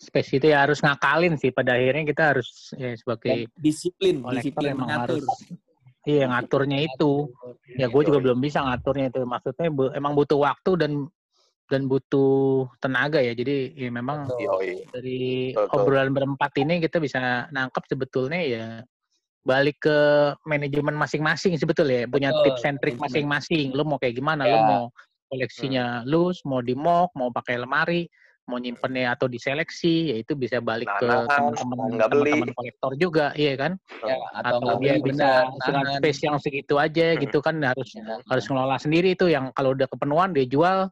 Space 0.00 0.40
itu 0.40 0.48
ya 0.48 0.64
harus 0.64 0.80
ngakalin 0.80 1.36
sih 1.36 1.52
pada 1.52 1.76
akhirnya 1.76 2.08
kita 2.08 2.22
harus 2.32 2.72
ya 2.72 2.96
sebagai 2.96 3.44
Dan 3.44 3.60
disiplin 3.60 4.24
disiplin 4.32 4.72
memang 4.72 4.88
harus 4.96 5.28
iya 6.08 6.24
ngaturnya 6.32 6.78
itu 6.86 7.28
ya 7.76 7.86
gue 7.92 8.02
juga 8.04 8.18
belum 8.24 8.40
bisa 8.40 8.64
ngaturnya 8.64 9.12
itu 9.12 9.20
maksudnya 9.28 9.68
emang 9.92 10.12
butuh 10.16 10.40
waktu 10.40 10.70
dan 10.80 10.92
dan 11.70 11.86
butuh 11.86 12.66
tenaga 12.82 13.22
ya 13.22 13.30
jadi 13.36 13.70
ya 13.78 13.90
memang 13.94 14.26
Betul. 14.26 14.90
dari 14.90 15.54
Betul. 15.54 15.76
obrolan 15.76 16.10
berempat 16.10 16.50
ini 16.58 16.82
kita 16.82 16.98
bisa 16.98 17.46
nangkep 17.54 17.84
sebetulnya 17.86 18.40
ya 18.42 18.66
balik 19.46 19.80
ke 19.80 19.98
manajemen 20.44 20.98
masing-masing 20.98 21.56
sebetulnya 21.56 22.04
ya 22.04 22.06
punya 22.10 22.30
tips 22.44 22.66
and 22.66 22.76
trick 22.82 22.98
masing-masing 23.00 23.72
lu 23.72 23.86
mau 23.86 23.96
kayak 23.96 24.18
gimana 24.18 24.44
ya. 24.44 24.52
lu 24.52 24.58
mau 24.66 24.84
koleksinya 25.30 26.02
hmm. 26.02 26.06
lus 26.10 26.42
mau 26.44 26.60
di 26.60 26.74
mock 26.74 27.14
mau 27.14 27.30
pakai 27.30 27.62
lemari 27.62 28.10
mau 28.48 28.58
nyimpennya 28.58 29.14
atau 29.14 29.30
diseleksi 29.30 30.10
ya 30.10 30.16
itu 30.22 30.34
bisa 30.34 30.58
balik 30.58 30.90
nah, 30.90 30.98
ke 30.98 31.08
teman-teman 31.30 31.88
teman-teman 32.02 32.50
kolektor 32.56 32.92
juga 32.98 33.26
iya 33.38 33.54
kan? 33.54 33.78
Ya, 34.02 34.18
atau, 34.34 34.58
atau 34.58 34.74
dia 34.82 34.98
bisa 34.98 35.46
dengan 35.62 35.86
space 36.00 36.20
yang 36.26 36.36
segitu 36.42 36.74
aja 36.80 37.14
hmm. 37.14 37.20
gitu 37.28 37.38
kan 37.38 37.60
harus 37.62 37.88
ya, 37.94 38.18
harus 38.26 38.44
ngelola 38.50 38.76
sendiri 38.80 39.14
itu 39.14 39.30
yang 39.30 39.54
kalau 39.54 39.76
udah 39.76 39.86
kepenuhan 39.86 40.34
dia 40.34 40.46
jual 40.50 40.90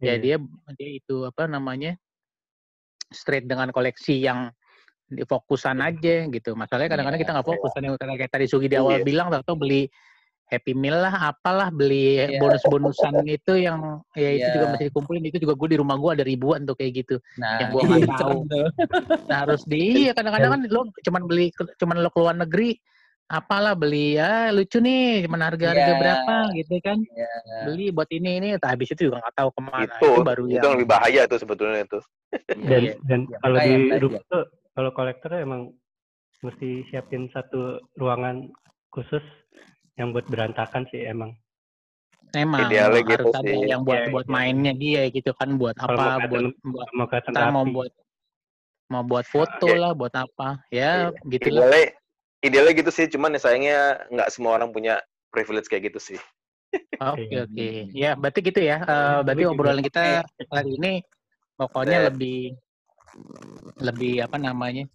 ya 0.00 0.14
dia 0.16 0.36
dia 0.76 0.90
itu 0.96 1.28
apa 1.28 1.48
namanya 1.48 1.96
straight 3.12 3.46
dengan 3.46 3.70
koleksi 3.70 4.18
yang 4.20 4.50
fokusan 5.28 5.78
aja 5.84 6.26
gitu. 6.26 6.56
Masalahnya 6.56 6.96
kadang-kadang 6.96 7.20
kita 7.20 7.32
nggak 7.36 7.48
fokus 7.48 7.70
kan 7.76 7.84
kayak 8.16 8.32
tadi 8.32 8.46
Sugi 8.48 8.66
di 8.66 8.76
awal 8.80 9.04
bilang 9.04 9.30
atau 9.30 9.54
beli 9.54 9.86
Happy 10.44 10.76
Meal 10.76 11.00
lah, 11.00 11.32
apalah 11.32 11.72
beli 11.72 12.20
yeah. 12.20 12.36
bonus-bonusan 12.36 13.24
itu 13.24 13.64
yang 13.64 14.04
ya 14.12 14.30
itu 14.36 14.44
yeah. 14.44 14.54
juga 14.54 14.66
masih 14.76 14.86
dikumpulin 14.92 15.24
itu 15.24 15.38
juga 15.40 15.54
gue 15.56 15.68
di 15.72 15.78
rumah 15.80 15.96
gue 15.96 16.10
ada 16.20 16.24
ribuan 16.24 16.68
tuh 16.68 16.76
kayak 16.76 17.04
gitu 17.04 17.16
nah, 17.40 17.58
yang 17.64 17.68
gue 17.72 17.80
nggak 17.80 18.00
iya, 18.04 18.16
tahu. 18.20 18.38
nah 19.30 19.38
harus 19.48 19.62
di 19.64 20.08
iya 20.08 20.12
kadang-kadang 20.12 20.50
kan 20.54 20.60
lo 20.68 20.80
cuman 21.00 21.22
beli 21.24 21.48
cuman 21.80 21.96
lo 22.04 22.10
keluar 22.12 22.36
negeri 22.36 22.76
apalah 23.24 23.72
beli 23.72 24.20
ya 24.20 24.52
lucu 24.52 24.84
nih 24.84 25.24
cuman 25.24 25.40
harga 25.48 25.72
harga 25.72 25.92
yeah. 25.96 26.00
berapa 26.00 26.36
gitu 26.60 26.74
kan 26.84 26.98
yeah. 27.16 27.64
beli 27.64 27.88
buat 27.88 28.08
ini 28.12 28.30
ini 28.36 28.48
tak 28.60 28.76
habis 28.76 28.92
itu 28.92 29.08
juga 29.08 29.24
nggak 29.24 29.34
tahu 29.40 29.48
ke 29.48 29.60
mana 29.64 29.84
itu, 29.88 29.96
itu 29.96 30.20
baru 30.20 30.42
itu 30.44 30.56
yang 30.60 30.76
lebih 30.76 30.90
bahaya 30.92 31.22
tuh 31.24 31.38
sebetulnya 31.40 31.88
itu 31.88 31.98
dan 32.68 32.80
iya. 32.84 32.94
dan 33.08 33.20
ya, 33.24 33.38
kalau 33.40 33.56
di 33.64 33.72
rumah 33.96 34.22
tuh 34.28 34.44
kalau 34.76 34.90
kolektor 34.92 35.30
emang 35.40 35.72
mesti 36.44 36.84
siapin 36.92 37.32
satu 37.32 37.80
ruangan 37.96 38.52
khusus 38.92 39.24
yang 39.98 40.10
buat 40.10 40.26
berantakan 40.26 40.86
sih 40.90 41.06
emang. 41.06 41.34
Emang 42.34 42.66
Idealnya 42.66 43.02
harus 43.06 43.10
gitu 43.14 43.24
ada 43.30 43.46
sih. 43.46 43.70
yang 43.70 43.80
buat 43.86 44.00
ya, 44.00 44.10
buat 44.10 44.26
ya. 44.26 44.32
mainnya 44.34 44.72
dia 44.74 45.02
gitu 45.06 45.30
kan 45.38 45.54
buat 45.54 45.78
Kalo 45.78 45.94
apa 45.94 46.26
buat 46.26 46.50
buat 46.66 46.88
mau, 46.90 47.62
mau 47.62 47.64
buat 47.70 47.92
mau 48.90 49.02
buat 49.06 49.26
foto 49.26 49.70
ya. 49.70 49.78
lah 49.78 49.92
buat 49.94 50.10
apa 50.18 50.58
ya 50.74 51.14
ya. 51.14 51.30
gitu 51.30 51.46
idealnya, 51.54 51.94
lah. 51.94 52.02
Idealnya 52.44 52.74
gitu 52.74 52.90
sih 52.90 53.06
cuman 53.06 53.38
ya 53.38 53.40
sayangnya 53.40 53.80
nggak 54.10 54.28
semua 54.34 54.58
orang 54.58 54.74
punya 54.74 54.98
privilege 55.30 55.70
kayak 55.70 55.94
gitu 55.94 56.00
sih. 56.02 56.18
Oke 56.98 57.30
okay, 57.30 57.38
oke 57.46 57.54
okay. 57.54 57.74
ya 57.94 58.18
berarti 58.18 58.40
gitu 58.42 58.60
ya 58.66 58.82
uh, 58.82 59.22
berarti 59.22 59.42
obrolan 59.46 59.78
kita 59.78 60.26
hari 60.50 60.74
ini 60.74 60.92
pokoknya 61.54 61.98
ya. 62.02 62.04
lebih 62.10 62.58
lebih 63.78 64.14
apa 64.26 64.36
namanya 64.42 64.90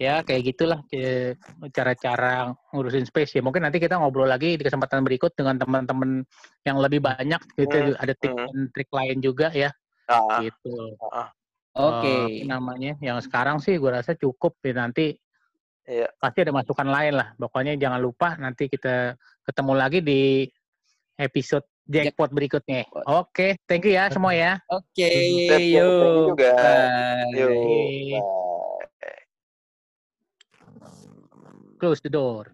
ya 0.00 0.24
kayak 0.24 0.42
gitulah 0.52 0.80
cara-cara 1.72 2.52
ngurusin 2.72 3.04
space 3.04 3.38
ya 3.38 3.42
mungkin 3.44 3.64
nanti 3.66 3.80
kita 3.82 3.98
ngobrol 4.00 4.28
lagi 4.28 4.56
di 4.56 4.64
kesempatan 4.64 5.04
berikut 5.04 5.36
dengan 5.36 5.60
teman-teman 5.60 6.24
yang 6.64 6.78
lebih 6.80 7.04
banyak 7.04 7.40
gitu 7.58 7.76
hmm. 7.76 8.00
ada 8.00 8.12
trik 8.16 8.32
hmm. 8.32 8.66
trik 8.72 8.90
lain 8.92 9.18
juga 9.20 9.48
ya 9.52 9.70
ah. 10.08 10.40
gitu 10.40 10.96
ah. 11.12 11.28
oke 11.76 12.02
okay. 12.02 12.44
uh, 12.44 12.48
namanya 12.48 12.96
yang 13.04 13.20
sekarang 13.20 13.60
sih 13.60 13.76
gue 13.76 13.90
rasa 13.90 14.16
cukup 14.16 14.56
ya 14.64 14.72
nanti 14.80 15.12
yeah. 15.84 16.08
pasti 16.18 16.44
ada 16.44 16.52
masukan 16.56 16.88
lain 16.88 17.20
lah 17.20 17.36
pokoknya 17.36 17.76
jangan 17.76 18.00
lupa 18.00 18.34
nanti 18.40 18.66
kita 18.72 19.16
ketemu 19.44 19.72
lagi 19.76 20.00
di 20.00 20.48
episode 21.20 21.66
jackpot 21.86 22.30
berikutnya. 22.30 22.86
Oke, 22.86 23.04
okay, 23.06 23.50
thank 23.66 23.84
you 23.86 23.94
ya 23.98 24.06
semua 24.08 24.32
ya. 24.32 24.58
Oke, 24.70 25.02
okay, 25.02 25.74
yuk. 25.74 26.38
Bye. 26.38 27.34
Yuk. 27.34 27.50
Bye. 27.50 28.51
Close 31.82 32.00
the 32.00 32.08
door 32.08 32.46